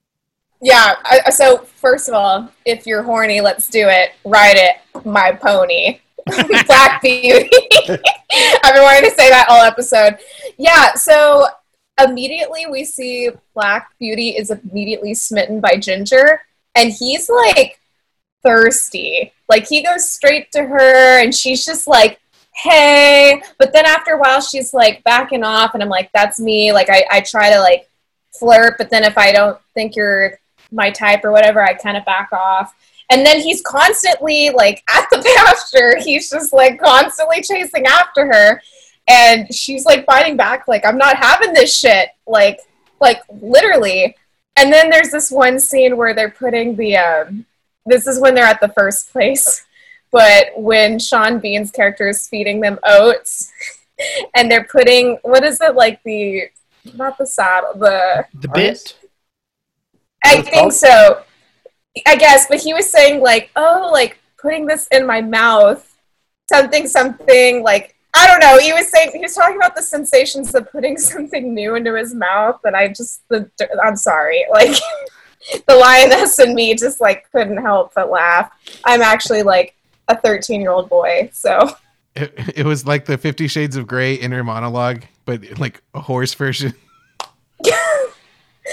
Yeah. 0.63 0.95
I, 1.05 1.31
so 1.31 1.59
first 1.59 2.09
of 2.09 2.15
all, 2.15 2.51
if 2.65 2.87
you're 2.87 3.03
horny, 3.03 3.41
let's 3.41 3.69
do 3.69 3.89
it. 3.89 4.13
Ride 4.25 4.57
it, 4.57 5.05
my 5.05 5.33
pony. 5.33 6.01
Black 6.67 7.03
Beauty. 7.03 7.51
I've 7.89 8.75
been 8.75 8.83
wanting 8.83 9.11
to 9.11 9.17
say 9.17 9.31
that 9.31 9.47
all 9.49 9.63
episode. 9.63 10.19
Yeah. 10.59 10.95
So 10.95 11.47
immediately 12.03 12.67
we 12.67 12.85
see 12.85 13.31
Black 13.55 13.91
Beauty 13.99 14.31
is 14.31 14.51
immediately 14.51 15.15
smitten 15.15 15.61
by 15.61 15.77
Ginger, 15.77 16.41
and 16.75 16.93
he's 16.93 17.29
like 17.29 17.81
thirsty. 18.43 19.33
Like 19.49 19.67
he 19.69 19.83
goes 19.83 20.11
straight 20.11 20.51
to 20.53 20.65
her, 20.65 21.21
and 21.21 21.35
she's 21.35 21.65
just 21.65 21.87
like, 21.87 22.21
"Hey!" 22.57 23.43
But 23.59 23.73
then 23.73 23.87
after 23.87 24.13
a 24.13 24.19
while, 24.19 24.41
she's 24.41 24.75
like 24.75 25.05
backing 25.05 25.45
off, 25.45 25.75
and 25.75 25.83
I'm 25.83 25.89
like, 25.89 26.11
"That's 26.13 26.41
me." 26.41 26.73
Like 26.73 26.89
I, 26.91 27.05
I 27.11 27.21
try 27.21 27.53
to 27.53 27.61
like 27.61 27.89
flirt, 28.39 28.77
but 28.79 28.91
then 28.91 29.05
if 29.05 29.17
I 29.17 29.33
don't 29.33 29.59
think 29.75 29.97
you're 29.97 30.39
my 30.73 30.91
type 30.91 31.25
or 31.25 31.33
whatever, 31.33 31.63
I 31.63 31.75
kind 31.75 31.97
of 31.97 32.05
back 32.05 32.33
off. 32.33 32.75
And 33.11 33.25
then 33.25 33.41
he's 33.41 33.63
constantly 33.63 34.51
like 34.51 34.83
at 34.93 35.09
the 35.11 35.19
pasture. 35.37 35.97
He's 36.03 36.31
just 36.31 36.53
like 36.53 36.81
constantly 36.81 37.43
chasing 37.43 37.87
after 37.87 38.27
her, 38.27 38.61
and 39.09 39.53
she's 39.55 39.85
like 39.85 40.07
fighting 40.07 40.37
back, 40.37 40.67
like 40.69 40.85
I'm 40.85 40.99
not 40.99 41.17
having 41.17 41.53
this 41.53 41.77
shit, 41.79 42.11
like 42.27 42.61
like 43.01 43.21
literally. 43.41 44.17
And 44.57 44.73
then 44.73 44.89
there's 44.89 45.11
this 45.11 45.31
one 45.31 45.61
scene 45.61 45.97
where 45.97 46.15
they're 46.15 46.31
putting 46.31 46.77
the 46.77 46.97
um, 46.97 47.45
this 47.85 48.07
is 48.07 48.21
when 48.21 48.35
they're 48.35 48.45
at 48.45 48.61
the 48.61 48.69
first 48.69 49.13
place, 49.13 49.66
but 50.17 50.47
when 50.57 50.99
Sean 50.99 51.41
Bean's 51.41 51.71
character 51.71 52.09
is 52.09 52.27
feeding 52.27 52.61
them 52.61 52.79
oats, 52.85 53.53
and 54.35 54.51
they're 54.51 54.65
putting 54.65 55.19
what 55.21 55.45
is 55.45 55.61
it 55.61 55.75
like 55.75 56.03
the 56.05 56.45
not 56.95 57.19
the 57.19 57.27
saddle 57.27 57.75
the 57.79 58.25
The 58.33 58.49
bit. 58.49 58.97
I 60.25 60.41
think 60.41 60.55
called? 60.55 60.73
so. 60.73 61.23
I 62.07 62.17
guess, 62.17 62.47
but 62.49 62.61
he 62.61 62.73
was 62.73 62.91
saying 62.91 63.21
like, 63.23 63.51
oh, 63.57 63.91
like 63.93 64.19
putting 64.39 64.65
this 64.67 64.87
in 64.89 65.07
my 65.07 65.21
mouth, 65.21 65.95
something, 66.49 66.89
something. 66.89 67.63
Like 67.63 67.95
I 68.15 68.27
don't 68.27 68.41
know. 68.41 68.59
He 68.59 68.73
was 68.73 68.91
saying 68.91 69.11
he 69.13 69.19
was 69.19 69.35
talking 69.35 69.57
about 69.57 69.77
the 69.77 69.83
sensations 69.83 70.55
of 70.55 70.71
putting 70.73 70.97
something 71.13 71.53
new 71.53 71.75
into 71.75 71.95
his 71.95 72.15
mouth, 72.15 72.61
and 72.65 72.75
I 72.75 72.89
just 72.89 73.21
the 73.29 73.51
I'm 73.85 73.97
sorry, 73.97 74.47
like 74.51 74.79
the 75.69 75.77
lioness 75.77 76.39
and 76.39 76.55
me 76.55 76.75
just 76.75 77.03
like 77.03 77.31
couldn't 77.33 77.59
help 77.59 77.93
but 77.95 78.11
laugh. 78.11 78.51
I'm 78.83 79.03
actually 79.03 79.43
like 79.43 79.75
a 80.09 80.17
13 80.21 80.61
year 80.61 80.71
old 80.71 80.89
boy, 80.89 81.31
so 81.33 81.77
It, 82.15 82.33
it 82.57 82.65
was 82.65 82.87
like 82.87 83.05
the 83.05 83.19
Fifty 83.19 83.47
Shades 83.47 83.77
of 83.77 83.87
Grey 83.87 84.15
inner 84.15 84.43
monologue, 84.43 85.03
but 85.27 85.59
like 85.59 85.83
a 85.93 86.01
horse 86.01 86.33
version. 86.35 86.73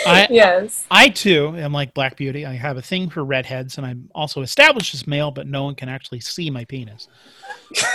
I 0.05 0.27
yes. 0.29 0.86
I 0.89 1.09
too 1.09 1.53
am 1.57 1.73
like 1.73 1.93
Black 1.93 2.15
Beauty. 2.15 2.45
I 2.45 2.53
have 2.53 2.77
a 2.77 2.81
thing 2.81 3.09
for 3.09 3.23
redheads, 3.25 3.77
and 3.77 3.86
I'm 3.86 4.09
also 4.15 4.41
established 4.41 4.93
as 4.93 5.05
male, 5.05 5.29
but 5.31 5.45
no 5.45 5.65
one 5.65 5.75
can 5.75 5.89
actually 5.89 6.21
see 6.21 6.49
my 6.49 6.63
penis. 6.65 7.09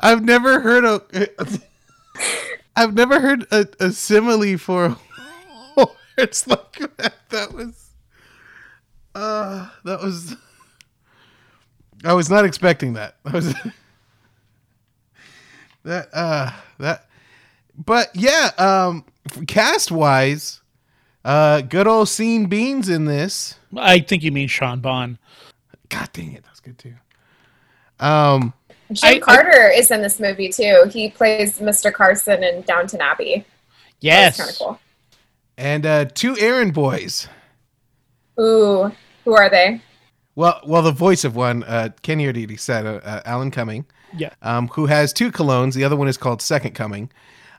I've 0.00 0.22
never 0.22 0.60
heard 0.60 0.84
a. 0.84 1.02
I've 2.80 2.94
never 2.94 3.20
heard 3.20 3.46
a, 3.50 3.68
a 3.78 3.92
simile 3.92 4.56
for 4.56 4.86
a 4.86 4.96
horse 5.76 6.46
like 6.46 6.96
that. 6.96 7.12
That 7.28 7.52
was. 7.52 7.90
Uh, 9.14 9.68
that 9.84 10.00
was. 10.00 10.34
I 12.02 12.14
was 12.14 12.30
not 12.30 12.46
expecting 12.46 12.94
that. 12.94 13.16
That 13.24 13.34
was. 13.34 13.54
that 15.82 16.08
uh 16.14 16.52
that, 16.78 17.06
but 17.76 18.08
yeah. 18.14 18.50
Um, 18.56 19.04
cast 19.46 19.92
wise, 19.92 20.62
uh, 21.22 21.60
good 21.60 21.86
old 21.86 22.08
Scene 22.08 22.46
Beans 22.46 22.88
in 22.88 23.04
this. 23.04 23.56
I 23.76 24.00
think 24.00 24.22
you 24.22 24.32
mean 24.32 24.48
Sean 24.48 24.80
Bond. 24.80 25.18
God 25.90 26.08
dang 26.14 26.32
it, 26.32 26.44
that's 26.44 26.60
good 26.60 26.78
too. 26.78 26.94
Um, 27.98 28.54
Jim 28.92 29.08
I- 29.14 29.16
I- 29.16 29.18
Carter 29.20 29.68
is 29.70 29.90
in 29.90 30.02
this 30.02 30.18
movie 30.20 30.50
too. 30.50 30.84
He 30.92 31.10
plays 31.10 31.58
Mr. 31.58 31.92
Carson 31.92 32.42
in 32.42 32.62
Downton 32.62 33.00
Abbey. 33.00 33.44
Yes. 34.00 34.36
That's 34.36 34.48
kind 34.48 34.50
of 34.50 34.58
cool. 34.78 34.80
and 35.58 35.86
uh, 35.86 36.04
two 36.06 36.36
errand 36.38 36.72
boys. 36.74 37.28
Ooh, 38.40 38.90
who 39.24 39.34
are 39.34 39.50
they? 39.50 39.80
Well, 40.34 40.60
well, 40.64 40.82
the 40.82 40.92
voice 40.92 41.24
of 41.24 41.36
one, 41.36 41.64
uh, 41.64 41.90
Kenny 42.02 42.24
Arditi 42.26 42.58
said, 42.58 42.86
uh, 42.86 43.00
uh, 43.04 43.20
Alan 43.26 43.50
Cumming, 43.50 43.84
Yeah. 44.16 44.30
um, 44.40 44.68
who 44.68 44.86
has 44.86 45.12
two 45.12 45.30
colognes. 45.30 45.74
The 45.74 45.84
other 45.84 45.96
one 45.96 46.08
is 46.08 46.16
called 46.16 46.40
Second 46.40 46.74
Coming, 46.74 47.10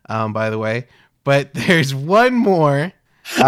um, 0.09 0.33
by 0.33 0.49
the 0.49 0.57
way. 0.57 0.87
But 1.23 1.53
there's 1.53 1.93
one 1.93 2.33
more. 2.33 2.85
Um, 2.85 2.91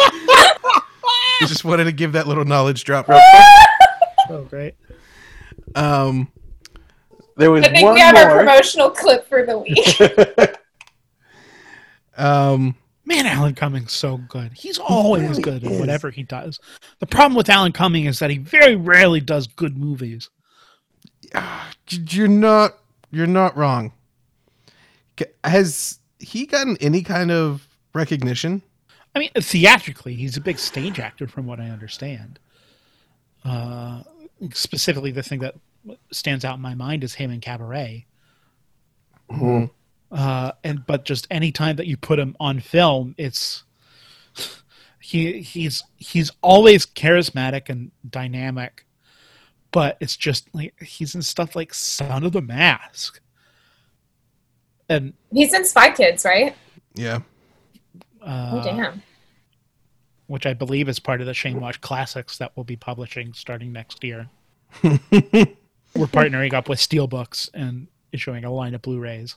I 0.00 1.46
just 1.46 1.64
wanted 1.64 1.84
to 1.84 1.92
give 1.92 2.12
that 2.12 2.26
little 2.28 2.44
knowledge 2.44 2.84
drop. 2.84 3.08
Real 3.08 3.20
quick. 3.30 3.42
Oh, 4.30 4.42
great. 4.44 4.74
Um, 5.74 6.30
there 7.36 7.50
was 7.50 7.64
I 7.64 7.68
think 7.68 7.84
one 7.84 7.94
we 7.94 8.00
have 8.00 8.16
our 8.16 8.36
promotional 8.36 8.90
clip 8.90 9.28
for 9.28 9.44
the 9.46 9.58
week. 9.58 10.58
um, 12.16 12.74
Man, 13.08 13.24
Alan 13.24 13.54
Cumming's 13.54 13.94
so 13.94 14.18
good. 14.18 14.52
He's 14.52 14.76
always 14.78 15.30
really 15.30 15.42
good 15.42 15.64
in 15.64 15.80
whatever 15.80 16.10
he 16.10 16.22
does. 16.22 16.60
The 16.98 17.06
problem 17.06 17.36
with 17.36 17.48
Alan 17.48 17.72
Cumming 17.72 18.04
is 18.04 18.18
that 18.18 18.28
he 18.28 18.36
very 18.36 18.76
rarely 18.76 19.20
does 19.22 19.46
good 19.46 19.78
movies. 19.78 20.28
you're 21.88 22.28
not, 22.28 22.76
you're 23.10 23.26
not 23.26 23.56
wrong. 23.56 23.92
Has 25.42 26.00
he 26.18 26.44
gotten 26.44 26.76
any 26.82 27.00
kind 27.00 27.30
of 27.30 27.66
recognition? 27.94 28.60
I 29.14 29.20
mean, 29.20 29.30
theatrically, 29.34 30.14
he's 30.14 30.36
a 30.36 30.42
big 30.42 30.58
stage 30.58 31.00
actor, 31.00 31.26
from 31.26 31.46
what 31.46 31.60
I 31.60 31.70
understand. 31.70 32.38
Uh, 33.42 34.02
specifically, 34.52 35.10
the 35.10 35.22
thing 35.22 35.40
that 35.40 35.54
stands 36.10 36.44
out 36.44 36.56
in 36.56 36.60
my 36.60 36.74
mind 36.74 37.04
is 37.04 37.14
him 37.14 37.30
in 37.30 37.40
Cabaret. 37.40 38.06
Mhm. 39.30 39.70
Uh, 40.10 40.52
and 40.64 40.86
but 40.86 41.04
just 41.04 41.26
any 41.30 41.52
time 41.52 41.76
that 41.76 41.86
you 41.86 41.96
put 41.96 42.18
him 42.18 42.34
on 42.40 42.60
film, 42.60 43.14
it's 43.18 43.64
he 45.00 45.40
he's 45.40 45.84
he's 45.96 46.30
always 46.42 46.86
charismatic 46.86 47.68
and 47.68 47.90
dynamic, 48.08 48.86
but 49.70 49.96
it's 50.00 50.16
just 50.16 50.48
like 50.54 50.74
he's 50.82 51.14
in 51.14 51.22
stuff 51.22 51.54
like 51.54 51.74
Son 51.74 52.24
of 52.24 52.32
the 52.32 52.40
Mask, 52.40 53.20
and 54.88 55.12
He's 55.30 55.52
in 55.52 55.64
Spy 55.64 55.90
Kids, 55.90 56.24
right? 56.24 56.56
Yeah. 56.94 57.20
uh, 58.22 58.50
oh, 58.54 58.62
damn. 58.64 59.02
Which 60.28 60.46
I 60.46 60.54
believe 60.54 60.88
is 60.88 60.98
part 60.98 61.20
of 61.20 61.26
the 61.26 61.34
Shane 61.34 61.60
Watch 61.60 61.80
Classics 61.80 62.38
that 62.38 62.52
we'll 62.54 62.64
be 62.64 62.76
publishing 62.76 63.32
starting 63.32 63.72
next 63.72 64.02
year. 64.04 64.28
We're 64.82 66.06
partnering 66.06 66.54
up 66.54 66.68
with 66.68 66.78
Steelbooks 66.78 67.50
and 67.52 67.88
issuing 68.12 68.44
a 68.44 68.52
line 68.52 68.74
of 68.74 68.82
Blu-rays. 68.82 69.34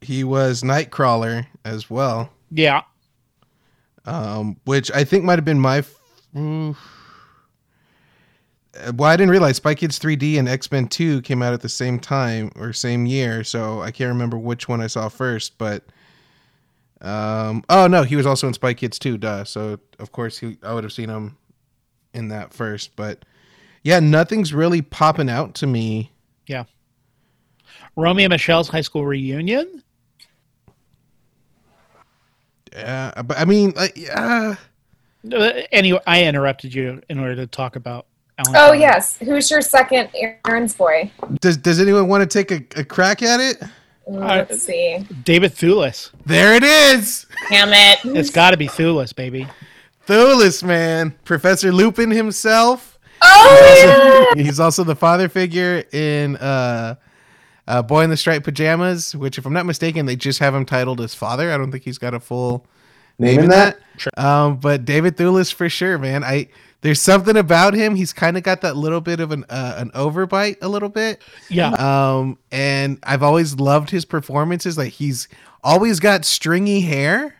He 0.00 0.22
was 0.22 0.62
Nightcrawler 0.62 1.46
as 1.64 1.90
well. 1.90 2.30
Yeah, 2.50 2.82
um, 4.08 4.56
which 4.64 4.90
I 4.92 5.04
think 5.04 5.24
might 5.24 5.38
have 5.38 5.44
been 5.44 5.60
my. 5.60 5.78
F-. 5.78 5.94
Uh, 6.34 6.72
well, 8.94 9.10
I 9.10 9.16
didn't 9.16 9.30
realize 9.30 9.56
Spy 9.56 9.74
Kids 9.74 9.98
3D 9.98 10.38
and 10.38 10.48
X 10.48 10.70
Men 10.72 10.88
2 10.88 11.22
came 11.22 11.42
out 11.42 11.52
at 11.52 11.60
the 11.60 11.68
same 11.68 11.98
time 11.98 12.50
or 12.56 12.72
same 12.72 13.06
year, 13.06 13.44
so 13.44 13.82
I 13.82 13.90
can't 13.90 14.08
remember 14.08 14.38
which 14.38 14.68
one 14.68 14.80
I 14.80 14.86
saw 14.86 15.08
first. 15.08 15.58
But 15.58 15.84
um, 17.00 17.64
oh 17.68 17.86
no, 17.86 18.02
he 18.02 18.16
was 18.16 18.26
also 18.26 18.46
in 18.48 18.54
Spy 18.54 18.74
Kids 18.74 18.98
2, 18.98 19.18
duh. 19.18 19.44
So 19.44 19.78
of 19.98 20.12
course 20.12 20.38
he, 20.38 20.58
I 20.62 20.74
would 20.74 20.84
have 20.84 20.92
seen 20.92 21.08
him 21.08 21.36
in 22.12 22.28
that 22.28 22.52
first. 22.52 22.96
But 22.96 23.24
yeah, 23.82 24.00
nothing's 24.00 24.52
really 24.52 24.82
popping 24.82 25.30
out 25.30 25.54
to 25.56 25.66
me. 25.66 26.12
Yeah. 26.46 26.64
Romy 27.96 28.24
and 28.24 28.30
Michele's 28.30 28.68
high 28.68 28.80
school 28.80 29.04
reunion. 29.06 29.82
Yeah, 32.72 33.22
but 33.22 33.38
I 33.38 33.44
mean, 33.44 33.72
like, 33.76 33.96
yeah. 33.96 34.56
Uh, 35.32 35.62
anyway, 35.72 36.00
I 36.06 36.24
interrupted 36.24 36.74
you 36.74 37.02
in 37.08 37.18
order 37.18 37.34
to 37.36 37.46
talk 37.46 37.76
about 37.76 38.06
Alan. 38.38 38.56
Oh 38.56 38.66
Cumming. 38.66 38.80
yes. 38.80 39.16
Who's 39.18 39.50
your 39.50 39.62
second 39.62 40.10
errands 40.14 40.74
boy? 40.74 41.10
Does 41.40 41.56
Does 41.56 41.80
anyone 41.80 42.08
want 42.08 42.28
to 42.28 42.44
take 42.44 42.50
a, 42.50 42.80
a 42.80 42.84
crack 42.84 43.22
at 43.22 43.40
it? 43.40 43.62
Ooh, 44.10 44.18
Uh, 44.22 44.46
Let's 44.48 44.62
see. 44.62 45.04
David 45.24 45.52
Thewlis. 45.54 46.10
There 46.26 46.54
it 46.54 46.62
is. 46.62 47.26
Damn 47.50 47.72
it. 47.72 47.98
It's 48.16 48.30
got 48.30 48.50
to 48.52 48.56
be 48.56 48.66
Thewlis, 48.68 49.14
baby. 49.14 49.46
Thewlis, 50.06 50.62
man. 50.64 51.14
Professor 51.24 51.70
Lupin 51.72 52.10
himself. 52.10 52.98
Oh 53.22 54.32
yeah. 54.36 54.42
He's 54.42 54.60
also 54.60 54.84
the 54.84 54.94
father 54.96 55.28
figure 55.28 55.82
in 55.92 56.36
uh, 56.36 56.94
uh, 57.66 57.82
Boy 57.82 58.04
in 58.04 58.10
the 58.10 58.16
Striped 58.16 58.44
Pajamas, 58.44 59.14
which, 59.14 59.38
if 59.38 59.44
I'm 59.44 59.52
not 59.52 59.66
mistaken, 59.66 60.06
they 60.06 60.16
just 60.16 60.38
have 60.38 60.54
him 60.54 60.64
titled 60.64 61.00
as 61.00 61.14
father. 61.14 61.52
I 61.52 61.58
don't 61.58 61.70
think 61.72 61.84
he's 61.84 61.98
got 61.98 62.14
a 62.14 62.20
full 62.20 62.64
naming 63.18 63.48
that. 63.50 63.78
Um, 64.16 64.58
but 64.58 64.84
David 64.84 65.16
Thewlis 65.16 65.52
for 65.52 65.68
sure, 65.68 65.98
man. 65.98 66.22
I 66.24 66.48
there's 66.80 67.00
something 67.00 67.36
about 67.36 67.74
him. 67.74 67.96
He's 67.96 68.12
kind 68.12 68.36
of 68.36 68.44
got 68.44 68.60
that 68.60 68.76
little 68.76 69.00
bit 69.00 69.18
of 69.20 69.32
an 69.32 69.44
uh, 69.48 69.74
an 69.78 69.90
overbite, 69.90 70.56
a 70.62 70.68
little 70.68 70.88
bit. 70.88 71.20
Yeah. 71.48 71.70
Um, 71.72 72.38
and 72.52 72.98
I've 73.02 73.22
always 73.22 73.56
loved 73.56 73.90
his 73.90 74.04
performances. 74.04 74.78
Like 74.78 74.92
he's 74.92 75.26
always 75.64 75.98
got 76.00 76.24
stringy 76.24 76.80
hair. 76.82 77.34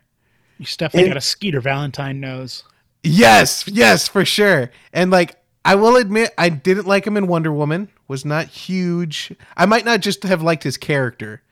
He's 0.58 0.76
definitely 0.76 1.06
It- 1.08 1.12
got 1.12 1.16
a 1.18 1.22
Skeeter 1.22 1.60
Valentine 1.60 2.18
nose. 2.20 2.64
Yes, 3.04 3.66
yes, 3.68 4.08
for 4.08 4.24
sure. 4.24 4.72
And 4.92 5.12
like 5.12 5.36
I 5.64 5.76
will 5.76 5.96
admit, 5.96 6.32
I 6.36 6.48
didn't 6.48 6.86
like 6.88 7.06
him 7.06 7.16
in 7.16 7.28
Wonder 7.28 7.52
Woman. 7.52 7.90
Was 8.08 8.24
not 8.24 8.46
huge. 8.46 9.32
I 9.56 9.66
might 9.66 9.84
not 9.84 10.00
just 10.00 10.24
have 10.24 10.42
liked 10.42 10.64
his 10.64 10.76
character. 10.76 11.42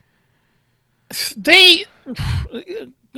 They, 1.37 1.85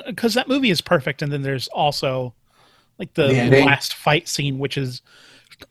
because 0.07 0.34
that 0.34 0.49
movie 0.49 0.70
is 0.70 0.80
perfect, 0.80 1.22
and 1.22 1.32
then 1.32 1.42
there's 1.42 1.68
also 1.68 2.34
like 2.99 3.14
the, 3.14 3.28
The 3.28 3.64
last 3.64 3.94
fight 3.94 4.26
scene, 4.28 4.59
which 4.59 4.76
is 4.76 5.03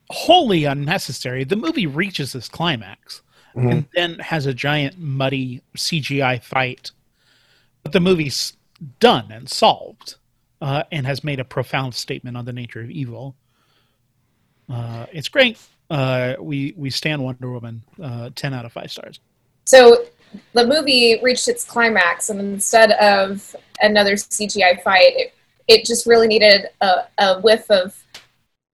wholly 0.09 0.63
unnecessary. 0.65 1.43
The 1.43 1.55
movie 1.55 1.87
reaches 1.87 2.33
this 2.33 2.47
climax 2.49 3.21
Mm-hmm. 3.55 3.69
and 3.69 3.85
then 3.95 4.19
has 4.19 4.45
a 4.45 4.53
giant 4.53 4.99
muddy 4.99 5.63
CGI 5.75 6.43
fight, 6.43 6.91
but 7.81 7.91
the 7.91 7.99
movie's 7.99 8.53
done 8.99 9.31
and 9.31 9.49
solved, 9.49 10.15
uh, 10.61 10.83
and 10.91 11.07
has 11.07 11.23
made 11.23 11.39
a 11.39 11.43
profound 11.43 11.95
statement 11.95 12.37
on 12.37 12.45
the 12.45 12.53
nature 12.53 12.81
of 12.81 12.91
evil. 12.91 13.35
Uh, 14.69 15.07
it's 15.11 15.27
great. 15.27 15.57
Uh, 15.89 16.35
we 16.39 16.75
we 16.77 16.91
stand 16.91 17.23
Wonder 17.23 17.49
Woman. 17.49 17.81
Uh, 17.99 18.29
Ten 18.35 18.53
out 18.53 18.65
of 18.65 18.73
five 18.73 18.91
stars. 18.91 19.19
So 19.65 20.05
the 20.53 20.65
movie 20.65 21.19
reached 21.23 21.47
its 21.47 21.63
climax, 21.63 22.29
and 22.29 22.39
instead 22.39 22.91
of 22.93 23.55
another 23.81 24.13
CGI 24.13 24.81
fight, 24.83 25.13
it, 25.15 25.33
it 25.67 25.85
just 25.85 26.05
really 26.05 26.27
needed 26.27 26.67
a, 26.81 27.01
a 27.17 27.41
whiff 27.41 27.69
of 27.69 27.95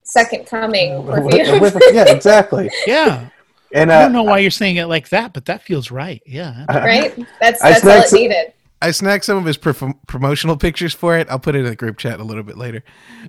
Second 0.03 0.45
Coming 0.45 1.03
perfume. 1.05 1.59
With- 1.61 1.81
yeah, 1.91 2.05
exactly. 2.09 2.69
Yeah, 2.87 3.29
And 3.73 3.91
I 3.91 3.95
uh, 3.97 4.01
don't 4.03 4.13
know 4.13 4.23
why 4.23 4.39
you're 4.39 4.51
saying 4.51 4.75
it 4.75 4.85
like 4.85 5.09
that, 5.09 5.33
but 5.33 5.45
that 5.45 5.63
feels 5.63 5.91
right. 5.91 6.21
Yeah. 6.25 6.65
right? 6.69 7.15
That's 7.39 7.61
I 7.63 7.71
that's 7.71 7.85
all 7.85 7.91
it 8.01 8.07
some- 8.07 8.19
needed. 8.19 8.53
I 8.81 8.91
snagged 8.91 9.23
some 9.23 9.37
of 9.37 9.45
his 9.45 9.55
pro- 9.55 9.93
promotional 10.07 10.57
pictures 10.57 10.93
for 10.93 11.17
it. 11.17 11.29
I'll 11.29 11.39
put 11.39 11.55
it 11.55 11.59
in 11.59 11.65
the 11.65 11.75
group 11.75 11.97
chat 11.97 12.19
a 12.19 12.23
little 12.23 12.43
bit 12.43 12.57
later, 12.57 12.83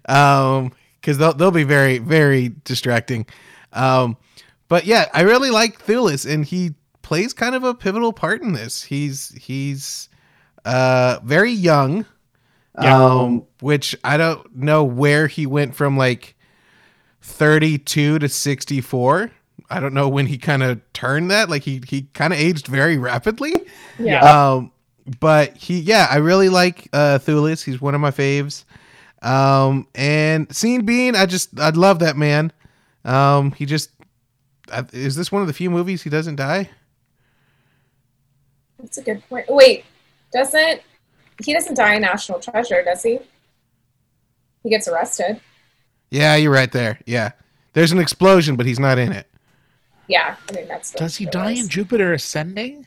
um, 0.07 0.73
because 1.01 1.17
they'll 1.17 1.33
they'll 1.33 1.53
be 1.53 1.63
very 1.63 1.99
very 1.99 2.53
distracting. 2.65 3.25
Um, 3.73 4.17
but 4.67 4.85
yeah, 4.85 5.07
I 5.15 5.21
really 5.21 5.51
like 5.51 5.79
Thewlis, 5.87 6.29
and 6.29 6.45
he 6.45 6.75
plays 7.05 7.33
kind 7.33 7.55
of 7.55 7.63
a 7.63 7.73
pivotal 7.75 8.13
part 8.13 8.43
in 8.43 8.53
this. 8.53 8.83
He's 8.83 9.29
he's 9.41 10.09
uh 10.65 11.21
very 11.23 11.53
young, 11.53 12.05
um, 12.75 13.45
which 13.61 13.95
I 14.03 14.17
don't 14.17 14.57
know 14.57 14.83
where 14.83 15.29
he 15.29 15.47
went 15.47 15.77
from 15.77 15.97
like 15.97 16.35
thirty 17.23 17.79
two 17.79 18.19
to 18.19 18.29
sixty 18.29 18.81
four. 18.81 19.31
I 19.71 19.79
don't 19.79 19.95
know 19.95 20.09
when 20.09 20.27
he 20.27 20.37
kind 20.37 20.63
of 20.63 20.81
turned 20.93 21.31
that. 21.31 21.49
Like 21.49 21.63
he 21.63 21.81
he 21.87 22.09
kind 22.13 22.33
of 22.33 22.39
aged 22.41 22.67
very 22.67 22.99
rapidly. 22.99 23.55
Yeah. 23.99 24.25
Um, 24.25 24.73
but 25.21 25.57
he, 25.57 25.81
yeah, 25.81 26.07
I 26.11 26.17
really 26.17 26.49
like 26.49 26.89
uh, 26.93 27.19
Thewlis. 27.19 27.63
He's 27.63 27.81
one 27.81 27.95
of 27.95 28.01
my 28.01 28.11
faves. 28.11 28.65
Um, 29.23 29.87
and 29.95 30.55
Scene 30.55 30.85
Bean, 30.85 31.15
I 31.17 31.27
just, 31.27 31.59
I 31.59 31.71
love 31.71 31.99
that 32.01 32.17
man. 32.17 32.53
Um, 33.05 33.53
he 33.53 33.67
just, 33.67 33.91
is 34.93 35.15
this 35.17 35.31
one 35.31 35.43
of 35.43 35.49
the 35.49 35.55
few 35.55 35.71
movies 35.71 36.03
he 36.03 36.11
doesn't 36.11 36.37
die? 36.37 36.71
That's 38.85 38.99
a 38.99 39.03
good 39.03 39.27
point. 39.31 39.47
Wait, 39.49 39.85
doesn't 40.31 40.83
he 41.43 41.55
doesn't 41.55 41.75
die 41.75 41.95
in 41.95 42.03
National 42.03 42.39
Treasure, 42.39 42.83
does 42.85 43.03
he? 43.03 43.19
He 44.63 44.69
gets 44.69 44.87
arrested. 44.89 45.41
Yeah, 46.11 46.37
you're 46.37 46.53
right 46.53 46.71
there. 46.71 47.01
Yeah, 47.07 47.33
there's 47.73 47.93
an 47.93 47.99
explosion, 47.99 48.57
but 48.57 48.67
he's 48.67 48.79
not 48.79 48.99
in 48.99 49.11
it. 49.13 49.27
Yeah, 50.07 50.37
I 50.49 50.53
think 50.53 50.69
that's. 50.69 50.93
what 50.93 50.99
Does 50.99 51.17
he 51.17 51.25
die 51.25 51.53
was. 51.53 51.61
in 51.63 51.69
Jupiter 51.69 52.13
Ascending? 52.13 52.87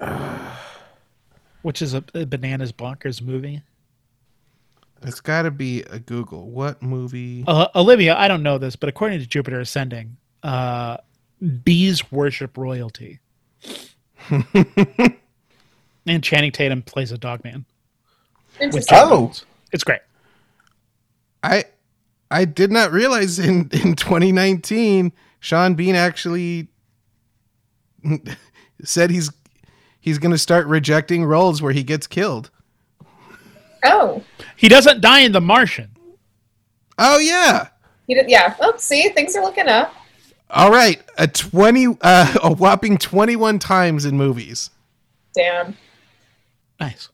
Which 1.62 1.80
is 1.82 1.94
a, 1.94 2.02
a 2.14 2.24
bananas 2.26 2.72
bonkers 2.72 3.22
movie. 3.22 3.62
It's 5.02 5.20
got 5.20 5.42
to 5.42 5.52
be 5.52 5.82
a 5.84 6.00
Google. 6.00 6.50
What 6.50 6.82
movie? 6.82 7.44
Uh, 7.46 7.68
Olivia, 7.76 8.16
I 8.16 8.26
don't 8.26 8.42
know 8.42 8.58
this, 8.58 8.74
but 8.74 8.88
according 8.88 9.20
to 9.20 9.26
Jupiter 9.26 9.60
Ascending, 9.60 10.16
uh, 10.42 10.96
bees 11.64 12.10
worship 12.10 12.56
royalty. 12.56 13.20
and 16.06 16.22
Channing 16.22 16.52
Tatum 16.52 16.82
plays 16.82 17.12
a 17.12 17.18
dog 17.18 17.44
man. 17.44 17.64
With 18.54 18.62
Interesting. 18.62 18.96
John 18.96 19.06
Oh. 19.06 19.10
Bones. 19.26 19.44
It's 19.72 19.84
great. 19.84 20.00
I, 21.42 21.64
I 22.30 22.44
did 22.44 22.72
not 22.72 22.90
realize 22.92 23.38
in 23.38 23.68
in 23.72 23.94
2019 23.94 25.12
Sean 25.40 25.74
Bean 25.74 25.94
actually 25.94 26.68
said 28.84 29.10
he's 29.10 29.30
he's 30.00 30.18
going 30.18 30.32
to 30.32 30.38
start 30.38 30.66
rejecting 30.66 31.24
roles 31.24 31.62
where 31.62 31.72
he 31.72 31.82
gets 31.84 32.06
killed. 32.06 32.50
Oh, 33.84 34.24
He 34.56 34.68
doesn't 34.68 35.00
die 35.00 35.20
in 35.20 35.30
The 35.32 35.40
Martian. 35.40 35.90
Oh 36.98 37.18
yeah. 37.18 37.68
he 38.08 38.14
did. 38.14 38.28
Yeah. 38.28 38.56
Oh, 38.60 38.74
see, 38.76 39.08
things 39.10 39.36
are 39.36 39.42
looking 39.42 39.68
up. 39.68 39.94
All 40.50 40.70
right, 40.70 41.02
a 41.18 41.28
20 41.28 41.98
uh, 42.00 42.34
a 42.42 42.52
whopping 42.52 42.98
21 42.98 43.58
times 43.58 44.04
in 44.04 44.16
movies. 44.16 44.70
Damn. 45.34 45.76
Nice. 46.80 47.08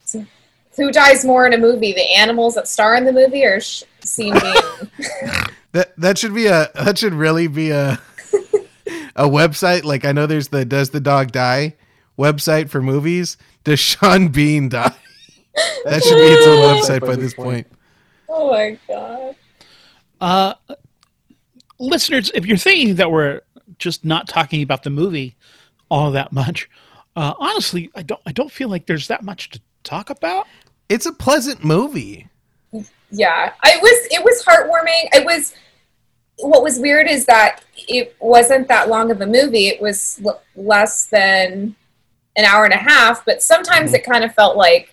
Who 0.76 0.90
dies 0.92 1.24
more 1.24 1.46
in 1.46 1.52
a 1.52 1.58
movie, 1.58 1.92
the 1.92 2.14
animals 2.14 2.54
that 2.56 2.68
star 2.68 2.96
in 2.96 3.04
the 3.04 3.12
movie, 3.12 3.44
or 3.44 3.60
sh- 3.60 3.84
Scene 4.04 4.34
Bean? 4.34 4.54
That 5.72 5.92
that 5.98 6.18
should 6.18 6.32
be 6.34 6.46
a 6.46 6.70
that 6.76 6.98
should 6.98 7.14
really 7.14 7.48
be 7.48 7.70
a 7.72 7.98
a 9.16 9.24
website 9.28 9.82
like 9.82 10.04
I 10.04 10.12
know 10.12 10.26
there's 10.26 10.46
the 10.46 10.64
does 10.64 10.90
the 10.90 11.00
dog 11.00 11.32
die 11.32 11.74
website 12.16 12.70
for 12.70 12.80
movies. 12.80 13.36
Does 13.64 13.80
Sean 13.80 14.28
Bean 14.28 14.68
die? 14.68 14.94
That 15.84 16.04
should 16.04 16.14
be 16.14 16.28
its 16.28 16.46
own 16.46 16.58
website 16.76 17.00
by 17.04 17.16
this 17.16 17.34
point. 17.34 17.66
oh 18.28 18.52
my 18.52 18.78
god. 18.86 19.36
Uh, 20.20 20.54
listeners, 21.78 22.30
if 22.34 22.46
you're 22.46 22.56
thinking 22.56 22.96
that 22.96 23.10
we're 23.10 23.40
just 23.78 24.04
not 24.04 24.28
talking 24.28 24.62
about 24.62 24.82
the 24.82 24.90
movie 24.90 25.36
all 25.90 26.10
that 26.12 26.32
much, 26.32 26.68
uh, 27.16 27.34
honestly, 27.38 27.90
I 27.94 28.02
don't. 28.02 28.20
I 28.26 28.32
don't 28.32 28.50
feel 28.50 28.68
like 28.68 28.86
there's 28.86 29.08
that 29.08 29.22
much 29.22 29.50
to 29.50 29.60
talk 29.84 30.10
about. 30.10 30.46
It's 30.88 31.06
a 31.06 31.12
pleasant 31.12 31.64
movie. 31.64 32.28
Yeah, 33.10 33.52
I 33.62 33.78
was. 33.80 34.08
It 34.10 34.24
was 34.24 34.44
heartwarming. 34.44 35.08
It 35.12 35.24
was. 35.24 35.54
What 36.38 36.64
was 36.64 36.80
weird 36.80 37.08
is 37.08 37.26
that 37.26 37.62
it 37.76 38.16
wasn't 38.18 38.66
that 38.66 38.88
long 38.88 39.12
of 39.12 39.20
a 39.20 39.26
movie. 39.26 39.68
It 39.68 39.80
was 39.80 40.20
l- 40.26 40.42
less 40.56 41.06
than 41.06 41.76
an 42.36 42.44
hour 42.44 42.64
and 42.64 42.74
a 42.74 42.78
half, 42.78 43.24
but 43.24 43.40
sometimes 43.40 43.94
it 43.94 44.04
kind 44.04 44.24
of 44.24 44.34
felt 44.34 44.56
like, 44.56 44.92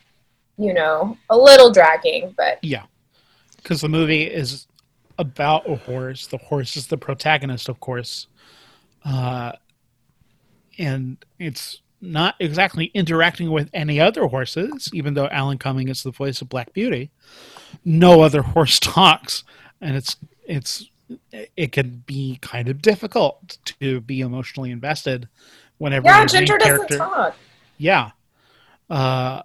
you 0.60 0.72
know, 0.72 1.18
a 1.32 1.36
little 1.36 1.72
dragging. 1.72 2.36
But 2.38 2.60
Yeah, 2.64 2.84
because 3.58 3.82
the 3.82 3.90
movie 3.90 4.24
is 4.24 4.68
about 5.22 5.70
a 5.70 5.76
horse. 5.76 6.28
The 6.28 6.38
horse 6.38 6.76
is 6.76 6.88
the 6.88 6.98
protagonist, 6.98 7.70
of 7.70 7.80
course, 7.80 8.28
uh, 9.06 9.54
and 10.78 11.24
it's 11.40 11.82
not 12.02 12.36
exactly 12.40 12.86
interacting 12.94 13.52
with 13.52 13.70
any 13.74 14.00
other 14.00 14.26
horses. 14.26 14.90
Even 14.94 15.14
though 15.14 15.28
Alan 15.28 15.60
Cumming 15.60 15.88
is 15.88 16.04
the 16.04 16.12
voice 16.12 16.42
of 16.42 16.50
Black 16.50 16.74
Beauty, 16.74 17.12
no 17.86 18.22
other 18.22 18.42
horse 18.54 18.80
talks, 18.80 19.44
and 19.80 19.96
it's 19.96 20.18
it's 20.46 20.90
it 21.32 21.72
can 21.72 22.04
be 22.06 22.40
kind 22.42 22.68
of 22.68 22.82
difficult 22.82 23.58
to 23.66 24.02
be 24.02 24.22
emotionally 24.22 24.72
invested 24.72 25.28
whenever 25.78 26.08
yeah, 26.08 26.26
Ginger 26.26 26.58
doesn't 26.58 26.88
talk. 26.90 27.36
yeah 27.78 28.12
uh 28.90 29.42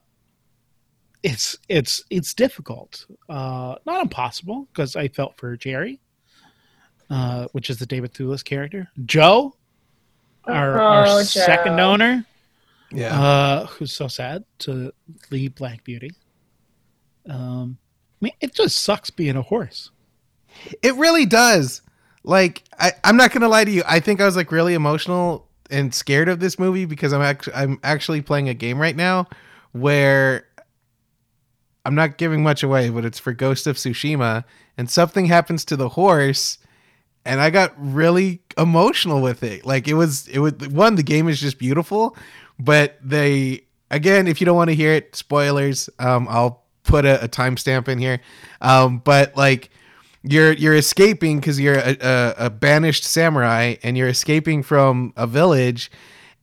it's 1.27 1.59
it's 1.69 2.05
it's 2.09 2.35
difficult 2.35 3.05
uh 3.29 3.75
not 3.85 4.01
impossible 4.01 4.69
because 4.73 4.95
i 4.95 5.09
felt 5.09 5.37
for 5.37 5.57
jerry 5.57 5.99
uh 7.11 7.47
which 7.53 7.69
is 7.69 7.79
the 7.79 7.87
david 7.87 8.13
Thewlis 8.13 8.45
character 8.45 8.89
joe 9.05 9.55
our, 10.47 10.81
our 10.81 11.07
Oh, 11.07 11.23
second 11.23 11.81
owner 11.81 12.25
Yeah. 12.93 13.21
uh 13.21 13.67
who's 13.67 13.93
so 13.93 14.07
sad 14.07 14.45
to 14.61 14.93
leave 15.31 15.55
black 15.57 15.83
beauty 15.83 16.13
um 17.29 17.77
i 18.23 18.25
mean 18.27 18.33
it 18.41 18.55
just 18.55 18.79
sucks 18.79 19.11
being 19.11 19.37
a 19.37 19.43
horse 19.43 19.91
It 20.83 20.95
really 20.95 21.27
does. 21.27 21.83
Like 22.25 22.63
I, 22.79 22.93
I'm 23.05 23.17
not 23.17 23.31
gonna 23.31 23.49
lie 23.49 23.65
to 23.65 23.71
you. 23.71 23.83
I 23.87 24.01
think 24.01 24.21
I 24.21 24.25
was 24.25 24.37
like 24.37 24.51
really 24.51 24.75
emotional 24.75 25.49
and 25.71 25.95
scared 25.95 26.29
of 26.29 26.41
this 26.41 26.59
movie 26.59 26.87
because 26.87 27.13
I'm 27.13 27.21
actually 27.21 27.55
I'm 27.55 27.79
actually 27.83 28.23
playing 28.23 28.49
a 28.49 28.55
game 28.55 28.79
right 28.81 28.97
now 28.97 29.29
where 29.73 30.46
I'm 31.87 31.95
not 31.95 32.19
giving 32.19 32.43
much 32.43 32.63
away, 32.63 32.91
but 32.91 33.05
it's 33.05 33.19
for 33.19 33.33
Ghost 33.33 33.67
of 33.67 33.77
Tsushima, 33.77 34.45
and 34.77 34.91
something 34.91 35.27
happens 35.27 35.65
to 35.67 35.77
the 35.77 35.91
horse, 35.91 36.59
and 37.25 37.41
I 37.41 37.51
got 37.51 37.73
really 37.79 38.43
emotional 38.59 39.23
with 39.23 39.43
it. 39.43 39.65
Like 39.65 39.89
it 39.89 39.95
was 39.95 40.27
it 40.29 40.41
was 40.41 40.53
one 40.69 40.97
the 40.97 41.03
game 41.03 41.29
is 41.29 41.41
just 41.41 41.59
beautiful, 41.59 42.17
but 42.59 42.99
they 43.03 43.63
again, 43.91 44.27
if 44.27 44.41
you 44.41 44.45
don't 44.45 44.57
want 44.57 44.71
to 44.71 44.75
hear 44.75 44.93
it, 44.93 45.15
spoilers. 45.15 45.89
Um, 45.99 46.27
I'll 46.29 46.65
put 46.83 47.05
a, 47.05 47.25
a 47.25 47.29
timestamp 47.29 47.89
in 47.89 47.99
here. 47.99 48.21
Um, 48.61 48.99
but 48.99 49.37
like 49.37 49.71
you're 50.23 50.53
you're 50.53 50.75
escaping 50.75 51.39
because 51.39 51.61
you're 51.61 51.79
a, 51.79 51.97
a, 52.01 52.35
a 52.47 52.51
banished 52.51 53.05
samurai 53.05 53.77
and 53.83 53.97
you're 53.97 54.09
escaping 54.09 54.63
from 54.63 55.13
a 55.17 55.27
village 55.27 55.91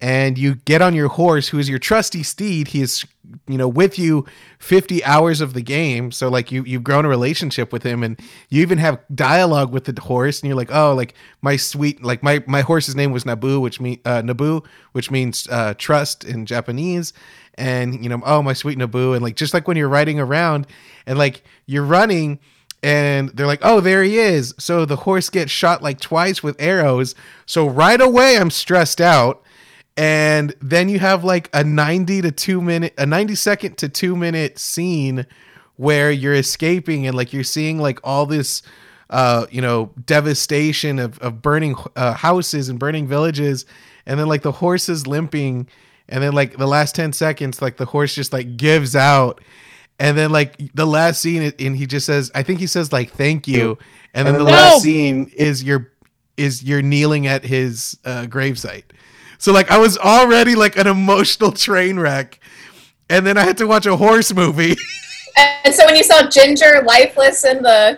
and 0.03 0.37
you 0.37 0.55
get 0.55 0.81
on 0.81 0.93
your 0.93 1.07
horse 1.07 1.47
who 1.47 1.57
is 1.57 1.69
your 1.69 1.79
trusty 1.79 2.23
steed 2.23 2.67
he 2.67 2.81
is 2.81 3.05
you 3.47 3.57
know 3.57 3.69
with 3.69 3.97
you 3.97 4.25
50 4.59 5.01
hours 5.05 5.39
of 5.39 5.53
the 5.53 5.61
game 5.61 6.11
so 6.11 6.27
like 6.27 6.51
you 6.51 6.61
you've 6.65 6.83
grown 6.83 7.05
a 7.05 7.07
relationship 7.07 7.71
with 7.71 7.83
him 7.83 8.03
and 8.03 8.19
you 8.49 8.61
even 8.61 8.79
have 8.79 8.99
dialogue 9.15 9.71
with 9.71 9.85
the 9.85 10.01
horse 10.01 10.41
and 10.41 10.49
you're 10.49 10.57
like 10.57 10.73
oh 10.73 10.93
like 10.93 11.15
my 11.41 11.55
sweet 11.55 12.03
like 12.03 12.21
my 12.21 12.43
my 12.47 12.59
horse's 12.61 12.97
name 12.97 13.13
was 13.13 13.23
nobu 13.23 13.61
which 13.61 13.79
mean 13.79 13.97
uh, 14.03 14.21
nobu 14.21 14.63
which 14.91 15.09
means 15.09 15.47
uh, 15.49 15.73
trust 15.77 16.25
in 16.25 16.45
japanese 16.45 17.13
and 17.55 18.03
you 18.03 18.09
know 18.09 18.21
oh 18.25 18.41
my 18.41 18.53
sweet 18.53 18.77
nobu 18.77 19.13
and 19.13 19.23
like 19.23 19.37
just 19.37 19.53
like 19.53 19.69
when 19.69 19.77
you're 19.77 19.87
riding 19.87 20.19
around 20.19 20.67
and 21.05 21.17
like 21.17 21.43
you're 21.65 21.85
running 21.85 22.39
and 22.85 23.29
they're 23.29 23.47
like, 23.47 23.61
"Oh, 23.63 23.79
there 23.79 24.03
he 24.03 24.19
is." 24.19 24.53
So 24.59 24.83
the 24.83 24.97
horse 24.97 25.29
gets 25.29 25.49
shot 25.49 25.81
like 25.81 26.01
twice 26.01 26.43
with 26.43 26.57
arrows. 26.59 27.15
So 27.45 27.65
right 27.65 28.01
away, 28.01 28.37
I'm 28.37 28.49
stressed 28.49 28.99
out. 28.99 29.42
And 29.95 30.55
then 30.61 30.89
you 30.89 30.99
have 30.99 31.23
like 31.23 31.49
a 31.53 31.63
90 31.63 32.23
to 32.23 32.31
2 32.31 32.61
minute 32.61 32.93
a 32.97 33.05
90 33.05 33.35
second 33.35 33.77
to 33.77 33.89
2 33.89 34.15
minute 34.15 34.57
scene 34.57 35.25
where 35.75 36.11
you're 36.11 36.33
escaping 36.33 37.05
and 37.07 37.15
like 37.15 37.31
you're 37.33 37.43
seeing 37.43 37.77
like 37.79 37.99
all 38.03 38.25
this 38.25 38.61
uh 39.09 39.45
you 39.51 39.61
know 39.61 39.91
devastation 40.05 40.97
of 40.99 41.19
of 41.19 41.41
burning 41.41 41.75
uh, 41.95 42.13
houses 42.13 42.69
and 42.69 42.79
burning 42.79 43.07
villages. 43.07 43.65
And 44.05 44.19
then 44.19 44.27
like 44.27 44.41
the 44.41 44.51
horse 44.51 44.89
is 44.89 45.05
limping. 45.05 45.67
And 46.09 46.23
then 46.23 46.33
like 46.33 46.57
the 46.57 46.67
last 46.67 46.95
10 46.95 47.13
seconds 47.13 47.61
like 47.61 47.77
the 47.77 47.85
horse 47.85 48.15
just 48.15 48.33
like 48.33 48.57
gives 48.57 48.95
out. 48.95 49.41
And 49.99 50.17
then 50.17 50.31
like 50.31 50.57
the 50.73 50.87
last 50.87 51.21
scene 51.21 51.53
and 51.59 51.77
he 51.77 51.85
just 51.85 52.07
says 52.07 52.31
i 52.33 52.41
think 52.41 52.59
he 52.59 52.65
says 52.67 52.91
like 52.91 53.11
thank 53.11 53.47
you. 53.47 53.77
And 54.15 54.27
then 54.27 54.35
And 54.35 54.41
the 54.41 54.45
then- 54.45 54.53
last 54.53 54.81
scene 54.81 55.31
is 55.35 55.63
you're 55.63 55.91
is 56.35 56.63
you're 56.63 56.81
kneeling 56.81 57.27
at 57.27 57.43
his 57.45 57.95
uh 58.05 58.23
gravesite 58.27 58.85
so 59.43 59.51
like 59.51 59.69
i 59.69 59.77
was 59.77 59.97
already 59.97 60.55
like 60.55 60.77
an 60.77 60.87
emotional 60.87 61.51
train 61.51 61.99
wreck. 61.99 62.39
And 63.09 63.27
then 63.27 63.37
i 63.37 63.41
had 63.41 63.57
to 63.57 63.67
watch 63.67 63.85
a 63.85 63.97
horse 63.97 64.33
movie. 64.33 64.77
And 65.65 65.73
so 65.73 65.83
when 65.87 65.95
you 65.95 66.03
saw 66.03 66.29
Ginger 66.29 66.83
lifeless 66.85 67.43
in 67.43 67.63
the 67.63 67.97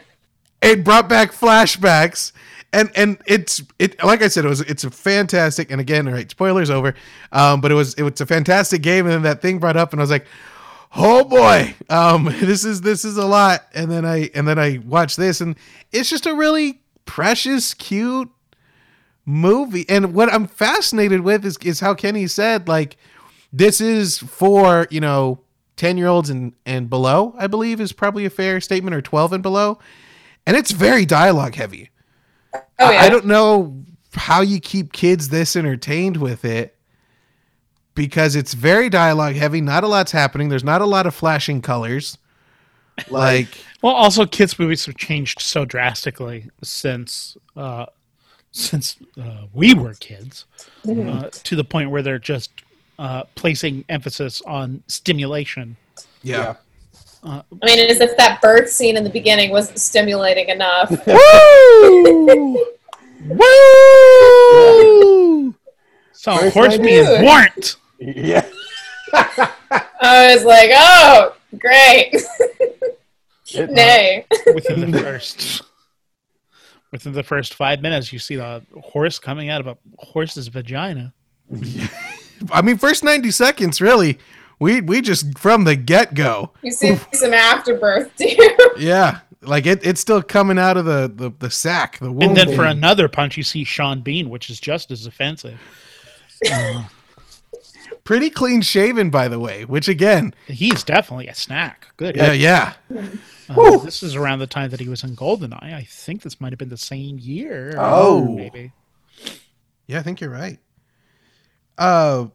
it 0.62 0.86
brought 0.86 1.10
back 1.10 1.34
flashbacks. 1.34 2.32
And 2.72 2.90
and 2.96 3.18
it's 3.28 3.62
it 3.78 4.02
like 4.04 4.24
i 4.24 4.28
said 4.28 4.46
it 4.46 4.48
was 4.48 4.62
it's 4.62 4.86
a 4.86 4.90
fantastic 4.90 5.70
and 5.70 5.82
again 5.82 6.08
all 6.08 6.14
right 6.14 6.32
spoilers 6.32 6.70
over 6.70 6.96
um 7.34 7.60
but 7.60 7.72
it 7.72 7.76
was 7.76 7.94
it 7.96 8.04
was 8.04 8.20
a 8.22 8.26
fantastic 8.26 8.82
game. 8.82 9.06
And 9.06 9.14
then 9.14 9.22
that 9.24 9.42
thing 9.42 9.60
brought 9.60 9.78
up 9.78 9.92
and 9.92 10.02
i 10.02 10.04
was 10.04 10.10
like 10.10 10.26
oh 10.96 11.26
boy 11.26 11.76
um 11.90 12.24
this 12.40 12.66
is 12.66 12.82
this 12.82 13.06
is 13.06 13.18
a 13.18 13.26
lot. 13.26 13.68
And 13.76 13.92
then 13.92 14.04
i 14.04 14.32
and 14.34 14.48
then 14.48 14.58
i 14.58 14.80
watched 14.86 15.18
this 15.18 15.42
and 15.42 15.56
it's 15.92 16.10
just 16.10 16.26
a 16.26 16.34
really 16.34 16.82
precious 17.06 17.74
cute 17.74 18.32
movie 19.26 19.88
and 19.90 20.14
what 20.14 20.32
i'm 20.34 20.46
fascinated 20.48 21.22
with 21.22 21.44
is 21.46 21.58
is 21.64 21.80
how 21.80 21.94
kenny 21.94 22.28
said 22.28 22.68
like 22.68 22.96
this 23.52 23.82
is 23.82 24.20
for 24.20 24.88
you 24.92 25.00
know 25.02 25.40
10 25.78 25.98
year 25.98 26.08
olds 26.08 26.30
and 26.30 26.54
and 26.66 26.90
below 26.90 27.34
i 27.38 27.48
believe 27.48 27.82
is 27.82 27.92
probably 27.92 28.26
a 28.26 28.30
fair 28.30 28.62
statement 28.62 28.96
or 28.96 29.02
12 29.02 29.34
and 29.34 29.44
below 29.44 29.80
and 30.46 30.56
it's 30.56 30.72
very 30.72 31.06
dialogue 31.06 31.56
heavy 31.56 31.90
oh 32.54 32.62
I- 32.78 33.06
I 33.06 33.10
don't 33.10 33.26
know 33.26 33.84
how 34.14 34.42
you 34.42 34.60
keep 34.60 34.94
kids 34.94 35.30
this 35.30 35.56
entertained 35.56 36.18
with 36.18 36.46
it 36.46 36.78
because 37.96 38.36
it's 38.36 38.54
very 38.54 38.90
dialogue 38.90 39.36
heavy. 39.36 39.60
Not 39.62 39.84
a 39.84 39.88
lot's 39.88 40.12
happening. 40.12 40.50
There's 40.50 40.64
not 40.64 40.82
a 40.82 40.86
lot 40.86 41.06
of 41.06 41.14
flashing 41.16 41.62
colors. 41.62 42.18
Like, 43.10 43.48
Well, 43.82 43.94
also 43.94 44.26
kids' 44.26 44.58
movies 44.60 44.86
have 44.86 44.96
changed 44.98 45.42
so 45.42 45.66
drastically 45.66 46.50
since 46.64 47.36
uh, 47.58 47.86
since 48.56 48.96
uh, 49.22 49.44
we 49.54 49.74
were 49.74 49.94
kids, 49.96 50.46
uh, 50.88 51.30
to 51.44 51.56
the 51.58 51.64
point 51.64 51.90
where 51.92 52.02
they're 52.02 52.18
just 52.18 52.52
uh, 52.98 53.24
placing 53.36 53.84
emphasis 53.90 54.42
on 54.44 54.82
stimulation. 54.88 55.76
yeah. 56.24 56.56
I 57.28 57.42
mean 57.64 57.80
as 57.90 58.00
if 58.02 58.16
that 58.18 58.40
birth 58.40 58.70
scene 58.70 58.96
in 58.98 59.04
the 59.04 59.10
beginning 59.10 59.50
wasn't 59.50 59.80
stimulating 59.80 60.50
enough 60.50 60.92
Woo! 61.08 62.54
Woo! 64.56 65.56
So 66.14 66.38
First 66.38 66.54
horse 66.54 66.74
idea. 66.76 66.84
means 66.86 67.10
warrant. 67.24 67.76
Yeah. 68.00 68.46
I 69.14 70.36
was 70.36 70.44
like 70.46 70.70
oh 70.76 71.36
great 71.58 72.14
nay 73.56 74.26
within 74.54 74.92
the 74.92 75.00
first 75.00 75.64
within 76.96 77.14
the 77.14 77.24
first 77.24 77.54
five 77.54 77.82
minutes 77.82 78.14
you 78.14 78.20
see 78.20 78.36
the 78.38 78.62
horse 78.82 79.20
coming 79.20 79.50
out 79.50 79.60
of 79.62 79.68
a 79.68 79.78
horse's 79.98 80.48
vagina 80.48 81.14
I 82.52 82.62
mean, 82.62 82.78
first 82.78 83.04
90 83.04 83.32
seconds, 83.32 83.80
really. 83.82 84.18
We 84.60 84.82
we 84.82 85.02
just 85.02 85.38
from 85.38 85.64
the 85.66 85.76
get 85.76 86.14
go. 86.14 86.52
you 86.62 86.72
see 86.72 86.96
some 87.14 87.34
afterbirth 87.34 88.16
too 88.18 88.36
Yeah. 88.78 89.20
Like 89.42 89.66
it, 89.66 89.86
it's 89.86 90.02
still 90.02 90.24
coming 90.24 90.58
out 90.58 90.76
of 90.78 90.86
the, 90.86 91.12
the, 91.14 91.32
the 91.38 91.52
sack, 91.52 92.00
the 92.00 92.12
womb. 92.12 92.22
and 92.30 92.38
then 92.38 92.56
for 92.56 92.64
another 92.66 93.08
punch 93.08 93.38
you 93.38 93.44
see 93.44 93.64
sean 93.64 94.02
bean 94.02 94.30
which 94.30 94.50
is 94.50 94.60
just 94.60 94.90
as 94.92 95.06
offensive 95.06 95.60
Pretty 98.04 98.30
clean 98.30 98.62
shaven, 98.62 99.10
by 99.10 99.28
the 99.28 99.40
way, 99.40 99.66
which 99.66 99.88
again, 99.88 100.34
he's 100.48 100.84
definitely 100.84 101.28
a 101.28 101.34
snack 101.36 101.88
good 101.98 102.16
yeah, 102.16 102.32
yeah. 102.34 102.74
Uh, 103.50 103.78
this 103.80 104.02
is 104.04 104.16
around 104.16 104.40
the 104.40 104.48
time 104.48 104.70
that 104.72 104.80
he 104.80 104.90
was 104.90 105.04
in 105.04 105.16
goldeneye 105.16 105.74
i 105.74 105.84
think 105.84 106.24
this 106.24 106.42
might 106.42 106.52
have 106.52 106.58
been 106.58 106.70
the 106.70 106.78
same 106.78 107.18
year 107.20 107.74
Oh. 107.78 108.26
maybe 108.36 108.72
Yeah, 109.88 110.00
I 110.00 110.02
think 110.02 110.20
you're 110.20 110.30
right. 110.32 110.58
Uh, 111.78 112.28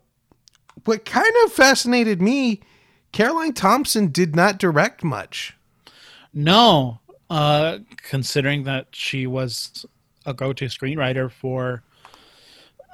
what 0.85 1.05
kind 1.05 1.33
of 1.45 1.53
fascinated 1.53 2.23
me, 2.23 2.61
Caroline 3.13 3.55
Thompson 3.55 4.09
did 4.09 4.37
not 4.37 4.59
direct 4.59 5.03
much. 5.03 5.57
No, 6.33 7.01
uh, 7.29 7.79
considering 8.09 8.63
that 8.65 8.89
she 8.93 9.27
was 9.27 9.85
a 10.27 10.33
go-to 10.35 10.67
screenwriter 10.67 11.31
for 11.31 11.83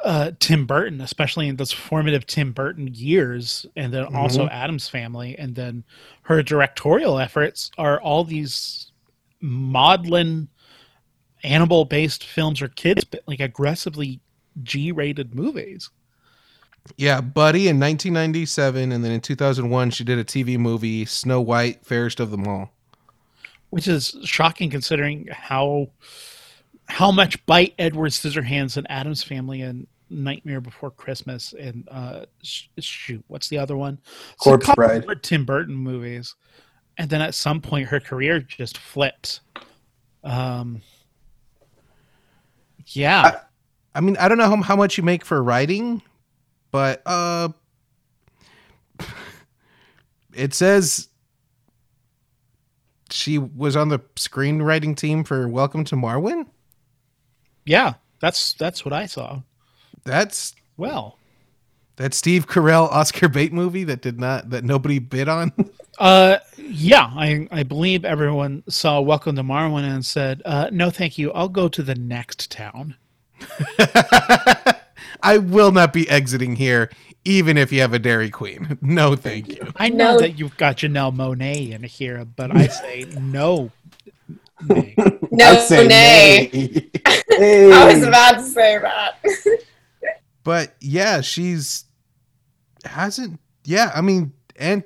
uh, 0.04 0.32
Tim 0.38 0.66
Burton, 0.66 1.00
especially 1.00 1.48
in 1.48 1.56
those 1.56 1.72
formative 1.72 2.26
Tim 2.26 2.52
Burton 2.52 2.88
years, 2.92 3.66
and 3.76 3.92
then 3.92 4.14
also 4.14 4.46
Addams 4.48 4.88
Family, 4.88 5.36
and 5.38 5.54
then 5.54 5.84
her 6.22 6.42
directorial 6.42 7.18
efforts 7.18 7.70
are 7.78 8.00
all 8.00 8.24
these 8.24 8.92
maudlin 9.40 10.48
animal-based 11.42 12.24
films 12.24 12.60
or 12.62 12.68
kids, 12.68 13.04
but 13.04 13.22
like 13.26 13.40
aggressively 13.40 14.20
G-rated 14.62 15.34
movies. 15.34 15.90
Yeah, 16.96 17.20
Buddy 17.20 17.68
in 17.68 17.80
1997, 17.80 18.92
and 18.92 19.04
then 19.04 19.12
in 19.12 19.20
2001 19.20 19.90
she 19.90 20.04
did 20.04 20.18
a 20.18 20.24
TV 20.24 20.58
movie, 20.58 21.04
Snow 21.04 21.40
White, 21.40 21.84
Fairest 21.84 22.20
of 22.20 22.30
Them 22.30 22.46
All. 22.46 22.70
which 23.70 23.88
is 23.88 24.16
shocking 24.24 24.70
considering 24.70 25.28
how 25.32 25.88
how 26.88 27.10
much 27.10 27.44
bite 27.46 27.74
Edward 27.78 28.12
Scissorhands 28.12 28.76
and 28.76 28.86
Addams 28.90 29.22
Family 29.22 29.62
and 29.62 29.86
Nightmare 30.08 30.60
Before 30.60 30.90
Christmas 30.90 31.52
and 31.58 31.88
uh 31.90 32.26
sh- 32.42 32.68
shoot, 32.78 33.24
what's 33.26 33.48
the 33.48 33.58
other 33.58 33.76
one? 33.76 33.98
So 34.38 34.50
Corpse 34.50 34.66
couple 34.66 35.00
Bride. 35.00 35.22
Tim 35.22 35.44
Burton 35.44 35.74
movies, 35.74 36.36
and 36.96 37.10
then 37.10 37.20
at 37.20 37.34
some 37.34 37.60
point 37.60 37.88
her 37.88 38.00
career 38.00 38.40
just 38.40 38.78
flips. 38.78 39.40
Um, 40.22 40.82
yeah, 42.86 43.40
I 43.94 44.00
mean, 44.00 44.16
I 44.18 44.28
don't 44.28 44.38
know 44.38 44.48
how, 44.48 44.62
how 44.62 44.76
much 44.76 44.96
you 44.98 45.04
make 45.04 45.24
for 45.24 45.42
writing, 45.42 46.02
but 46.70 47.02
uh, 47.06 47.48
it 50.34 50.54
says 50.54 51.08
she 53.10 53.38
was 53.38 53.76
on 53.76 53.88
the 53.88 53.98
screenwriting 54.16 54.96
team 54.96 55.24
for 55.24 55.48
Welcome 55.48 55.84
to 55.84 55.96
Marwen. 55.96 56.46
Yeah, 57.66 57.94
that's 58.20 58.54
that's 58.54 58.84
what 58.84 58.94
I 58.94 59.06
saw. 59.06 59.40
That's 60.04 60.54
Well, 60.76 61.18
that 61.96 62.14
Steve 62.14 62.46
Carell 62.46 62.88
Oscar 62.90 63.28
bait 63.28 63.52
movie 63.52 63.84
that 63.84 64.00
did 64.02 64.18
not 64.20 64.50
that 64.50 64.64
nobody 64.64 64.98
bid 64.98 65.28
on. 65.28 65.52
Uh, 65.98 66.36
yeah, 66.58 67.04
I 67.16 67.48
I 67.50 67.62
believe 67.62 68.04
everyone 68.04 68.62
saw 68.68 69.00
Welcome 69.00 69.34
to 69.36 69.42
Marwen 69.42 69.82
and 69.82 70.04
said, 70.04 70.42
uh, 70.44 70.68
"No, 70.70 70.90
thank 70.90 71.16
you. 71.16 71.32
I'll 71.32 71.48
go 71.48 71.68
to 71.68 71.82
the 71.82 71.94
next 71.94 72.50
town." 72.50 72.96
I 75.22 75.38
will 75.38 75.72
not 75.72 75.94
be 75.94 76.06
exiting 76.10 76.56
here, 76.56 76.90
even 77.24 77.56
if 77.56 77.72
you 77.72 77.80
have 77.80 77.94
a 77.94 77.98
Dairy 77.98 78.28
Queen. 78.28 78.76
No, 78.82 79.16
thank 79.16 79.48
you. 79.48 79.72
I 79.76 79.88
know 79.88 80.14
No. 80.16 80.20
that 80.20 80.38
you've 80.38 80.58
got 80.58 80.76
Janelle 80.76 81.16
Monáe 81.16 81.70
in 81.72 81.82
here, 81.82 82.26
but 82.26 82.54
I 82.54 82.66
say 82.66 83.06
no. 83.18 83.70
Nay. 84.62 84.94
no 85.30 85.44
I'd 85.44 85.60
say 85.60 85.86
nay 85.86 86.50
nay. 86.52 86.90
I 87.72 87.92
was 87.92 88.02
about 88.02 88.36
to 88.36 88.42
say 88.42 88.78
that 88.78 89.18
But 90.44 90.74
yeah, 90.80 91.20
she's 91.22 91.84
hasn't 92.84 93.40
yeah, 93.64 93.90
I 93.94 94.00
mean, 94.00 94.32
and 94.54 94.84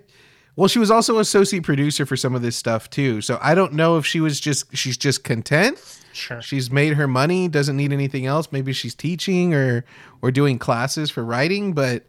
well, 0.57 0.69
she 0.69 0.79
was 0.79 0.91
also 0.91 1.19
associate 1.19 1.63
producer 1.63 2.07
for 2.07 2.17
some 2.17 2.35
of 2.35 2.43
this 2.43 2.57
stuff 2.57 2.89
too. 2.91 3.21
So 3.21 3.39
I 3.43 3.55
don't 3.55 3.75
know 3.75 3.99
if 3.99 4.07
she 4.07 4.21
was 4.21 4.41
just 4.41 4.75
she's 4.77 4.97
just 4.97 5.23
content. 5.23 5.79
Sure. 6.13 6.43
She's 6.43 6.71
made 6.71 6.95
her 6.95 7.07
money, 7.07 7.47
doesn't 7.47 7.77
need 7.77 7.93
anything 7.93 8.27
else. 8.27 8.51
Maybe 8.51 8.73
she's 8.73 8.95
teaching 8.95 9.55
or 9.55 9.85
or 10.23 10.31
doing 10.31 10.59
classes 10.59 11.11
for 11.11 11.25
writing, 11.25 11.73
but 11.73 12.07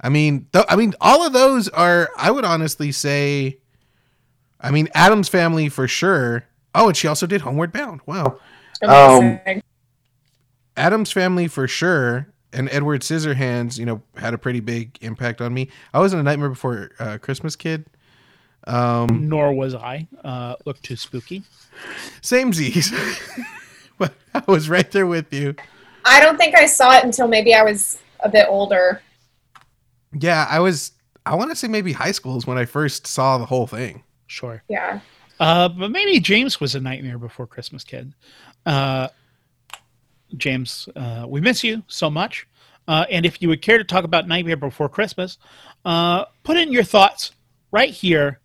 I 0.00 0.08
mean, 0.08 0.46
th- 0.52 0.64
I 0.68 0.76
mean, 0.76 0.94
all 1.00 1.26
of 1.26 1.32
those 1.32 1.68
are. 1.68 2.10
I 2.16 2.30
would 2.30 2.44
honestly 2.44 2.92
say, 2.92 3.58
I 4.60 4.70
mean, 4.70 4.88
Addams 4.94 5.28
family 5.28 5.68
for 5.68 5.88
sure. 5.88 6.44
Oh, 6.76 6.88
and 6.88 6.96
she 6.96 7.08
also 7.08 7.26
did 7.26 7.40
Homeward 7.40 7.72
Bound. 7.72 8.02
Wow, 8.06 8.38
Amazing. 8.82 9.62
Addams 10.76 11.10
family 11.10 11.48
for 11.48 11.66
sure, 11.66 12.28
and 12.52 12.68
Edward 12.70 13.00
Scissorhands. 13.00 13.78
You 13.78 13.86
know, 13.86 14.02
had 14.16 14.34
a 14.34 14.38
pretty 14.38 14.60
big 14.60 14.98
impact 15.00 15.40
on 15.40 15.54
me. 15.54 15.70
I 15.94 16.00
was 16.00 16.12
in 16.12 16.18
a 16.18 16.22
Nightmare 16.22 16.50
Before 16.50 16.90
uh, 16.98 17.18
Christmas 17.18 17.56
kid. 17.56 17.86
Um, 18.66 19.28
Nor 19.28 19.54
was 19.54 19.74
I. 19.74 20.06
Uh, 20.22 20.56
looked 20.66 20.82
too 20.82 20.96
spooky. 20.96 21.42
same 22.20 22.52
Z's, 22.52 22.92
but 23.98 24.12
I 24.34 24.42
was 24.46 24.68
right 24.68 24.90
there 24.90 25.06
with 25.06 25.32
you. 25.32 25.54
I 26.04 26.20
don't 26.20 26.36
think 26.36 26.54
I 26.54 26.66
saw 26.66 26.94
it 26.96 27.04
until 27.04 27.26
maybe 27.26 27.54
I 27.54 27.62
was 27.62 27.98
a 28.20 28.28
bit 28.28 28.46
older. 28.50 29.00
Yeah, 30.12 30.46
I 30.50 30.60
was. 30.60 30.92
I 31.24 31.34
want 31.36 31.50
to 31.50 31.56
say 31.56 31.68
maybe 31.68 31.92
high 31.92 32.12
school 32.12 32.36
is 32.36 32.46
when 32.46 32.58
I 32.58 32.66
first 32.66 33.06
saw 33.06 33.38
the 33.38 33.46
whole 33.46 33.66
thing. 33.66 34.04
Sure. 34.26 34.62
Yeah. 34.68 35.00
Uh, 35.38 35.68
but 35.68 35.90
maybe 35.90 36.18
James 36.20 36.60
was 36.60 36.74
a 36.74 36.80
Nightmare 36.80 37.18
Before 37.18 37.46
Christmas 37.46 37.84
kid. 37.84 38.12
Uh, 38.64 39.08
James, 40.36 40.88
uh, 40.96 41.26
we 41.28 41.40
miss 41.40 41.62
you 41.62 41.82
so 41.88 42.10
much. 42.10 42.46
Uh, 42.88 43.04
and 43.10 43.26
if 43.26 43.42
you 43.42 43.48
would 43.48 43.62
care 43.62 43.78
to 43.78 43.84
talk 43.84 44.04
about 44.04 44.28
Nightmare 44.28 44.56
Before 44.56 44.88
Christmas, 44.88 45.38
uh, 45.84 46.24
put 46.44 46.56
in 46.56 46.72
your 46.72 46.84
thoughts 46.84 47.32
right 47.72 47.90
here 47.90 48.40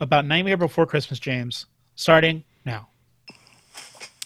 about 0.00 0.26
Nightmare 0.26 0.56
Before 0.56 0.86
Christmas, 0.86 1.18
James, 1.18 1.66
starting 1.94 2.44
now. 2.64 2.88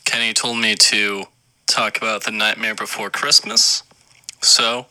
Kenny 0.04 0.32
told 0.32 0.58
me 0.58 0.74
to 0.74 1.24
talk 1.66 1.96
about 1.96 2.24
the 2.24 2.32
Nightmare 2.32 2.74
Before 2.74 3.10
Christmas, 3.10 3.84
so 4.42 4.86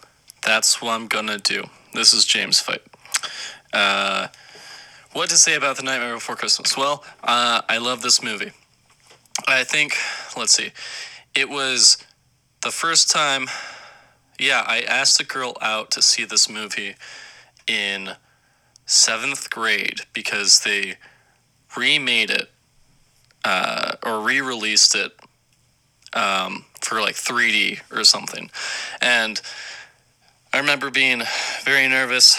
that's 0.46 0.82
what 0.82 0.92
I'm 0.92 1.08
gonna 1.08 1.38
do. 1.38 1.66
This 1.94 2.14
is 2.14 2.24
James' 2.24 2.62
fight. 2.62 2.82
What 5.12 5.32
to 5.32 5.38
say 5.38 5.56
about 5.56 5.76
the 5.76 5.82
Nightmare 5.82 6.14
Before 6.14 6.36
Christmas? 6.36 6.78
Well, 6.78 7.04
uh, 7.24 7.64
I 7.68 7.80
love 7.80 8.04
this 8.04 8.22
movie. 8.22 8.52
I 9.48 9.64
think, 9.64 9.96
let's 10.38 10.54
see, 10.54 10.72
it 11.34 11.50
was 11.50 11.98
the 12.62 12.70
first 12.70 13.10
time. 13.10 13.48
Yeah, 14.38 14.64
I 14.68 14.82
asked 14.82 15.20
a 15.20 15.26
girl 15.26 15.58
out 15.62 15.90
to 15.92 16.04
see 16.04 16.26
this 16.26 16.48
movie 16.48 16.96
in 17.68 18.12
seventh 18.86 19.50
grade 19.50 20.02
because 20.14 20.60
they 20.60 20.98
remade 21.76 22.30
it 22.30 22.52
uh, 23.44 23.94
or 24.06 24.22
re-released 24.22 24.94
it 24.94 25.12
um, 26.14 26.66
for 26.82 27.02
like 27.02 27.16
3D 27.16 27.80
or 27.92 28.04
something, 28.04 28.52
and 29.02 29.42
I 30.54 30.60
remember 30.60 30.92
being 30.92 31.24
very 31.64 31.88
nervous, 31.88 32.38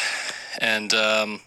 and 0.60 0.94
um, 0.94 1.40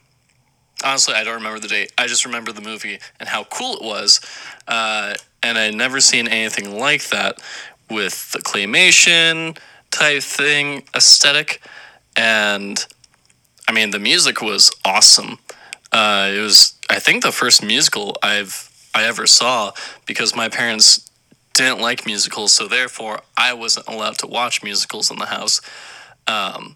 honestly, 0.84 1.14
I 1.16 1.24
don't 1.24 1.36
remember 1.36 1.60
the 1.60 1.68
date. 1.68 1.92
I 1.98 2.08
just 2.08 2.26
remember 2.26 2.52
the 2.52 2.62
movie 2.62 3.00
and 3.20 3.30
how 3.30 3.44
cool 3.46 3.76
it 3.76 3.82
was, 3.84 4.20
uh, 4.68 5.16
and 5.42 5.58
I'd 5.58 5.76
never 5.76 6.00
seen 6.00 6.28
anything 6.28 6.78
like 6.78 7.10
that 7.10 7.40
with 7.90 8.32
the 8.32 8.40
claymation 8.40 9.58
type 9.92 10.24
thing 10.24 10.84
aesthetic, 10.96 11.62
and 12.16 12.86
I 13.68 13.72
mean 13.72 13.92
the 13.92 14.00
music 14.00 14.42
was 14.42 14.72
awesome. 14.84 15.40
Uh, 15.92 16.32
it 16.34 16.40
was, 16.40 16.74
I 16.90 17.00
think, 17.00 17.24
the 17.24 17.32
first 17.32 17.64
musical 17.64 18.18
I've 18.24 18.70
I 18.96 19.06
ever 19.06 19.26
saw 19.26 19.72
because 20.06 20.36
my 20.36 20.50
parents 20.50 21.10
didn't 21.54 21.80
like 21.80 22.06
musicals, 22.06 22.54
so 22.54 22.68
therefore 22.68 23.22
I 23.38 23.54
wasn't 23.54 23.88
allowed 23.88 24.18
to 24.20 24.28
watch 24.28 24.64
musicals 24.64 25.12
in 25.12 25.18
the 25.18 25.28
house. 25.28 25.62
Um, 26.28 26.76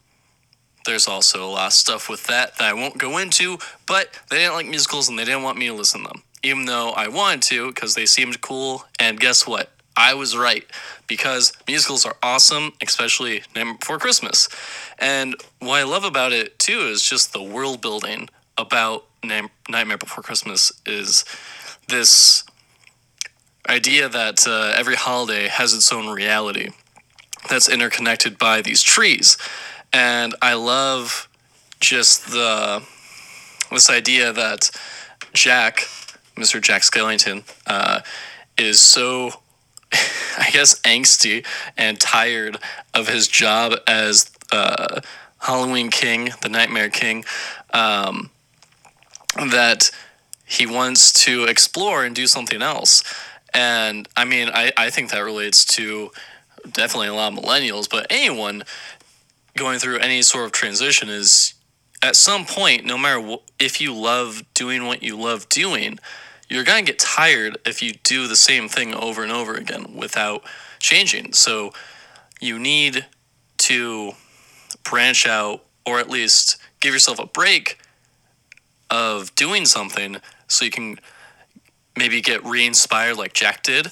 there's 0.88 1.08
also 1.08 1.46
a 1.46 1.52
lot 1.52 1.68
of 1.68 1.74
stuff 1.74 2.10
with 2.10 2.26
that 2.26 2.58
that 2.58 2.68
I 2.68 2.74
won't 2.74 2.98
go 2.98 3.20
into, 3.20 3.60
but 3.86 4.20
they 4.32 4.38
didn't 4.38 4.56
like 4.56 4.68
musicals 4.68 5.08
and 5.08 5.20
they 5.20 5.26
didn't 5.26 5.44
want 5.44 5.60
me 5.60 5.68
to 5.68 5.74
listen 5.74 6.02
to 6.02 6.08
them, 6.08 6.24
even 6.42 6.66
though 6.66 6.90
I 6.92 7.08
wanted 7.10 7.44
to 7.44 7.68
because 7.68 7.94
they 7.94 8.08
seemed 8.08 8.42
cool. 8.42 8.86
And 9.00 9.20
guess 9.20 9.46
what? 9.46 9.72
I 9.96 10.14
was 10.14 10.38
right 10.38 10.66
because 11.08 11.54
musicals 11.68 12.06
are 12.06 12.16
awesome, 12.24 12.74
especially 12.82 13.44
Nightmare 13.56 13.78
Before 13.80 14.00
Christmas. 14.00 14.48
And 15.00 15.36
what 15.60 15.80
I 15.80 15.84
love 15.84 16.04
about 16.04 16.34
it 16.34 16.58
too 16.60 16.80
is 16.80 17.04
just 17.04 17.34
the 17.34 17.44
world 17.44 17.82
building 17.82 18.30
about 18.58 19.06
Nightmare 19.24 19.98
Before 19.98 20.24
Christmas 20.24 20.72
is 20.86 21.26
this 21.88 22.44
idea 23.68 24.08
that 24.08 24.48
uh, 24.48 24.74
every 24.76 24.96
holiday 24.96 25.48
has 25.48 25.74
its 25.74 25.92
own 25.92 26.08
reality 26.08 26.70
that's 27.50 27.70
interconnected 27.70 28.38
by 28.38 28.62
these 28.62 28.84
trees. 28.84 29.38
And 29.94 30.36
I 30.42 30.54
love 30.54 31.28
just 31.80 32.28
the 32.32 32.84
this 33.72 33.90
idea 33.90 34.32
that 34.32 34.72
Jack, 35.34 35.88
Mr. 36.36 36.62
Jack 36.62 36.84
Skellington, 36.84 37.44
uh, 37.66 38.02
is 38.58 38.80
so, 38.80 39.32
I 39.94 40.50
guess, 40.52 40.80
angsty 40.82 41.46
and 41.78 42.00
tired 42.00 42.58
of 42.94 43.08
his 43.08 43.28
job 43.28 43.74
as 43.86 44.32
uh, 44.52 45.02
Halloween 45.40 45.92
King, 45.92 46.30
the 46.42 46.50
Nightmare 46.50 46.90
King, 46.90 47.26
um, 47.74 48.30
that 49.36 49.92
he 50.46 50.66
wants 50.66 51.12
to 51.26 51.44
explore 51.44 52.06
and 52.06 52.16
do 52.16 52.26
something 52.26 52.62
else. 52.62 53.04
And 53.54 54.08
I 54.16 54.24
mean, 54.26 54.50
I, 54.54 54.72
I 54.78 54.90
think 54.90 55.12
that 55.12 55.20
relates 55.20 55.66
to 55.76 56.12
definitely 56.72 57.08
a 57.08 57.14
lot 57.14 57.34
of 57.34 57.40
millennials, 57.40 57.90
but 57.90 58.08
anyone 58.10 58.64
going 59.58 59.80
through 59.80 59.98
any 59.98 60.22
sort 60.22 60.46
of 60.46 60.52
transition 60.52 61.10
is 61.10 61.54
at 62.02 62.16
some 62.16 62.46
point, 62.46 62.86
no 62.86 62.98
matter 62.98 63.22
wh- 63.22 63.44
if 63.60 63.82
you 63.82 63.94
love 63.94 64.44
doing 64.54 64.86
what 64.86 65.04
you 65.04 65.18
love 65.18 65.50
doing, 65.50 66.00
you're 66.48 66.64
going 66.64 66.86
to 66.86 66.92
get 66.92 67.00
tired 67.00 67.58
if 67.66 67.82
you 67.82 67.94
do 68.04 68.28
the 68.28 68.36
same 68.36 68.70
thing 68.70 68.94
over 68.94 69.24
and 69.24 69.32
over 69.32 69.54
again 69.56 69.96
without 69.96 70.44
changing. 70.80 71.34
So 71.34 71.74
you 72.40 72.58
need 72.58 73.06
to 73.58 74.14
branch 74.84 75.28
out 75.28 75.66
or 75.86 76.00
at 76.00 76.10
least 76.10 76.58
give 76.80 76.94
yourself 76.94 77.20
a 77.20 77.26
break 77.26 77.78
of 78.90 79.34
doing 79.36 79.66
something 79.66 80.18
so 80.48 80.64
you 80.64 80.72
can 80.72 81.00
maybe 81.98 82.22
get 82.22 82.44
re-inspired 82.46 83.18
like 83.18 83.34
Jack 83.34 83.64
did 83.64 83.88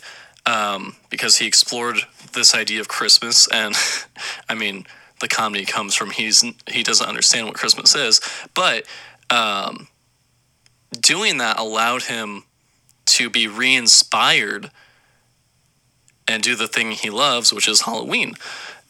um, 0.45 0.95
because 1.09 1.37
he 1.37 1.47
explored 1.47 1.97
this 2.33 2.53
idea 2.53 2.79
of 2.79 2.87
Christmas 2.87 3.47
and 3.51 3.75
I 4.49 4.53
mean 4.53 4.85
the 5.21 5.27
comedy 5.27 5.65
comes 5.65 5.95
from 5.95 6.11
he's 6.11 6.43
he 6.69 6.83
doesn't 6.83 7.07
understand 7.07 7.47
what 7.47 7.55
Christmas 7.55 7.95
is. 7.95 8.21
But 8.53 8.85
um, 9.29 9.87
doing 10.99 11.37
that 11.39 11.59
allowed 11.59 12.03
him 12.03 12.43
to 13.05 13.29
be 13.29 13.47
re-inspired 13.47 14.71
and 16.27 16.41
do 16.41 16.55
the 16.55 16.67
thing 16.67 16.91
he 16.91 17.09
loves 17.09 17.53
which 17.53 17.67
is 17.67 17.81
Halloween. 17.81 18.33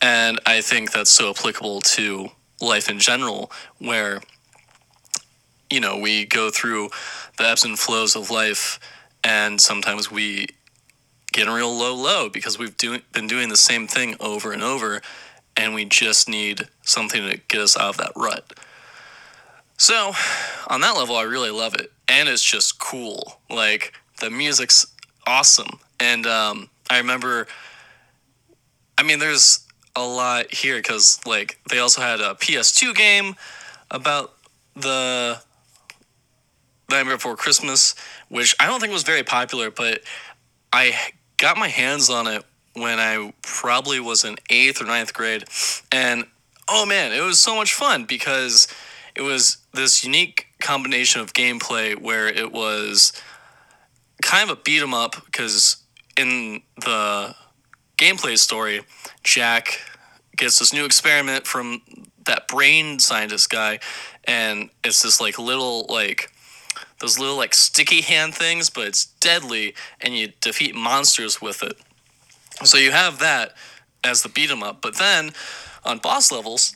And 0.02 0.40
I 0.46 0.62
think 0.62 0.92
that's 0.92 1.12
so 1.12 1.32
applicable 1.32 1.82
to 1.82 2.30
life 2.62 2.90
in 2.90 3.00
general 3.00 3.52
where 3.80 4.22
you 5.70 5.80
know 5.80 5.98
we 5.98 6.26
go 6.26 6.50
through 6.50 6.90
the 7.38 7.44
ebbs 7.44 7.66
and 7.66 7.78
flows 7.78 8.16
of 8.16 8.32
life 8.32 8.80
and 9.24 9.60
sometimes 9.60 10.10
we 10.12 10.48
get 11.34 11.48
real 11.48 11.76
low 11.76 11.94
low 11.94 12.30
because 12.30 12.58
we've 12.58 12.78
do, 12.78 13.00
been 13.12 13.28
doing 13.28 13.50
the 13.50 13.58
same 13.58 13.88
thing 13.88 14.16
over 14.20 14.54
and 14.54 14.64
over 14.64 15.02
and 15.58 15.74
we 15.74 15.86
just 15.86 16.28
need 16.28 16.68
something 16.84 17.30
to 17.30 17.38
get 17.48 17.62
us 17.62 17.78
out 17.78 17.90
of 17.90 17.98
that 17.98 18.12
rut. 18.16 18.54
So 19.78 20.14
on 20.68 20.82
that 20.82 20.96
level 20.98 21.16
i 21.16 21.24
really 21.24 21.52
love 21.52 21.76
it 21.76 21.92
and 22.08 22.30
it's 22.30 22.44
just 22.44 22.80
cool. 22.80 23.40
Like 23.50 23.94
the 24.20 24.30
music's 24.30 24.88
awesome 25.28 25.80
and 26.00 26.26
um, 26.28 26.70
i 26.90 26.98
remember 26.98 27.48
i 28.98 29.04
mean 29.04 29.20
there's 29.20 29.66
a 29.96 30.06
lot 30.06 30.54
here 30.54 30.78
because 30.78 31.20
like 31.26 31.60
they 31.70 31.80
also 31.80 32.02
had 32.02 32.20
a 32.20 32.36
ps2 32.36 32.94
game 32.96 33.36
about 33.92 34.34
the 34.76 35.40
Nightmare 36.90 37.16
Before 37.16 37.36
Christmas, 37.36 37.96
which 38.30 38.56
I 38.60 38.68
don't 38.68 38.80
think 38.80 38.94
was 38.94 39.04
very 39.04 39.24
popular, 39.24 39.72
but 39.72 40.02
I 40.72 40.94
got 41.38 41.58
my 41.58 41.68
hands 41.68 42.10
on 42.10 42.28
it 42.28 42.44
when 42.76 43.00
I 43.00 43.34
probably 43.42 44.00
was 44.00 44.24
in 44.24 44.36
eighth 44.50 44.82
or 44.82 44.86
ninth 44.86 45.14
grade. 45.14 45.46
And 45.92 46.26
oh 46.68 46.86
man, 46.86 47.12
it 47.12 47.22
was 47.22 47.42
so 47.42 47.56
much 47.56 47.74
fun 47.74 48.06
because 48.06 48.68
it 49.16 49.22
was 49.22 49.58
this 49.74 50.04
unique 50.04 50.48
combination 50.62 51.22
of 51.22 51.34
gameplay 51.34 52.00
where 52.00 52.28
it 52.28 52.52
was 52.52 53.14
kind 54.22 54.50
of 54.50 54.58
a 54.58 54.62
beat 54.62 54.82
'em 54.82 54.94
up 54.94 55.16
because 55.26 55.78
in 56.18 56.62
the 56.78 57.36
gameplay 57.98 58.38
story, 58.38 58.82
Jack 59.24 59.80
gets 60.36 60.60
this 60.60 60.74
new 60.74 60.86
experiment 60.86 61.48
from 61.48 61.82
that 62.26 62.48
brain 62.48 63.00
scientist 63.00 63.50
guy, 63.50 63.80
and 64.26 64.70
it's 64.84 65.02
this 65.02 65.22
like 65.22 65.38
little 65.38 65.86
like 65.90 66.32
those 67.00 67.20
little 67.20 67.38
like 67.38 67.54
sticky 67.54 68.02
hand 68.02 68.34
things, 68.34 68.70
but 68.70 68.88
it's 68.88 69.06
deadly, 69.06 69.76
and 70.02 70.16
you 70.16 70.34
defeat 70.42 70.76
monsters 70.76 71.42
with 71.42 71.64
it. 71.64 71.78
So 72.64 72.78
you 72.78 72.92
have 72.92 73.20
that 73.20 73.54
as 74.04 74.22
the 74.22 74.30
beat 74.30 74.50
'em 74.50 74.64
up, 74.64 74.82
but 74.82 74.96
then 74.96 75.34
on 75.84 76.00
boss 76.00 76.32
levels, 76.32 76.76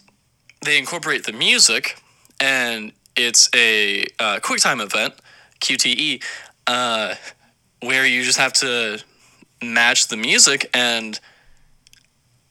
they 0.61 0.77
incorporate 0.77 1.25
the 1.25 1.33
music, 1.33 2.01
and 2.39 2.91
it's 3.15 3.49
a 3.55 4.05
uh, 4.19 4.39
quick 4.41 4.61
time 4.61 4.81
event, 4.81 5.13
QTE, 5.61 6.23
uh, 6.67 7.15
where 7.81 8.05
you 8.05 8.23
just 8.23 8.37
have 8.37 8.53
to 8.53 9.01
match 9.61 10.07
the 10.07 10.17
music 10.17 10.69
and 10.73 11.19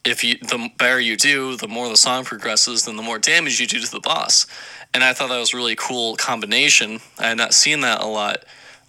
if 0.05 0.23
you 0.23 0.37
the 0.39 0.71
better 0.79 1.01
you 1.01 1.17
do 1.17 1.57
the 1.57 1.69
more 1.69 1.89
the 1.89 1.97
song 1.97 2.23
progresses 2.23 2.85
then 2.85 2.97
the 2.97 3.03
more 3.03 3.19
damage 3.19 3.61
you 3.61 3.67
do 3.67 3.81
to 3.81 3.91
the 3.91 4.01
boss. 4.01 4.47
And 4.95 5.05
i 5.05 5.13
thought 5.13 5.29
that 5.29 5.39
was 5.39 5.53
a 5.53 5.57
really 5.57 5.77
cool 5.77 6.17
combination. 6.17 7.01
I 7.19 7.29
had 7.29 7.39
not 7.39 7.55
seen 7.55 7.81
that 7.81 8.03
a 8.03 8.07
lot 8.07 8.45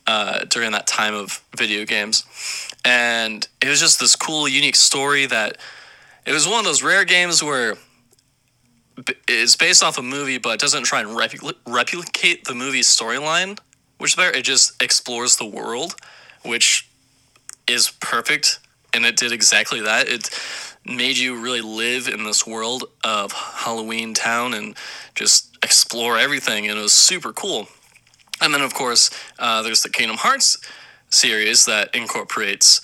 uh, 0.07 0.45
during 0.45 0.71
that 0.71 0.87
time 0.87 1.13
of 1.13 1.41
video 1.55 1.85
games 1.85 2.25
and 2.85 3.47
it 3.61 3.67
was 3.67 3.79
just 3.79 3.99
this 3.99 4.15
cool 4.15 4.47
unique 4.47 4.75
story 4.75 5.25
that 5.25 5.57
it 6.25 6.33
was 6.33 6.47
one 6.47 6.59
of 6.59 6.65
those 6.65 6.83
rare 6.83 7.05
games 7.05 7.43
where 7.43 7.75
it's 9.27 9.55
based 9.55 9.83
off 9.83 9.97
a 9.97 10.01
movie 10.01 10.37
but 10.37 10.59
doesn't 10.59 10.83
try 10.83 11.01
and 11.01 11.09
repli- 11.09 11.55
replicate 11.67 12.45
the 12.45 12.55
movie's 12.55 12.87
storyline 12.87 13.57
which 13.97 14.11
is 14.11 14.15
better 14.15 14.35
it 14.35 14.43
just 14.43 14.81
explores 14.81 15.37
the 15.37 15.45
world 15.45 15.95
which 16.43 16.89
is 17.67 17.91
perfect 17.99 18.59
and 18.93 19.05
it 19.05 19.15
did 19.15 19.31
exactly 19.31 19.81
that. 19.81 20.07
It 20.09 20.29
made 20.85 21.17
you 21.17 21.39
really 21.39 21.61
live 21.61 22.07
in 22.07 22.23
this 22.23 22.47
world 22.47 22.85
of 23.03 23.31
halloween 23.31 24.13
town 24.13 24.53
and 24.53 24.75
just 25.13 25.55
explore 25.61 26.17
everything 26.17 26.67
and 26.67 26.79
it 26.79 26.81
was 26.81 26.93
super 26.93 27.31
cool. 27.31 27.67
And 28.41 28.53
then 28.53 28.61
of 28.61 28.73
course 28.73 29.09
uh, 29.37 29.61
there's 29.61 29.83
the 29.83 29.89
kingdom 29.89 30.17
hearts 30.17 30.57
series 31.09 31.65
that 31.65 31.93
incorporates 31.95 32.81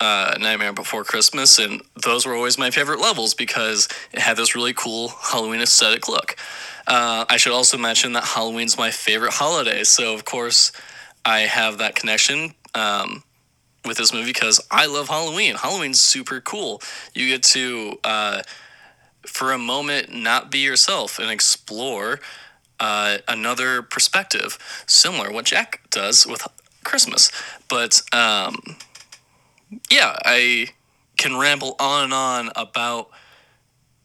uh, 0.00 0.34
nightmare 0.40 0.72
before 0.72 1.04
christmas 1.04 1.58
and 1.58 1.82
those 2.02 2.26
were 2.26 2.34
always 2.34 2.58
my 2.58 2.70
favorite 2.70 3.00
levels 3.00 3.34
because 3.34 3.88
it 4.12 4.20
had 4.20 4.36
this 4.36 4.54
really 4.54 4.74
cool 4.74 5.08
halloween 5.08 5.60
aesthetic 5.60 6.08
look 6.08 6.36
uh, 6.86 7.24
i 7.28 7.36
should 7.36 7.52
also 7.52 7.78
mention 7.78 8.12
that 8.12 8.24
halloween's 8.24 8.76
my 8.76 8.90
favorite 8.90 9.34
holiday 9.34 9.84
so 9.84 10.14
of 10.14 10.24
course 10.24 10.72
i 11.24 11.40
have 11.40 11.78
that 11.78 11.94
connection 11.94 12.54
um, 12.74 13.22
with 13.84 13.98
this 13.98 14.12
movie 14.12 14.26
because 14.26 14.60
I 14.70 14.86
love 14.86 15.08
Halloween. 15.08 15.56
Halloween's 15.56 16.00
super 16.00 16.40
cool. 16.40 16.80
You 17.12 17.28
get 17.28 17.42
to, 17.44 17.98
uh, 18.02 18.42
for 19.26 19.52
a 19.52 19.58
moment, 19.58 20.12
not 20.12 20.50
be 20.50 20.58
yourself 20.58 21.18
and 21.18 21.30
explore 21.30 22.20
uh, 22.80 23.18
another 23.28 23.82
perspective, 23.82 24.58
similar 24.86 25.30
what 25.30 25.44
Jack 25.44 25.80
does 25.90 26.26
with 26.26 26.46
Christmas. 26.84 27.30
But 27.68 28.00
um, 28.12 28.76
yeah, 29.90 30.16
I 30.24 30.68
can 31.16 31.36
ramble 31.38 31.76
on 31.78 32.04
and 32.04 32.12
on 32.12 32.50
about 32.56 33.10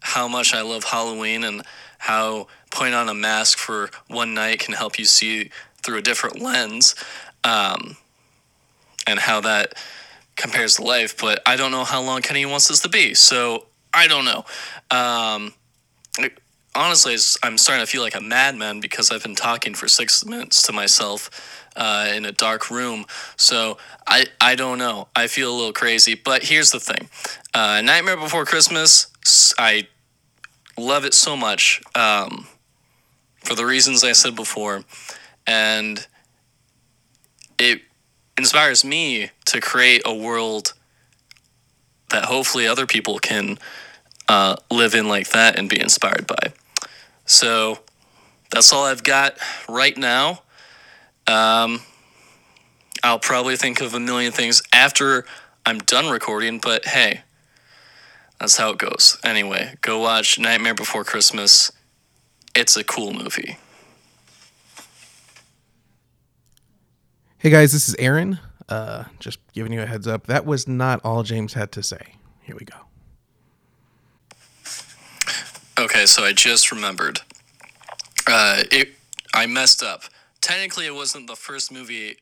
how 0.01 0.27
much 0.27 0.53
I 0.53 0.61
love 0.61 0.85
Halloween 0.85 1.43
and 1.43 1.63
how 1.97 2.47
putting 2.71 2.93
on 2.93 3.09
a 3.09 3.13
mask 3.13 3.57
for 3.57 3.89
one 4.07 4.33
night 4.33 4.59
can 4.59 4.73
help 4.73 4.97
you 4.97 5.05
see 5.05 5.51
through 5.81 5.97
a 5.97 6.01
different 6.01 6.41
lens. 6.41 6.95
Um, 7.43 7.97
and 9.09 9.19
how 9.19 9.41
that 9.41 9.73
compares 10.35 10.75
to 10.75 10.83
life. 10.83 11.17
But 11.19 11.41
I 11.45 11.55
don't 11.55 11.71
know 11.71 11.83
how 11.83 12.01
long 12.01 12.21
Kenny 12.21 12.45
wants 12.45 12.67
this 12.67 12.79
to 12.81 12.89
be, 12.89 13.13
so 13.13 13.65
I 13.93 14.07
don't 14.07 14.25
know. 14.25 14.45
Um, 14.91 15.53
honestly, 16.75 17.15
I'm 17.43 17.57
starting 17.57 17.85
to 17.85 17.91
feel 17.91 18.01
like 18.01 18.15
a 18.15 18.21
madman 18.21 18.79
because 18.79 19.11
I've 19.11 19.23
been 19.23 19.35
talking 19.35 19.73
for 19.73 19.87
six 19.87 20.23
minutes 20.25 20.61
to 20.63 20.71
myself 20.71 21.58
uh, 21.75 22.11
in 22.13 22.25
a 22.25 22.31
dark 22.31 22.69
room. 22.69 23.05
So 23.37 23.77
I 24.07 24.25
I 24.39 24.55
don't 24.55 24.77
know. 24.77 25.07
I 25.15 25.27
feel 25.27 25.53
a 25.53 25.55
little 25.55 25.73
crazy. 25.73 26.15
But 26.15 26.43
here's 26.43 26.71
the 26.71 26.79
thing: 26.79 27.09
uh, 27.53 27.81
Nightmare 27.81 28.17
Before 28.17 28.45
Christmas. 28.45 29.07
I 29.57 29.87
love 30.77 31.05
it 31.05 31.13
so 31.13 31.35
much 31.35 31.81
um, 31.95 32.47
for 33.43 33.55
the 33.55 33.65
reasons 33.65 34.03
I 34.03 34.13
said 34.13 34.35
before, 34.35 34.83
and 35.45 36.05
it 37.59 37.81
inspires 38.37 38.85
me 38.85 39.31
to 39.45 39.59
create 39.59 40.01
a 40.05 40.13
world 40.13 40.73
that 42.09 42.25
hopefully 42.25 42.65
other 42.67 42.87
people 42.87 43.19
can 43.19 43.59
uh, 44.27 44.55
live 44.71 44.95
in 44.95 45.07
like 45.07 45.29
that 45.29 45.57
and 45.57 45.69
be 45.69 45.79
inspired 45.79 46.25
by. 46.25 46.53
So 47.25 47.79
that's 48.49 48.71
all 48.73 48.85
I've 48.85 49.03
got 49.03 49.37
right 49.67 49.95
now. 49.97 50.41
Um, 51.29 51.81
I'll 53.03 53.19
probably 53.19 53.55
think 53.55 53.81
of 53.81 53.93
a 53.93 53.99
million 53.99 54.31
things 54.31 54.63
after 54.73 55.25
I'm 55.65 55.77
done 55.77 56.09
recording, 56.09 56.59
but 56.59 56.85
hey, 56.85 57.21
that's 58.39 58.57
how 58.57 58.71
it 58.71 58.79
goes. 58.79 59.19
Anyway, 59.23 59.75
go 59.81 59.99
watch 59.99 60.39
Nightmare 60.39 60.73
Before 60.73 61.03
Christmas. 61.03 61.71
It's 62.55 62.75
a 62.75 62.83
cool 62.83 63.13
movie. 63.13 63.57
Hey 67.37 67.51
guys, 67.51 67.71
this 67.71 67.87
is 67.87 67.95
Aaron. 67.99 68.39
Uh, 68.67 69.05
just 69.19 69.39
giving 69.53 69.71
you 69.71 69.81
a 69.81 69.85
heads 69.85 70.07
up. 70.07 70.27
That 70.27 70.45
was 70.45 70.67
not 70.67 70.99
all 71.03 71.23
James 71.23 71.53
had 71.53 71.71
to 71.73 71.83
say. 71.83 72.15
Here 72.41 72.55
we 72.55 72.65
go. 72.65 72.75
Okay, 75.79 76.05
so 76.05 76.23
I 76.23 76.33
just 76.33 76.71
remembered. 76.71 77.21
Uh, 78.27 78.63
it 78.71 78.89
I 79.33 79.45
messed 79.45 79.83
up. 79.83 80.03
Technically, 80.41 80.85
it 80.85 80.95
wasn't 80.95 81.27
the 81.27 81.35
first 81.35 81.71
movie, 81.71 82.17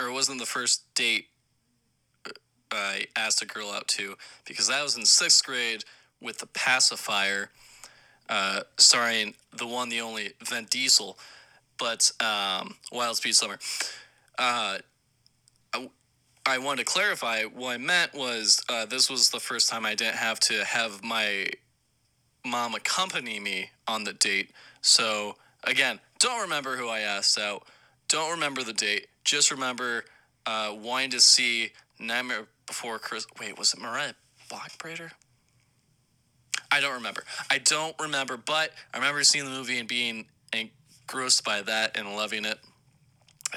or 0.00 0.08
it 0.08 0.12
wasn't 0.12 0.38
the 0.38 0.46
first 0.46 0.94
date 0.94 1.28
uh, 2.26 2.76
I 2.76 3.06
asked 3.16 3.42
a 3.42 3.46
girl 3.46 3.70
out 3.70 3.88
to 3.88 4.16
because 4.44 4.68
that 4.68 4.82
was 4.82 4.96
in 4.96 5.04
sixth 5.04 5.44
grade 5.44 5.84
with 6.20 6.38
the 6.38 6.46
pacifier, 6.46 7.50
uh, 8.28 8.60
starring 8.78 9.34
the 9.56 9.66
one, 9.66 9.88
the 9.88 10.00
only 10.00 10.32
Vin 10.44 10.66
Diesel, 10.70 11.18
but 11.78 12.10
um, 12.20 12.76
Wild 12.92 13.16
Speed 13.16 13.34
Summer. 13.34 13.58
Uh, 14.38 14.78
I, 15.72 15.90
I 16.46 16.58
wanted 16.58 16.86
to 16.86 16.92
clarify. 16.92 17.44
What 17.44 17.74
I 17.74 17.78
meant 17.78 18.14
was 18.14 18.62
uh, 18.68 18.86
this 18.86 19.08
was 19.08 19.30
the 19.30 19.40
first 19.40 19.70
time 19.70 19.86
I 19.86 19.94
didn't 19.94 20.16
have 20.16 20.40
to 20.40 20.64
have 20.64 21.04
my 21.04 21.46
mom 22.44 22.74
accompany 22.74 23.38
me 23.40 23.70
on 23.86 24.04
the 24.04 24.12
date. 24.12 24.50
So 24.82 25.36
again, 25.62 26.00
don't 26.24 26.40
remember 26.40 26.76
who 26.76 26.88
I 26.88 27.00
asked 27.00 27.38
out. 27.38 27.64
Don't 28.08 28.30
remember 28.30 28.62
the 28.62 28.72
date. 28.72 29.08
Just 29.24 29.50
remember 29.50 30.06
uh, 30.46 30.74
wanting 30.74 31.10
to 31.10 31.20
see 31.20 31.72
Nightmare 32.00 32.46
Before 32.66 32.98
Christmas. 32.98 33.38
Wait, 33.38 33.58
was 33.58 33.74
it 33.74 33.80
Mariah 33.80 34.14
Blackbrader? 34.50 35.10
I 36.70 36.80
don't 36.80 36.94
remember. 36.94 37.24
I 37.50 37.58
don't 37.58 37.94
remember, 38.00 38.38
but 38.38 38.72
I 38.94 38.96
remember 38.96 39.22
seeing 39.22 39.44
the 39.44 39.50
movie 39.50 39.78
and 39.78 39.86
being 39.86 40.24
engrossed 40.54 41.44
by 41.44 41.60
that 41.60 41.96
and 41.96 42.16
loving 42.16 42.46
it. 42.46 42.58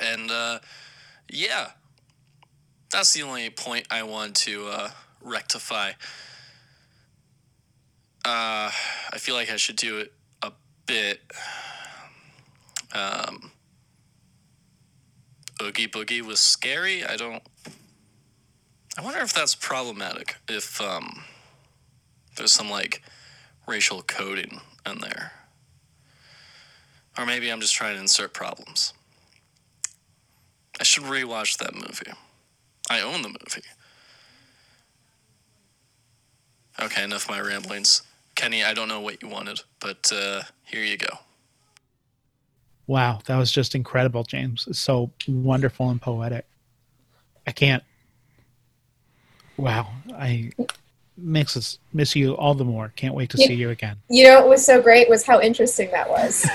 And 0.01 0.29
uh, 0.29 0.59
yeah, 1.29 1.69
that's 2.91 3.13
the 3.13 3.23
only 3.23 3.49
point 3.49 3.87
I 3.89 4.03
want 4.03 4.35
to 4.35 4.67
uh, 4.67 4.89
rectify. 5.21 5.91
Uh, 8.25 8.69
I 8.69 9.17
feel 9.19 9.35
like 9.35 9.49
I 9.49 9.55
should 9.55 9.77
do 9.77 9.99
it 9.99 10.11
a 10.41 10.51
bit. 10.85 11.21
Um, 12.97 13.51
Oogie 15.61 15.87
Boogie 15.87 16.21
was 16.21 16.39
scary. 16.39 17.03
I 17.03 17.15
don't. 17.15 17.43
I 18.97 19.01
wonder 19.01 19.19
if 19.19 19.33
that's 19.33 19.55
problematic. 19.55 20.37
If 20.47 20.81
um, 20.81 21.23
there's 22.35 22.51
some 22.51 22.69
like 22.69 23.03
racial 23.67 24.01
coding 24.01 24.61
in 24.85 24.99
there, 24.99 25.33
or 27.17 27.25
maybe 27.25 27.51
I'm 27.51 27.61
just 27.61 27.75
trying 27.75 27.95
to 27.95 28.01
insert 28.01 28.33
problems. 28.33 28.93
I 30.79 30.83
should 30.83 31.03
rewatch 31.03 31.57
that 31.57 31.73
movie. 31.73 32.11
I 32.89 33.01
own 33.01 33.21
the 33.21 33.29
movie. 33.29 33.67
Okay, 36.79 37.03
enough 37.03 37.25
of 37.25 37.31
my 37.31 37.41
ramblings. 37.41 38.03
Kenny, 38.35 38.63
I 38.63 38.75
don't 38.75 38.87
know 38.87 39.01
what 39.01 39.23
you 39.23 39.29
wanted, 39.29 39.61
but 39.79 40.11
uh, 40.13 40.43
here 40.63 40.83
you 40.83 40.97
go. 40.97 41.07
Wow, 42.87 43.19
that 43.25 43.37
was 43.37 43.51
just 43.51 43.75
incredible, 43.75 44.23
James. 44.23 44.65
It's 44.69 44.79
so 44.79 45.11
wonderful 45.27 45.89
and 45.89 46.01
poetic. 46.01 46.45
I 47.45 47.51
can't. 47.51 47.83
Wow, 49.57 49.89
I 50.15 50.51
makes 51.17 51.57
us 51.57 51.79
miss 51.93 52.15
you 52.15 52.35
all 52.37 52.53
the 52.53 52.63
more. 52.63 52.93
Can't 52.95 53.13
wait 53.15 53.29
to 53.31 53.37
Yeah. 53.41 53.47
see 53.47 53.55
you 53.55 53.69
again. 53.71 53.97
You 54.09 54.25
know 54.25 54.39
what 54.39 54.49
was 54.49 54.65
so 54.65 54.81
great 54.81 55.09
was 55.09 55.25
how 55.25 55.41
interesting 55.41 55.89
that 55.91 56.09
was. 56.09 56.45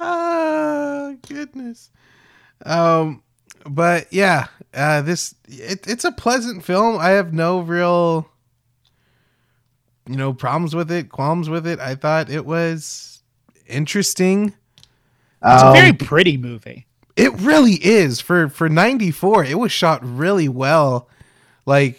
oh 0.00 1.16
goodness 1.28 1.90
um 2.64 3.22
but 3.66 4.06
yeah 4.12 4.46
uh 4.74 5.02
this 5.02 5.34
it, 5.48 5.86
it's 5.86 6.04
a 6.04 6.12
pleasant 6.12 6.64
film 6.64 6.98
i 6.98 7.10
have 7.10 7.32
no 7.32 7.60
real 7.60 8.28
you 10.06 10.16
know 10.16 10.32
problems 10.32 10.74
with 10.74 10.90
it, 10.90 11.10
qualms 11.10 11.48
with 11.48 11.66
it. 11.66 11.78
I 11.80 11.94
thought 11.94 12.30
it 12.30 12.44
was 12.46 13.22
interesting. 13.66 14.54
It's 15.46 15.62
Um, 15.62 15.70
a 15.70 15.72
very 15.72 15.92
pretty 15.92 16.36
movie. 16.36 16.86
It 17.16 17.32
really 17.40 17.74
is 17.74 18.20
for 18.20 18.48
for 18.48 18.68
94. 18.68 19.44
It 19.44 19.58
was 19.58 19.72
shot 19.72 20.00
really 20.04 20.48
well. 20.48 21.08
Like 21.66 21.98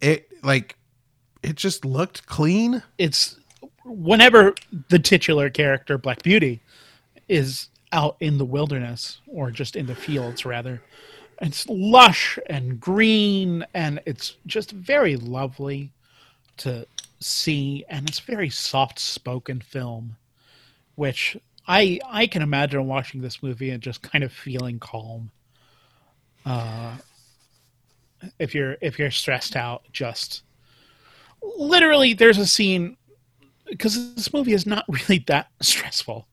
it 0.00 0.28
like 0.42 0.76
it 1.42 1.56
just 1.56 1.84
looked 1.84 2.26
clean. 2.26 2.82
It's 2.98 3.38
whenever 3.84 4.54
the 4.88 4.98
titular 4.98 5.50
character 5.50 5.98
Black 5.98 6.22
Beauty 6.22 6.60
is 7.28 7.68
out 7.92 8.16
in 8.20 8.38
the 8.38 8.44
wilderness 8.44 9.20
or 9.26 9.50
just 9.50 9.76
in 9.76 9.86
the 9.86 9.94
fields 9.94 10.44
rather. 10.44 10.82
It's 11.40 11.68
lush 11.68 12.38
and 12.48 12.80
green 12.80 13.64
and 13.74 14.00
it's 14.06 14.36
just 14.46 14.72
very 14.72 15.16
lovely 15.16 15.92
to 16.58 16.86
see 17.24 17.84
and 17.88 18.08
it's 18.08 18.20
very 18.20 18.50
soft 18.50 18.98
spoken 18.98 19.60
film 19.60 20.16
which 20.96 21.36
I 21.66 21.98
I 22.06 22.26
can 22.26 22.42
imagine 22.42 22.86
watching 22.86 23.20
this 23.22 23.42
movie 23.42 23.70
and 23.70 23.82
just 23.82 24.02
kind 24.02 24.22
of 24.22 24.32
feeling 24.32 24.78
calm. 24.78 25.30
Uh 26.44 26.96
if 28.38 28.54
you're 28.54 28.76
if 28.80 28.98
you're 28.98 29.10
stressed 29.10 29.56
out 29.56 29.82
just 29.92 30.42
literally 31.58 32.14
there's 32.14 32.38
a 32.38 32.46
scene 32.46 32.96
because 33.66 34.14
this 34.14 34.32
movie 34.32 34.52
is 34.52 34.66
not 34.66 34.84
really 35.08 35.24
that 35.26 35.48
stressful. 35.60 36.28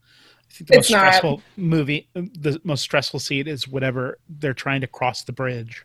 I 0.50 0.52
think 0.54 0.68
the 0.68 0.78
It's 0.78 0.90
most 0.90 0.90
not. 0.90 1.00
stressful 1.14 1.42
movie, 1.56 2.08
the 2.14 2.60
most 2.64 2.82
stressful 2.82 3.20
scene 3.20 3.48
is 3.48 3.66
whatever 3.66 4.18
they're 4.28 4.52
trying 4.54 4.82
to 4.82 4.86
cross 4.86 5.22
the 5.22 5.32
bridge, 5.32 5.84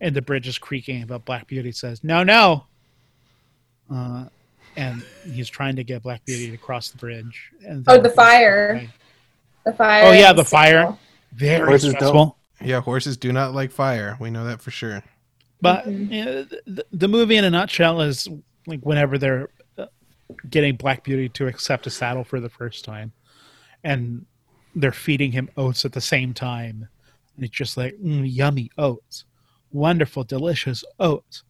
and 0.00 0.16
the 0.16 0.22
bridge 0.22 0.48
is 0.48 0.56
creaking. 0.58 1.06
But 1.06 1.26
Black 1.26 1.46
Beauty 1.46 1.72
says, 1.72 2.02
"No, 2.02 2.22
no," 2.22 2.66
uh, 3.90 4.24
and 4.76 5.02
he's 5.24 5.48
trying 5.48 5.76
to 5.76 5.84
get 5.84 6.02
Black 6.02 6.24
Beauty 6.24 6.50
to 6.50 6.56
cross 6.56 6.90
the 6.90 6.98
bridge. 6.98 7.50
And 7.66 7.84
Oh, 7.88 8.00
the 8.00 8.08
fire. 8.10 8.88
The 9.64 9.72
fire. 9.72 10.04
Oh 10.06 10.12
yeah, 10.12 10.32
the 10.32 10.44
fire. 10.44 10.82
sequel. 10.82 10.98
Very 11.32 11.66
Horses 11.66 11.82
don't- 11.92 11.96
stressful. 11.96 12.36
Yeah, 12.62 12.80
horses 12.82 13.16
do 13.16 13.32
not 13.32 13.54
like 13.54 13.70
fire. 13.70 14.18
We 14.20 14.28
know 14.30 14.44
that 14.44 14.60
for 14.60 14.70
sure. 14.70 15.02
But 15.62 15.86
Mm-hmm. 15.86 16.12
you 16.12 16.24
know, 16.24 16.44
the, 16.66 16.84
the 16.92 17.08
movie 17.08 17.36
in 17.36 17.44
a 17.44 17.50
nutshell 17.50 18.02
is 18.02 18.28
like 18.66 18.80
whenever 18.80 19.16
they're 19.16 19.48
uh, 19.78 19.86
getting 20.50 20.76
Black 20.76 21.02
Beauty 21.02 21.28
to 21.30 21.46
accept 21.46 21.86
a 21.86 21.90
saddle 21.90 22.22
for 22.24 22.38
the 22.38 22.50
first 22.50 22.84
time, 22.84 23.12
and 23.82 24.26
they're 24.74 24.92
feeding 24.92 25.32
him 25.32 25.48
oats 25.56 25.84
at 25.86 25.92
the 25.92 26.00
same 26.02 26.34
time, 26.34 26.86
and 27.36 27.44
it's 27.46 27.54
just 27.56 27.76
like 27.78 27.94
mm, 27.96 28.30
yummy 28.30 28.70
oats, 28.76 29.24
wonderful, 29.72 30.22
delicious 30.24 30.84
oats. 30.98 31.44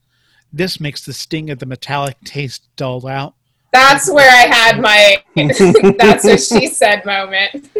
This 0.52 0.80
makes 0.80 1.04
the 1.04 1.12
sting 1.12 1.50
of 1.50 1.58
the 1.58 1.66
metallic 1.66 2.20
taste 2.24 2.68
dulled 2.76 3.06
out. 3.06 3.34
That's 3.72 4.10
where 4.10 4.28
I 4.28 4.52
had 4.52 4.80
my 4.80 5.22
that's 5.98 6.24
what 6.24 6.40
she 6.40 6.66
said 6.68 7.04
moment. 7.04 7.70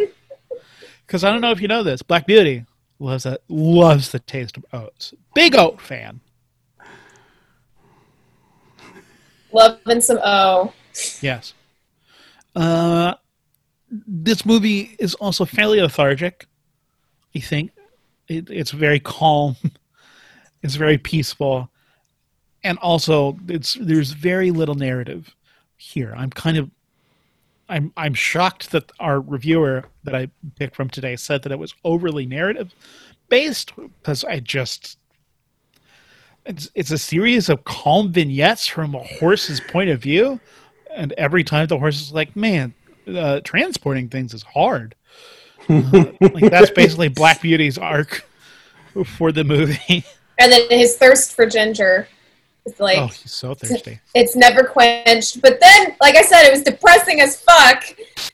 Because 1.05 1.25
I 1.25 1.29
don't 1.29 1.41
know 1.41 1.51
if 1.51 1.59
you 1.59 1.67
know 1.67 1.83
this, 1.83 2.01
Black 2.01 2.25
Beauty 2.25 2.65
loves 2.97 3.25
that 3.25 3.41
loves 3.49 4.11
the 4.11 4.19
taste 4.19 4.55
of 4.55 4.63
oats. 4.71 5.13
Big 5.35 5.55
oat 5.55 5.81
fan. 5.81 6.21
Loving 9.51 9.99
some 9.99 10.19
O. 10.23 10.71
Yes. 11.19 11.53
Uh, 12.55 13.15
this 13.89 14.45
movie 14.45 14.95
is 14.99 15.15
also 15.15 15.43
fairly 15.43 15.81
lethargic. 15.81 16.47
I 17.35 17.39
think 17.39 17.71
it, 18.29 18.49
it's 18.49 18.71
very 18.71 19.01
calm. 19.01 19.57
it's 20.63 20.75
very 20.75 20.97
peaceful, 20.97 21.69
and 22.63 22.77
also 22.79 23.37
it's 23.47 23.77
there's 23.79 24.11
very 24.11 24.51
little 24.51 24.75
narrative 24.75 25.35
here. 25.77 26.13
I'm 26.15 26.29
kind 26.29 26.57
of 26.57 26.69
I'm 27.69 27.93
I'm 27.97 28.13
shocked 28.13 28.71
that 28.71 28.91
our 28.99 29.19
reviewer 29.19 29.85
that 30.03 30.15
I 30.15 30.29
picked 30.57 30.75
from 30.75 30.89
today 30.89 31.15
said 31.15 31.43
that 31.43 31.51
it 31.51 31.59
was 31.59 31.73
overly 31.83 32.25
narrative 32.25 32.73
based 33.29 33.73
because 33.75 34.23
I 34.23 34.39
just 34.39 34.97
it's 36.45 36.69
it's 36.75 36.91
a 36.91 36.97
series 36.97 37.49
of 37.49 37.63
calm 37.63 38.11
vignettes 38.11 38.67
from 38.67 38.95
a 38.95 39.03
horse's 39.03 39.59
point 39.59 39.89
of 39.89 40.01
view 40.01 40.39
and 40.95 41.13
every 41.13 41.43
time 41.43 41.67
the 41.67 41.77
horse 41.77 42.01
is 42.01 42.11
like, 42.11 42.35
"Man, 42.35 42.73
uh, 43.07 43.41
transporting 43.43 44.09
things 44.09 44.33
is 44.33 44.43
hard." 44.43 44.95
Uh, 45.69 46.11
like 46.21 46.49
that's 46.51 46.71
basically 46.75 47.07
Black 47.07 47.41
Beauty's 47.41 47.77
arc 47.77 48.25
for 49.05 49.31
the 49.31 49.43
movie. 49.43 50.03
And 50.39 50.51
then 50.51 50.67
his 50.69 50.97
thirst 50.97 51.33
for 51.33 51.45
ginger. 51.45 52.07
It's 52.65 52.79
like 52.79 52.97
oh, 52.99 53.07
he's 53.07 53.33
so 53.33 53.55
thirsty. 53.55 53.99
it's 54.13 54.35
never 54.35 54.63
quenched. 54.63 55.41
But 55.41 55.59
then, 55.59 55.95
like 55.99 56.15
I 56.15 56.21
said, 56.21 56.43
it 56.43 56.51
was 56.51 56.61
depressing 56.61 57.19
as 57.19 57.41
fuck 57.41 57.83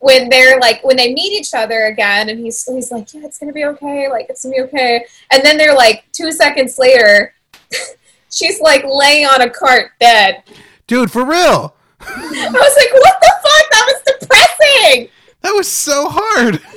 when 0.01 0.27
they're 0.27 0.59
like 0.59 0.83
when 0.83 0.97
they 0.97 1.13
meet 1.13 1.31
each 1.31 1.53
other 1.53 1.85
again, 1.85 2.29
and 2.29 2.39
he's 2.39 2.65
he's 2.65 2.91
like, 2.91 3.13
yeah, 3.13 3.21
it's 3.23 3.37
gonna 3.37 3.53
be 3.53 3.63
okay, 3.65 4.09
like 4.09 4.27
it's 4.29 4.43
gonna 4.43 4.55
be 4.55 4.61
okay. 4.63 5.05
And 5.31 5.43
then 5.43 5.57
they're 5.57 5.75
like 5.75 6.05
two 6.11 6.33
seconds 6.33 6.77
later, 6.77 7.33
she's 8.31 8.59
like 8.59 8.83
laying 8.85 9.25
on 9.25 9.41
a 9.41 9.49
cart 9.49 9.91
dead. 9.99 10.43
Dude, 10.87 11.09
for 11.09 11.23
real. 11.25 11.75
I 12.01 12.49
was 12.51 12.77
like, 12.77 12.93
what 12.93 13.15
the 13.21 13.33
fuck? 13.43 13.71
That 13.71 13.85
was 13.87 14.19
depressing. 14.19 15.09
That 15.41 15.53
was 15.53 15.71
so 15.71 16.09
hard. 16.09 16.61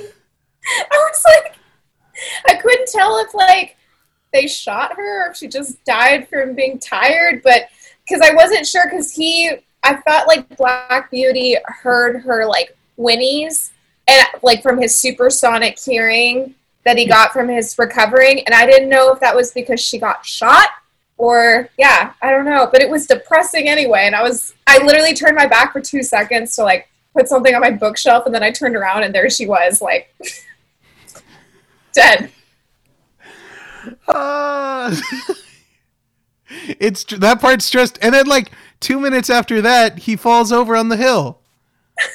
I 0.91 1.09
was 1.11 1.23
like, 1.25 1.55
I 2.47 2.55
couldn't 2.55 2.87
tell 2.87 3.17
if 3.19 3.33
like 3.33 3.77
they 4.33 4.47
shot 4.47 4.95
her 4.95 5.27
or 5.27 5.31
if 5.31 5.37
she 5.37 5.47
just 5.47 5.83
died 5.85 6.27
from 6.27 6.53
being 6.53 6.79
tired, 6.79 7.41
but 7.43 7.63
because 8.03 8.21
I 8.21 8.33
wasn't 8.33 8.65
sure 8.65 8.85
because 8.85 9.11
he, 9.11 9.51
I 9.83 9.97
felt 10.01 10.27
like 10.27 10.57
Black 10.57 11.11
Beauty 11.11 11.57
heard 11.65 12.21
her 12.21 12.45
like 12.45 12.75
whinnies 12.97 13.71
and 14.07 14.27
like 14.41 14.61
from 14.61 14.81
his 14.81 14.95
supersonic 14.95 15.79
hearing 15.79 16.55
that 16.83 16.97
he 16.97 17.05
got 17.05 17.31
from 17.31 17.47
his 17.47 17.77
recovering, 17.77 18.43
and 18.45 18.55
I 18.55 18.65
didn't 18.65 18.89
know 18.89 19.11
if 19.11 19.19
that 19.19 19.35
was 19.35 19.51
because 19.51 19.79
she 19.79 19.99
got 19.99 20.25
shot 20.25 20.69
or 21.17 21.69
yeah, 21.77 22.13
I 22.21 22.31
don't 22.31 22.45
know, 22.45 22.67
but 22.71 22.81
it 22.81 22.89
was 22.89 23.05
depressing 23.05 23.69
anyway, 23.69 24.05
and 24.05 24.15
I 24.15 24.23
was, 24.23 24.55
I 24.65 24.83
literally 24.83 25.13
turned 25.13 25.35
my 25.35 25.45
back 25.45 25.71
for 25.71 25.79
two 25.79 26.01
seconds 26.01 26.55
to 26.55 26.63
like 26.63 26.89
put 27.13 27.27
something 27.27 27.53
on 27.53 27.61
my 27.61 27.69
bookshelf, 27.69 28.25
and 28.25 28.33
then 28.33 28.41
I 28.41 28.49
turned 28.51 28.75
around 28.75 29.03
and 29.03 29.13
there 29.13 29.29
she 29.29 29.45
was, 29.45 29.81
like 29.81 30.13
dead. 31.93 32.31
Uh, 34.07 34.95
it's 36.67 37.03
that 37.05 37.41
part's 37.41 37.65
stressed, 37.65 37.99
and 38.01 38.13
then 38.13 38.27
like 38.27 38.51
two 38.79 38.99
minutes 38.99 39.29
after 39.29 39.61
that, 39.61 39.99
he 39.99 40.15
falls 40.15 40.51
over 40.51 40.75
on 40.75 40.89
the 40.89 40.97
hill. 40.97 41.39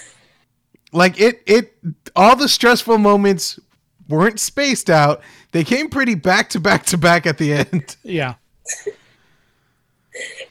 Like 0.93 1.21
it, 1.21 1.43
it 1.47 1.75
all 2.14 2.37
the 2.37 2.49
stressful 2.49 2.97
moments 2.97 3.61
weren't 4.09 4.41
spaced 4.41 4.89
out. 4.89 5.21
They 5.53 5.64
came 5.64 5.89
pretty 5.91 6.14
back 6.14 6.49
to 6.51 6.61
back 6.61 6.87
to 6.87 6.97
back 6.97 7.27
at 7.27 7.39
the 7.39 7.53
end. 7.53 7.97
Yeah. 8.03 8.35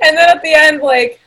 And 0.01 0.15
then 0.15 0.29
at 0.29 0.43
the 0.43 0.53
end, 0.53 0.81
like, 0.81 1.19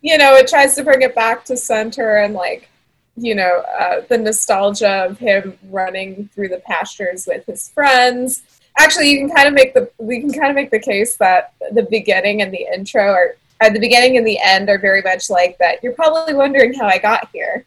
you 0.00 0.16
know, 0.16 0.36
it 0.36 0.46
tries 0.46 0.76
to 0.76 0.84
bring 0.84 1.02
it 1.02 1.14
back 1.14 1.44
to 1.46 1.56
center 1.56 2.18
and 2.18 2.34
like, 2.34 2.68
you 3.16 3.34
know, 3.34 3.64
uh, 3.78 4.02
the 4.08 4.18
nostalgia 4.18 5.06
of 5.06 5.18
him 5.18 5.58
running 5.70 6.28
through 6.32 6.48
the 6.48 6.62
pastures 6.66 7.26
with 7.26 7.44
his 7.46 7.68
friends. 7.70 8.42
Actually, 8.80 9.10
you 9.10 9.18
can 9.18 9.34
kind 9.34 9.46
of 9.46 9.54
make 9.54 9.74
the 9.74 9.90
we 9.98 10.20
can 10.20 10.32
kind 10.32 10.48
of 10.48 10.54
make 10.54 10.70
the 10.70 10.80
case 10.80 11.16
that 11.16 11.52
the 11.72 11.82
beginning 11.90 12.42
and 12.42 12.52
the 12.52 12.66
intro 12.74 13.12
are 13.12 13.36
at 13.60 13.74
the 13.74 13.80
beginning 13.80 14.16
and 14.16 14.26
the 14.26 14.38
end 14.42 14.68
are 14.70 14.78
very 14.78 15.02
much 15.02 15.28
like 15.28 15.58
that. 15.58 15.82
You're 15.82 15.92
probably 15.92 16.34
wondering 16.34 16.72
how 16.72 16.86
I 16.86 16.98
got 16.98 17.28
here. 17.32 17.66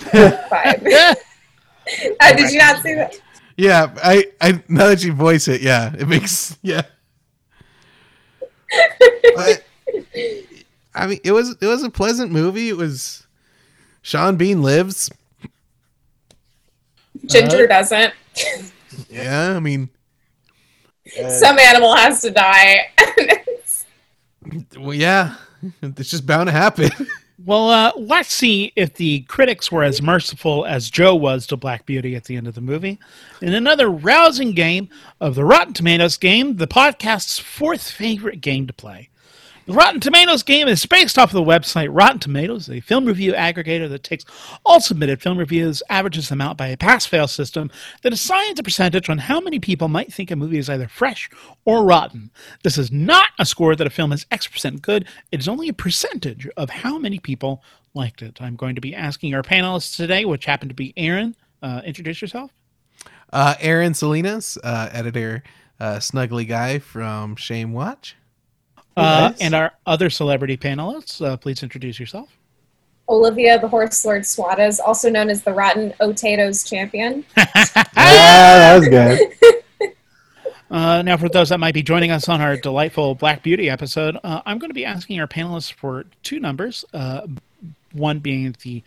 Vibe. 0.00 1.16
Uh, 2.20 2.36
did 2.36 2.52
you 2.52 2.58
not 2.58 2.80
see 2.82 2.94
that? 2.94 3.20
Yeah, 3.56 3.92
I, 4.02 4.26
I 4.40 4.62
now 4.68 4.86
that 4.88 5.02
you 5.02 5.12
voice 5.12 5.48
it, 5.48 5.60
yeah, 5.60 5.92
it 5.98 6.06
makes 6.06 6.56
yeah. 6.62 6.82
But, 9.34 9.64
I 10.94 11.06
mean, 11.06 11.18
it 11.24 11.32
was 11.32 11.56
it 11.60 11.66
was 11.66 11.82
a 11.82 11.90
pleasant 11.90 12.30
movie. 12.30 12.68
It 12.68 12.76
was 12.76 13.26
Sean 14.02 14.36
Bean 14.36 14.62
lives. 14.62 15.10
Ginger 17.26 17.66
doesn't. 17.66 18.14
Yeah, 19.08 19.56
I 19.56 19.60
mean, 19.60 19.90
Some 21.06 21.58
animal 21.58 21.94
has 21.96 22.20
to 22.22 22.30
die. 22.30 22.90
well, 24.78 24.94
yeah, 24.94 25.36
it's 25.82 26.10
just 26.10 26.26
bound 26.26 26.48
to 26.48 26.52
happen. 26.52 26.90
Well, 27.46 27.70
uh, 27.70 27.92
let's 27.96 28.34
see 28.34 28.70
if 28.76 28.94
the 28.94 29.20
critics 29.20 29.72
were 29.72 29.82
as 29.82 30.02
merciful 30.02 30.66
as 30.66 30.90
Joe 30.90 31.14
was 31.14 31.46
to 31.46 31.56
Black 31.56 31.86
Beauty 31.86 32.14
at 32.14 32.24
the 32.24 32.36
end 32.36 32.46
of 32.46 32.54
the 32.54 32.60
movie. 32.60 32.98
In 33.40 33.54
another 33.54 33.88
rousing 33.88 34.52
game 34.52 34.90
of 35.22 35.36
the 35.36 35.44
Rotten 35.44 35.72
Tomatoes 35.72 36.18
game, 36.18 36.56
the 36.56 36.66
podcast's 36.66 37.38
fourth 37.38 37.90
favorite 37.90 38.42
game 38.42 38.66
to 38.66 38.74
play. 38.74 39.08
Rotten 39.72 40.00
Tomatoes 40.00 40.42
game 40.42 40.66
is 40.66 40.84
based 40.84 41.16
off 41.16 41.30
of 41.30 41.34
the 41.34 41.42
website 41.42 41.88
Rotten 41.90 42.18
Tomatoes, 42.18 42.68
a 42.68 42.80
film 42.80 43.04
review 43.04 43.32
aggregator 43.34 43.88
that 43.88 44.02
takes 44.02 44.24
all 44.64 44.80
submitted 44.80 45.22
film 45.22 45.38
reviews, 45.38 45.82
averages 45.88 46.28
them 46.28 46.40
out 46.40 46.56
by 46.56 46.66
a 46.68 46.76
pass 46.76 47.06
fail 47.06 47.28
system 47.28 47.70
that 48.02 48.12
assigns 48.12 48.58
a 48.58 48.64
percentage 48.64 49.08
on 49.08 49.18
how 49.18 49.40
many 49.40 49.60
people 49.60 49.86
might 49.86 50.12
think 50.12 50.30
a 50.30 50.36
movie 50.36 50.58
is 50.58 50.68
either 50.68 50.88
fresh 50.88 51.30
or 51.64 51.84
rotten. 51.84 52.30
This 52.64 52.78
is 52.78 52.90
not 52.90 53.28
a 53.38 53.46
score 53.46 53.76
that 53.76 53.86
a 53.86 53.90
film 53.90 54.12
is 54.12 54.26
X 54.30 54.48
percent 54.48 54.82
good, 54.82 55.06
it 55.30 55.38
is 55.38 55.48
only 55.48 55.68
a 55.68 55.72
percentage 55.72 56.48
of 56.56 56.70
how 56.70 56.98
many 56.98 57.20
people 57.20 57.62
liked 57.94 58.22
it. 58.22 58.42
I'm 58.42 58.56
going 58.56 58.74
to 58.74 58.80
be 58.80 58.94
asking 58.94 59.34
our 59.34 59.42
panelists 59.42 59.96
today, 59.96 60.24
which 60.24 60.46
happen 60.46 60.68
to 60.68 60.74
be 60.74 60.92
Aaron. 60.96 61.36
Uh, 61.62 61.82
introduce 61.84 62.20
yourself. 62.20 62.50
Uh, 63.32 63.54
Aaron 63.60 63.94
Salinas, 63.94 64.58
uh, 64.64 64.88
editor, 64.92 65.44
uh, 65.78 65.96
snuggly 65.96 66.46
guy 66.48 66.78
from 66.80 67.36
Shame 67.36 67.72
Watch. 67.72 68.16
Uh, 69.00 69.28
Nice. 69.30 69.40
and 69.40 69.54
our 69.54 69.72
other 69.86 70.10
celebrity 70.10 70.56
panelists, 70.56 71.24
uh, 71.24 71.36
please 71.36 71.62
introduce 71.62 71.98
yourself. 71.98 72.28
Olivia, 73.08 73.58
the 73.58 73.66
horse 73.68 74.04
lord 74.04 74.24
Suarez, 74.24 74.78
also 74.78 75.10
known 75.10 75.30
as 75.30 75.42
the 75.42 75.52
Rotten 75.52 75.92
Potatoes 75.98 76.62
champion. 76.64 77.24
Ah, 77.36 78.54
that 78.56 78.78
was 78.78 78.88
good. 78.88 79.20
Uh, 80.70 81.02
now, 81.02 81.16
for 81.16 81.28
those 81.28 81.48
that 81.48 81.58
might 81.58 81.74
be 81.74 81.82
joining 81.82 82.12
us 82.12 82.28
on 82.28 82.40
our 82.40 82.56
delightful 82.56 83.16
Black 83.16 83.42
Beauty 83.42 83.68
episode, 83.68 84.16
uh, 84.22 84.40
I'm 84.46 84.60
going 84.60 84.70
to 84.70 84.74
be 84.74 84.84
asking 84.84 85.18
our 85.18 85.26
panelists 85.26 85.72
for 85.72 86.04
two 86.22 86.38
numbers. 86.38 86.84
Uh, 86.94 87.26
one 87.92 88.20
being 88.20 88.54
the 88.62 88.80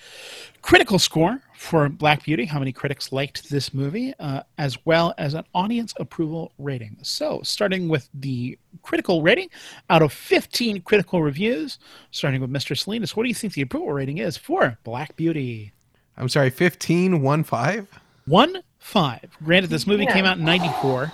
critical 0.61 0.97
score 0.97 1.41
for 1.63 1.87
Black 1.87 2.25
Beauty, 2.25 2.43
how 2.43 2.59
many 2.59 2.73
critics 2.73 3.13
liked 3.13 3.49
this 3.49 3.73
movie, 3.73 4.13
uh, 4.19 4.41
as 4.57 4.77
well 4.85 5.13
as 5.17 5.33
an 5.33 5.45
audience 5.55 5.93
approval 5.97 6.51
rating. 6.59 6.97
So, 7.03 7.39
starting 7.43 7.87
with 7.87 8.09
the 8.13 8.59
critical 8.81 9.21
rating, 9.21 9.49
out 9.89 10.01
of 10.01 10.11
15 10.11 10.81
critical 10.81 11.23
reviews, 11.23 11.79
starting 12.11 12.41
with 12.41 12.51
Mr. 12.51 12.77
Salinas, 12.77 13.15
what 13.15 13.23
do 13.23 13.29
you 13.29 13.35
think 13.35 13.53
the 13.53 13.61
approval 13.61 13.93
rating 13.93 14.17
is 14.17 14.35
for 14.35 14.77
Black 14.83 15.15
Beauty? 15.15 15.71
I'm 16.17 16.27
sorry, 16.27 16.49
15, 16.49 17.21
1 17.21 17.43
5. 17.45 17.87
One 18.25 18.57
five. 18.79 19.29
Granted, 19.43 19.69
this 19.69 19.87
movie 19.87 20.03
Yeah. 20.03 20.13
came 20.13 20.25
out 20.25 20.37
in 20.37 20.45
'94. 20.45 21.11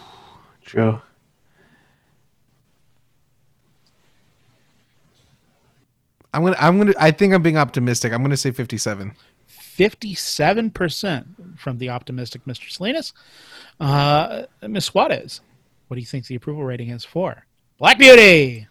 True. 0.65 0.99
I'm 6.33 6.43
gonna, 6.43 6.55
I'm 6.59 6.77
gonna, 6.77 6.93
I 6.99 7.11
think 7.11 7.33
I'm 7.33 7.41
being 7.41 7.57
optimistic. 7.57 8.13
I'm 8.13 8.21
gonna 8.21 8.37
say 8.37 8.51
57. 8.51 9.13
57% 9.79 11.57
from 11.57 11.77
the 11.77 11.89
optimistic 11.89 12.43
Mr. 12.45 12.69
Salinas. 12.69 13.13
Uh, 13.79 14.43
Miss 14.61 14.85
Suarez, 14.85 15.39
what 15.87 15.95
do 15.95 16.01
you 16.01 16.05
think 16.05 16.27
the 16.27 16.35
approval 16.35 16.65
rating 16.65 16.89
is 16.89 17.05
for 17.05 17.45
Black 17.77 17.97
Beauty? 17.97 18.67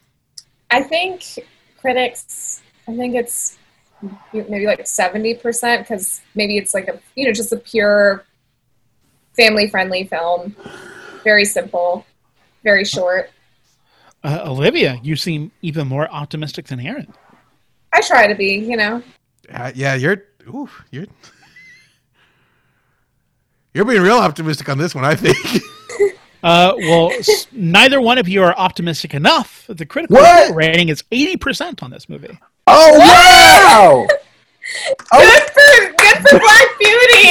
I 0.70 0.82
think 0.82 1.24
critics, 1.80 2.60
I 2.86 2.94
think 2.94 3.14
it's 3.14 3.56
maybe 4.32 4.66
like 4.66 4.80
70% 4.80 5.78
because 5.78 6.20
maybe 6.34 6.58
it's 6.58 6.74
like 6.74 6.88
a, 6.88 7.00
you 7.14 7.24
know, 7.24 7.32
just 7.32 7.52
a 7.52 7.56
pure 7.56 8.24
family 9.34 9.66
friendly 9.66 10.04
film. 10.04 10.54
Very 11.24 11.46
simple, 11.46 12.04
very 12.64 12.84
short. 12.84 13.30
Uh, 14.22 14.42
Olivia, 14.44 15.00
you 15.02 15.16
seem 15.16 15.52
even 15.62 15.88
more 15.88 16.06
optimistic 16.10 16.66
than 16.66 16.80
Aaron. 16.80 17.14
I 17.94 18.02
try 18.02 18.26
to 18.26 18.34
be, 18.34 18.56
you 18.56 18.76
know. 18.76 19.02
Uh, 19.50 19.72
yeah, 19.74 19.94
you're, 19.94 20.24
ooh, 20.48 20.68
you're, 20.90 21.06
you're 23.74 23.84
being 23.84 24.02
real 24.02 24.18
optimistic 24.18 24.68
on 24.68 24.78
this 24.78 24.94
one. 24.94 25.04
I 25.04 25.14
think. 25.14 25.36
Uh, 26.40 26.72
well, 26.78 27.10
s- 27.14 27.48
neither 27.50 28.00
one 28.00 28.16
of 28.16 28.28
you 28.28 28.44
are 28.44 28.56
optimistic 28.56 29.12
enough. 29.12 29.64
The 29.68 29.84
critical 29.84 30.18
What? 30.18 30.54
rating 30.54 30.88
is 30.88 31.02
80% 31.10 31.82
on 31.82 31.90
this 31.90 32.08
movie. 32.08 32.38
Oh 32.68 32.96
wow! 32.96 34.06
Good 35.10 35.42
for 35.50 35.94
good 35.96 36.16
for 36.28 36.38
Black 36.38 36.68
Beauty. 36.78 37.28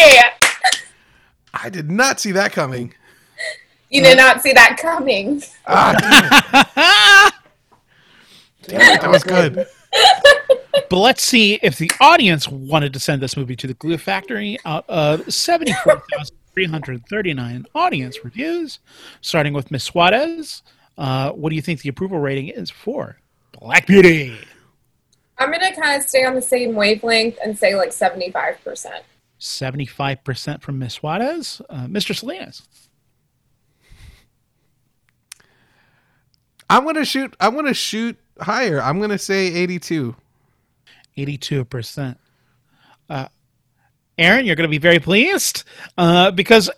I 1.53 1.69
did 1.69 1.89
not 1.89 2.19
see 2.19 2.33
that 2.33 2.51
coming. 2.51 2.93
You 3.89 4.03
did 4.03 4.17
not 4.17 4.41
see 4.41 4.51
that 4.51 4.75
coming. 4.77 5.41
Ah, 5.65 5.93
damn 5.97 7.31
it. 7.31 7.33
Damn 8.67 8.81
it, 8.97 9.01
that 9.01 9.09
was 9.09 9.23
good. 9.23 9.65
But 10.89 10.99
let's 10.99 11.23
see 11.23 11.59
if 11.61 11.77
the 11.77 11.91
audience 11.99 12.47
wanted 12.47 12.93
to 12.93 12.99
send 12.99 13.21
this 13.21 13.35
movie 13.35 13.57
to 13.57 13.67
the 13.67 13.73
Glue 13.73 13.97
Factory 13.97 14.57
out 14.63 14.89
of 14.89 15.33
74,339 15.33 17.65
audience 17.75 18.23
reviews, 18.23 18.79
starting 19.19 19.51
with 19.53 19.69
Miss 19.69 19.83
Suarez. 19.83 20.63
Uh, 20.97 21.31
what 21.31 21.49
do 21.49 21.57
you 21.57 21.61
think 21.61 21.81
the 21.81 21.89
approval 21.89 22.19
rating 22.19 22.47
is 22.47 22.69
for 22.69 23.17
Black 23.59 23.85
Beauty? 23.85 24.33
I'm 25.39 25.51
gonna 25.51 25.75
kind 25.75 26.01
of 26.01 26.07
stay 26.07 26.23
on 26.25 26.35
the 26.35 26.41
same 26.41 26.73
wavelength 26.73 27.37
and 27.43 27.57
say 27.57 27.75
like 27.75 27.89
75%. 27.89 29.01
75% 29.39 30.61
from 30.61 30.79
Miss 30.79 30.93
Suarez. 30.95 31.61
Uh, 31.69 31.85
Mr. 31.85 32.15
Salinas. 32.15 32.63
I'm 36.69 36.85
gonna 36.85 37.05
shoot. 37.05 37.35
I'm 37.39 37.55
gonna 37.55 37.73
shoot 37.73 38.17
higher. 38.39 38.81
I'm 38.81 38.99
gonna 38.99 39.17
say 39.17 39.47
82. 39.47 40.15
82%. 41.17 42.15
Uh, 43.09 43.27
Aaron, 44.17 44.45
you're 44.45 44.55
going 44.55 44.67
to 44.67 44.71
be 44.71 44.77
very 44.77 44.99
pleased 44.99 45.63
uh, 45.97 46.31
because. 46.31 46.69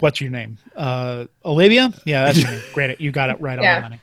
What's 0.00 0.20
your 0.20 0.30
name? 0.30 0.58
Uh, 0.74 1.26
Olivia? 1.44 1.92
Yeah, 2.06 2.24
that's 2.24 2.38
your 2.40 2.50
name. 2.50 2.62
Great. 2.72 3.00
You 3.00 3.10
got 3.12 3.28
it 3.28 3.40
right 3.40 3.58
on 3.58 3.64
the 3.64 3.80
money. 3.82 4.00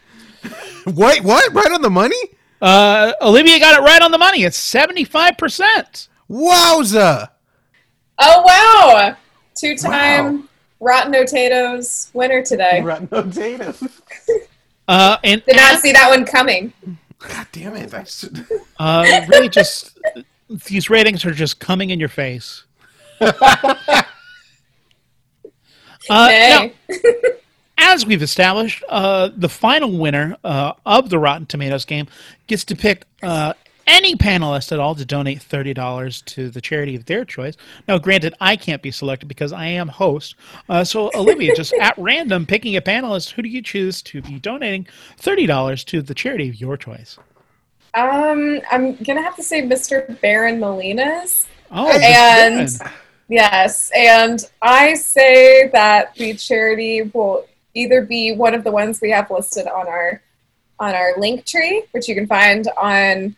Wait, 0.86 1.24
what? 1.24 1.54
Right 1.54 1.72
on 1.72 1.82
the 1.82 1.90
money? 1.90 2.16
Uh, 2.62 3.14
Olivia 3.22 3.60
got 3.60 3.80
it 3.80 3.84
right 3.84 4.02
on 4.02 4.12
the 4.12 4.18
money. 4.18 4.44
It's 4.44 4.58
75%. 4.58 6.08
Wowza! 6.30 7.30
Oh 8.22 8.44
wow! 8.46 9.16
Two-time 9.56 10.48
Rotten 10.80 11.12
Potatoes 11.12 12.12
winner 12.14 12.44
today. 12.44 12.82
Rotten 12.82 13.08
potatoes. 13.08 13.82
Uh, 14.90 15.18
and 15.24 15.46
Did 15.46 15.56
not 15.56 15.80
see 15.80 15.92
that 15.92 16.10
one 16.10 16.26
coming. 16.26 16.74
God 17.20 17.46
damn 17.52 17.76
it! 17.76 17.94
I 17.94 18.04
should- 18.06 18.44
uh, 18.80 19.06
really 19.30 19.48
just 19.48 20.00
these 20.50 20.90
ratings 20.90 21.24
are 21.26 21.32
just 21.32 21.60
coming 21.60 21.92
in 21.92 22.00
your 22.00 22.10
face. 22.10 22.64
Uh, 26.10 26.30
now, 26.32 26.72
as 27.78 28.04
we've 28.06 28.24
established, 28.24 28.84
uh, 28.90 29.30
the 29.36 29.50
final 29.50 29.96
winner 29.96 30.36
uh, 30.44 30.74
of 30.86 31.10
the 31.10 31.20
Rotten 31.20 31.46
Tomatoes 31.46 31.86
game 31.86 32.08
gets 32.48 32.64
to 32.66 32.76
pick 32.76 33.04
uh, 33.22 33.54
any 33.90 34.16
panelist 34.16 34.72
at 34.72 34.80
all 34.80 34.96
to 34.96 35.04
donate 35.04 35.42
thirty 35.42 35.74
dollars 35.74 36.22
to 36.24 36.50
the 36.50 36.62
charity 36.62 36.96
of 36.96 37.06
their 37.06 37.26
choice. 37.26 37.56
Now, 37.88 37.98
granted, 37.98 38.36
I 38.40 38.56
can't 38.56 38.82
be 38.82 38.92
selected 38.92 39.28
because 39.28 39.52
I 39.52 39.66
am 39.66 39.88
host. 39.88 40.36
Uh, 40.70 40.84
so, 40.84 41.10
Olivia, 41.16 41.56
just 41.56 41.74
at 41.82 41.96
random, 41.98 42.46
picking 42.46 42.76
a 42.76 42.82
panelist, 42.82 43.32
who 43.32 43.42
do 43.42 43.50
you 43.50 43.62
choose 43.62 44.02
to 44.04 44.22
be 44.22 44.40
donating 44.40 44.88
thirty 45.18 45.46
dollars 45.46 45.84
to 45.86 46.02
the 46.02 46.14
charity 46.14 46.48
of 46.48 46.62
your 46.62 46.78
choice? 46.78 47.18
Um, 47.96 48.62
I'm 48.72 48.96
gonna 48.98 49.24
have 49.24 49.36
to 49.36 49.44
say 49.44 49.64
Mr. 49.64 50.20
Baron 50.22 50.60
Molinas. 50.60 51.48
Oh, 51.72 51.90
And- 52.00 52.70
good. 52.70 52.88
Yes, 53.32 53.92
and 53.96 54.44
I 54.60 54.96
say 54.96 55.68
that 55.68 56.16
the 56.16 56.34
charity 56.34 57.04
will 57.14 57.46
either 57.76 58.02
be 58.02 58.32
one 58.32 58.56
of 58.56 58.64
the 58.64 58.72
ones 58.72 59.02
we 59.02 59.12
have 59.12 59.30
listed 59.30 59.68
on 59.68 59.88
our 59.88 60.22
on 60.80 60.96
our 60.96 61.14
link 61.18 61.46
tree, 61.46 61.84
which 61.92 62.08
you 62.08 62.16
can 62.16 62.26
find 62.26 62.68
on 62.76 63.36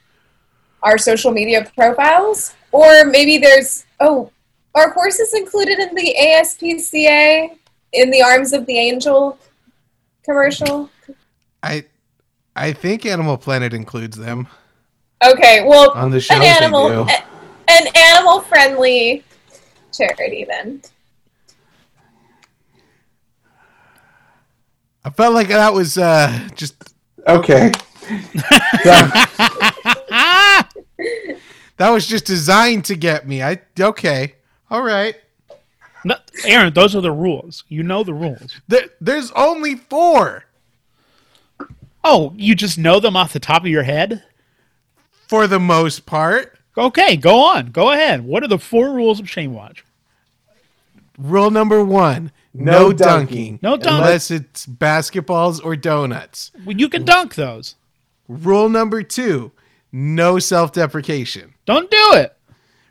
our 0.83 0.97
social 0.97 1.31
media 1.31 1.69
profiles, 1.75 2.53
or 2.71 3.05
maybe 3.05 3.37
there's 3.37 3.85
oh, 3.99 4.31
are 4.75 4.91
horses 4.91 5.33
included 5.33 5.79
in 5.79 5.93
the 5.95 6.15
ASPCA 6.19 7.57
in 7.93 8.09
the 8.09 8.21
Arms 8.21 8.53
of 8.53 8.65
the 8.65 8.77
Angel 8.77 9.37
commercial? 10.23 10.89
I, 11.63 11.85
I 12.55 12.71
think 12.73 13.05
Animal 13.05 13.37
Planet 13.37 13.73
includes 13.73 14.17
them 14.17 14.47
Okay, 15.23 15.63
well, 15.67 15.91
on 15.91 16.09
the 16.09 16.19
shows. 16.19 16.37
an 16.37 16.41
they 16.41 16.47
animal, 16.47 16.87
do. 16.87 17.01
a- 17.11 17.23
an 17.71 17.87
animal 17.95 18.41
friendly 18.41 19.23
charity 19.93 20.45
then. 20.47 20.81
I 25.05 25.09
felt 25.11 25.33
like 25.33 25.47
that 25.49 25.73
was 25.73 25.97
uh, 25.97 26.47
just 26.55 26.75
Okay. 27.27 27.71
That 31.77 31.89
was 31.89 32.05
just 32.05 32.25
designed 32.25 32.85
to 32.85 32.95
get 32.95 33.27
me. 33.27 33.41
I 33.41 33.61
okay, 33.79 34.35
all 34.69 34.83
right. 34.83 35.15
No, 36.03 36.15
Aaron, 36.45 36.73
those 36.73 36.95
are 36.95 37.01
the 37.01 37.11
rules. 37.11 37.63
You 37.69 37.83
know 37.83 38.03
the 38.03 38.13
rules. 38.13 38.59
There, 38.67 38.85
there's 38.99 39.31
only 39.31 39.75
four 39.75 40.45
Oh, 42.03 42.33
you 42.35 42.55
just 42.55 42.77
know 42.77 42.99
them 42.99 43.15
off 43.15 43.33
the 43.33 43.39
top 43.39 43.61
of 43.63 43.67
your 43.67 43.83
head? 43.83 44.23
for 45.27 45.47
the 45.47 45.59
most 45.59 46.05
part. 46.05 46.57
Okay, 46.77 47.15
go 47.15 47.39
on. 47.41 47.67
Go 47.67 47.91
ahead. 47.91 48.25
What 48.25 48.43
are 48.43 48.49
the 48.49 48.57
four 48.59 48.91
rules 48.91 49.19
of 49.19 49.29
Shame 49.29 49.53
Watch? 49.53 49.85
Rule 51.17 51.51
number 51.51 51.83
one: 51.85 52.31
no 52.53 52.91
dunking. 52.91 53.59
No 53.61 53.77
dunk. 53.77 54.03
Unless 54.03 54.29
it's 54.31 54.65
basketballs 54.65 55.63
or 55.63 55.75
donuts. 55.77 56.51
Well, 56.65 56.75
You 56.75 56.89
can 56.89 57.05
dunk 57.05 57.35
those. 57.35 57.75
Rule 58.27 58.67
number 58.67 59.03
two 59.03 59.51
no 59.91 60.39
self 60.39 60.71
deprecation. 60.73 61.53
Don't 61.65 61.89
do 61.89 62.11
it. 62.13 62.35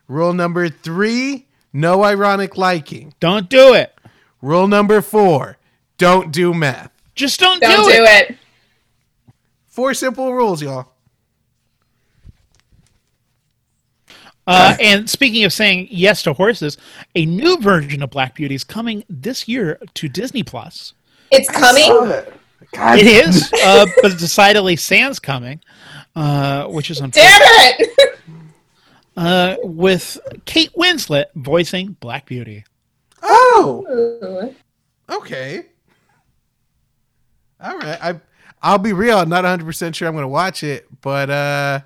Rule 0.08 0.32
number 0.32 0.68
three 0.68 1.46
no 1.72 2.02
ironic 2.04 2.56
liking. 2.56 3.14
Don't 3.20 3.48
do 3.48 3.74
it. 3.74 3.94
Rule 4.42 4.66
number 4.66 5.00
four 5.00 5.56
don't 5.98 6.32
do 6.32 6.54
math. 6.54 6.90
Just 7.14 7.38
don't, 7.38 7.60
Don't 7.60 7.84
do, 7.84 7.92
do 7.92 8.02
it. 8.04 8.30
it. 8.30 8.36
Four 9.68 9.92
simple 9.92 10.32
rules, 10.32 10.62
y'all. 10.62 10.88
Uh, 14.46 14.74
and 14.80 15.08
speaking 15.08 15.44
of 15.44 15.52
saying 15.52 15.86
yes 15.90 16.22
to 16.22 16.32
horses, 16.32 16.78
a 17.14 17.26
new 17.26 17.58
version 17.58 18.02
of 18.02 18.10
Black 18.10 18.34
Beauty 18.34 18.54
is 18.54 18.64
coming 18.64 19.04
this 19.08 19.46
year 19.46 19.78
to 19.94 20.08
Disney 20.08 20.42
Plus. 20.42 20.94
It's 21.30 21.48
coming. 21.50 22.24
God, 22.72 22.98
It 22.98 23.06
is, 23.06 23.52
uh, 23.52 23.86
but 24.02 24.18
decidedly 24.18 24.76
sans 24.76 25.18
coming, 25.18 25.60
uh, 26.16 26.66
which 26.66 26.90
is 26.90 27.00
unfortunate. 27.00 27.38
Damn 27.38 27.76
it! 27.80 28.18
Uh, 29.16 29.56
with 29.62 30.18
Kate 30.44 30.72
Winslet 30.76 31.26
voicing 31.34 31.96
Black 32.00 32.26
Beauty. 32.26 32.64
Oh, 33.22 33.84
Ooh. 33.90 34.54
Okay. 35.14 35.66
All 37.62 37.76
right. 37.78 37.98
I 38.02 38.20
I'll 38.62 38.78
be 38.78 38.92
real. 38.92 39.18
I'm 39.18 39.28
not 39.28 39.42
100 39.44 39.64
percent 39.64 39.96
sure 39.96 40.08
I'm 40.08 40.14
going 40.14 40.22
to 40.22 40.28
watch 40.28 40.62
it, 40.62 40.86
but 41.02 41.28
uh, 41.30 41.80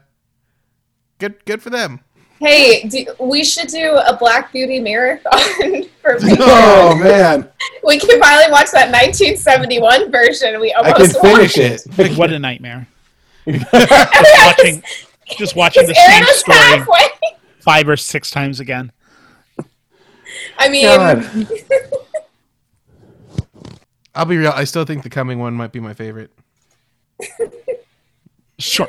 good 1.19 1.45
good 1.45 1.63
for 1.63 1.71
them. 1.71 2.01
Hey, 2.41 2.87
do, 2.89 3.07
we 3.21 3.43
should 3.45 3.69
do 3.69 3.97
a 3.97 4.17
Black 4.17 4.53
Beauty 4.53 4.79
marathon 4.81 5.33
for 6.03 6.19
people. 6.19 6.37
oh 6.41 6.99
man, 7.03 7.49
We 7.83 7.99
can 7.99 8.21
finally 8.21 8.51
watch 8.51 8.71
that 8.73 8.91
1971 8.93 10.11
version. 10.13 10.61
We 10.61 10.73
I 10.75 10.81
almost 10.91 11.13
can 11.15 11.23
finish 11.23 11.57
watched. 11.57 11.99
it. 12.13 12.19
What 12.19 12.33
a 12.33 12.39
nightmare! 12.39 12.87
Watching, 13.47 14.83
just 15.39 15.55
watching 15.57 15.87
the 15.87 15.95
same 15.95 16.25
story 16.25 16.59
halfway. 16.59 17.09
five 17.61 17.89
or 17.89 17.97
six 17.97 18.31
times 18.31 18.61
again. 18.61 18.93
I 20.59 20.69
mean, 20.69 20.87
I'll 24.15 24.25
be 24.27 24.37
real. 24.37 24.53
I 24.55 24.65
still 24.65 24.85
think 24.85 25.03
the 25.03 25.11
coming 25.11 25.39
one 25.39 25.55
might 25.55 25.73
be 25.73 25.81
my 25.81 25.95
favorite. 25.95 26.31
Sure. 28.57 28.89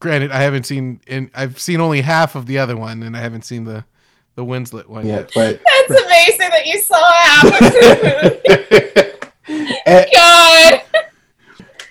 Granted, 0.00 0.32
I 0.32 0.42
haven't 0.42 0.64
seen 0.64 1.00
and 1.06 1.30
I've 1.34 1.58
seen 1.58 1.80
only 1.80 2.02
half 2.02 2.34
of 2.34 2.44
the 2.44 2.58
other 2.58 2.76
one, 2.76 3.02
and 3.02 3.16
I 3.16 3.20
haven't 3.20 3.46
seen 3.46 3.64
the 3.64 3.86
the 4.34 4.44
Winslet 4.44 4.86
one 4.86 5.06
Yeah, 5.06 5.20
yet. 5.20 5.30
but 5.34 5.62
that's 5.64 6.04
amazing 6.04 6.50
that 6.50 6.66
you 6.66 6.78
saw 6.82 7.12
half 7.22 7.44
of 7.44 7.52
the 7.58 9.10
movie. 9.48 9.70
Eh, 9.86 10.04
God. 10.14 10.82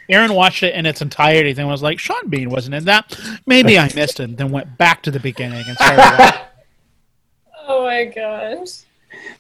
Aaron 0.09 0.33
watched 0.33 0.63
it 0.63 0.73
in 0.75 0.85
its 0.85 1.01
entirety 1.01 1.51
and 1.57 1.67
was 1.67 1.81
like, 1.81 1.99
Sean 1.99 2.27
Bean 2.27 2.49
wasn't 2.49 2.75
in 2.75 2.85
that. 2.85 3.17
Maybe 3.45 3.77
I 3.79 3.91
missed 3.93 4.19
it. 4.19 4.35
Then 4.37 4.51
went 4.51 4.77
back 4.77 5.03
to 5.03 5.11
the 5.11 5.19
beginning 5.19 5.63
and 5.65 5.75
started 5.77 5.97
watching. 5.97 6.41
Oh 7.67 7.85
my 7.85 8.05
gosh. 8.05 8.81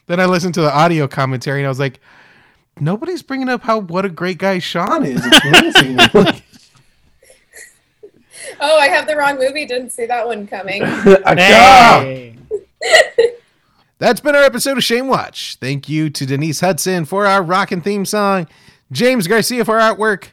Then 0.07 0.19
I 0.19 0.25
listened 0.25 0.53
to 0.53 0.61
the 0.61 0.73
audio 0.73 1.07
commentary, 1.07 1.59
and 1.59 1.65
I 1.65 1.69
was 1.69 1.79
like, 1.79 1.99
nobody's 2.79 3.21
bringing 3.21 3.49
up 3.49 3.63
how 3.63 3.79
what 3.79 4.05
a 4.05 4.09
great 4.09 4.37
guy 4.37 4.59
Sean 4.59 5.03
is. 5.05 5.21
Oh, 8.59 8.77
I 8.77 8.87
have 8.87 9.07
the 9.07 9.15
wrong 9.15 9.37
movie. 9.37 9.65
Didn't 9.65 9.91
see 9.91 10.05
that 10.05 10.25
one 10.25 10.47
coming. 10.47 10.83
Hey. 11.25 12.35
That's 13.99 14.19
been 14.19 14.35
our 14.35 14.41
episode 14.41 14.77
of 14.77 14.83
Shame 14.83 15.07
Watch. 15.07 15.57
Thank 15.59 15.87
you 15.87 16.09
to 16.09 16.25
Denise 16.25 16.59
Hudson 16.59 17.05
for 17.05 17.27
our 17.27 17.43
rockin' 17.43 17.81
theme 17.81 18.03
song, 18.05 18.47
James 18.91 19.27
Garcia 19.27 19.63
for 19.63 19.77
artwork. 19.77 20.29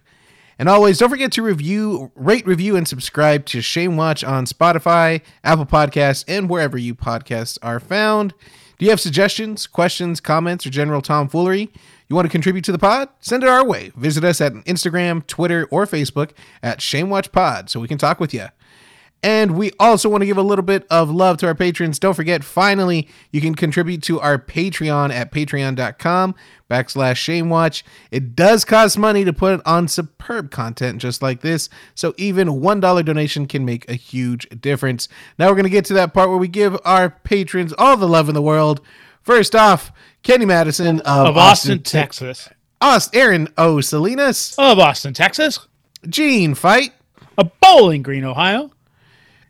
And 0.58 0.68
always, 0.68 0.98
don't 0.98 1.10
forget 1.10 1.30
to 1.32 1.42
review, 1.42 2.10
rate, 2.16 2.44
review, 2.44 2.74
and 2.74 2.86
subscribe 2.86 3.46
to 3.46 3.60
Shame 3.60 3.96
Watch 3.96 4.24
on 4.24 4.44
Spotify, 4.44 5.22
Apple 5.44 5.66
Podcasts, 5.66 6.24
and 6.26 6.50
wherever 6.50 6.76
you 6.76 6.96
podcasts 6.96 7.58
are 7.62 7.78
found. 7.78 8.34
Do 8.78 8.84
you 8.84 8.90
have 8.90 9.00
suggestions, 9.00 9.66
questions, 9.66 10.20
comments, 10.20 10.66
or 10.66 10.70
general 10.70 11.02
tomfoolery 11.02 11.70
you 12.08 12.16
want 12.16 12.26
to 12.26 12.32
contribute 12.32 12.64
to 12.64 12.72
the 12.72 12.78
pod? 12.78 13.08
Send 13.20 13.42
it 13.42 13.48
our 13.48 13.64
way. 13.64 13.92
Visit 13.96 14.24
us 14.24 14.40
at 14.40 14.52
Instagram, 14.52 15.26
Twitter, 15.26 15.68
or 15.70 15.86
Facebook 15.86 16.30
at 16.62 16.80
Shame 16.80 17.10
Watch 17.10 17.30
Pod 17.30 17.70
so 17.70 17.80
we 17.80 17.88
can 17.88 17.98
talk 17.98 18.18
with 18.18 18.32
you. 18.32 18.46
And 19.20 19.56
we 19.56 19.72
also 19.80 20.08
want 20.08 20.22
to 20.22 20.26
give 20.26 20.36
a 20.38 20.42
little 20.42 20.62
bit 20.64 20.86
of 20.90 21.10
love 21.10 21.38
to 21.38 21.46
our 21.48 21.54
patrons. 21.54 21.98
Don't 21.98 22.14
forget, 22.14 22.44
finally, 22.44 23.08
you 23.32 23.40
can 23.40 23.56
contribute 23.56 24.00
to 24.04 24.20
our 24.20 24.38
Patreon 24.38 25.10
at 25.12 25.32
patreon.com 25.32 26.36
backslash 26.70 27.14
shamewatch. 27.16 27.82
It 28.12 28.36
does 28.36 28.64
cost 28.64 28.96
money 28.96 29.24
to 29.24 29.32
put 29.32 29.60
on 29.66 29.88
superb 29.88 30.52
content 30.52 31.00
just 31.00 31.20
like 31.20 31.40
this, 31.40 31.68
so 31.96 32.14
even 32.16 32.48
$1 32.48 33.04
donation 33.04 33.46
can 33.46 33.64
make 33.64 33.90
a 33.90 33.94
huge 33.94 34.48
difference. 34.60 35.08
Now 35.36 35.48
we're 35.48 35.54
going 35.54 35.64
to 35.64 35.70
get 35.70 35.86
to 35.86 35.94
that 35.94 36.14
part 36.14 36.28
where 36.28 36.38
we 36.38 36.46
give 36.48 36.76
our 36.84 37.10
patrons 37.10 37.72
all 37.76 37.96
the 37.96 38.06
love 38.08 38.28
in 38.28 38.34
the 38.36 38.42
world. 38.42 38.80
First 39.22 39.56
off, 39.56 39.90
Kenny 40.22 40.44
Madison 40.44 41.00
of, 41.00 41.26
Of 41.28 41.36
Austin, 41.36 41.82
Texas. 41.82 42.48
Aust- 42.80 43.16
Aaron 43.16 43.48
O. 43.58 43.80
Salinas, 43.80 44.54
Of 44.58 44.78
Austin, 44.78 45.12
Texas. 45.12 45.66
Gene 46.08 46.54
Fight, 46.54 46.92
Of 47.36 47.50
Bowling 47.60 48.02
Green, 48.02 48.24
Ohio. 48.24 48.70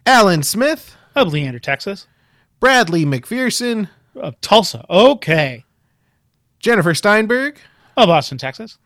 Alan 0.08 0.42
Smith, 0.42 0.96
Of 1.14 1.34
Leander, 1.34 1.58
Texas. 1.58 2.06
Bradley 2.60 3.04
McPherson, 3.04 3.90
Of 4.14 4.40
Tulsa. 4.40 4.86
Okay. 4.88 5.66
Jennifer 6.60 6.94
Steinberg, 6.94 7.58
Of 7.94 8.08
Austin, 8.08 8.38
Texas. 8.38 8.78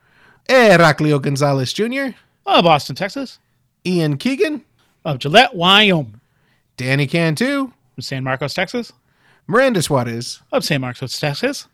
Heraclio 0.48 1.22
Gonzalez 1.22 1.72
Jr., 1.72 2.16
Of 2.44 2.66
Austin, 2.66 2.96
Texas. 2.96 3.38
Ian 3.86 4.16
Keegan, 4.16 4.64
Of 5.04 5.20
Gillette, 5.20 5.54
Wyoming. 5.54 6.20
Danny 6.76 7.06
Cantu, 7.06 7.70
Of 7.96 8.04
San 8.04 8.24
Marcos, 8.24 8.52
Texas. 8.54 8.92
Miranda 9.46 9.80
Suarez, 9.80 10.42
Of 10.50 10.64
San 10.64 10.80
Marcos, 10.80 11.20
Texas. 11.20 11.68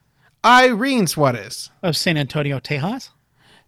Irene 0.45 1.07
Suarez, 1.07 1.71
Of 1.83 1.97
San 1.97 2.19
Antonio, 2.19 2.61
Tejas. 2.61 3.09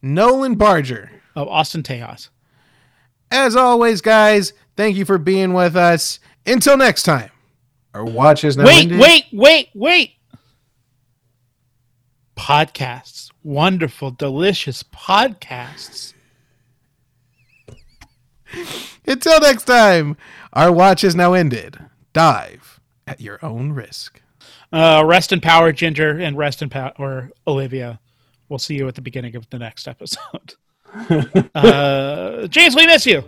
Nolan 0.02 0.56
Barger. 0.56 1.10
Of 1.34 1.48
Austin, 1.48 1.82
Tejas. 1.82 2.28
As 3.30 3.54
always, 3.56 4.00
guys, 4.00 4.52
thank 4.76 4.96
you 4.96 5.04
for 5.04 5.18
being 5.18 5.52
with 5.52 5.76
us. 5.76 6.18
Until 6.46 6.76
next 6.76 7.04
time, 7.04 7.30
our 7.94 8.04
watch 8.04 8.44
is 8.44 8.56
now 8.56 8.64
Wait, 8.64 8.82
ended. 8.82 9.00
wait, 9.00 9.24
wait, 9.32 9.68
wait. 9.74 10.12
Podcasts. 12.36 13.30
Wonderful, 13.42 14.10
delicious 14.12 14.82
podcasts. 14.82 16.14
Until 19.06 19.40
next 19.40 19.64
time, 19.64 20.16
our 20.52 20.72
watch 20.72 21.04
is 21.04 21.14
now 21.14 21.32
ended. 21.34 21.78
Dive 22.12 22.80
at 23.06 23.20
your 23.20 23.38
own 23.44 23.72
risk. 23.72 24.20
Uh, 24.72 25.02
rest 25.06 25.32
in 25.32 25.40
power, 25.40 25.72
Ginger, 25.72 26.18
and 26.18 26.36
rest 26.36 26.62
in 26.62 26.68
power, 26.68 26.92
or 26.98 27.30
Olivia. 27.46 28.00
We'll 28.48 28.58
see 28.58 28.74
you 28.76 28.88
at 28.88 28.94
the 28.94 29.00
beginning 29.02 29.36
of 29.36 29.48
the 29.50 29.58
next 29.58 29.86
episode. 29.86 30.54
uh, 31.54 32.46
James, 32.48 32.74
we 32.74 32.86
miss 32.86 33.06
you. 33.06 33.22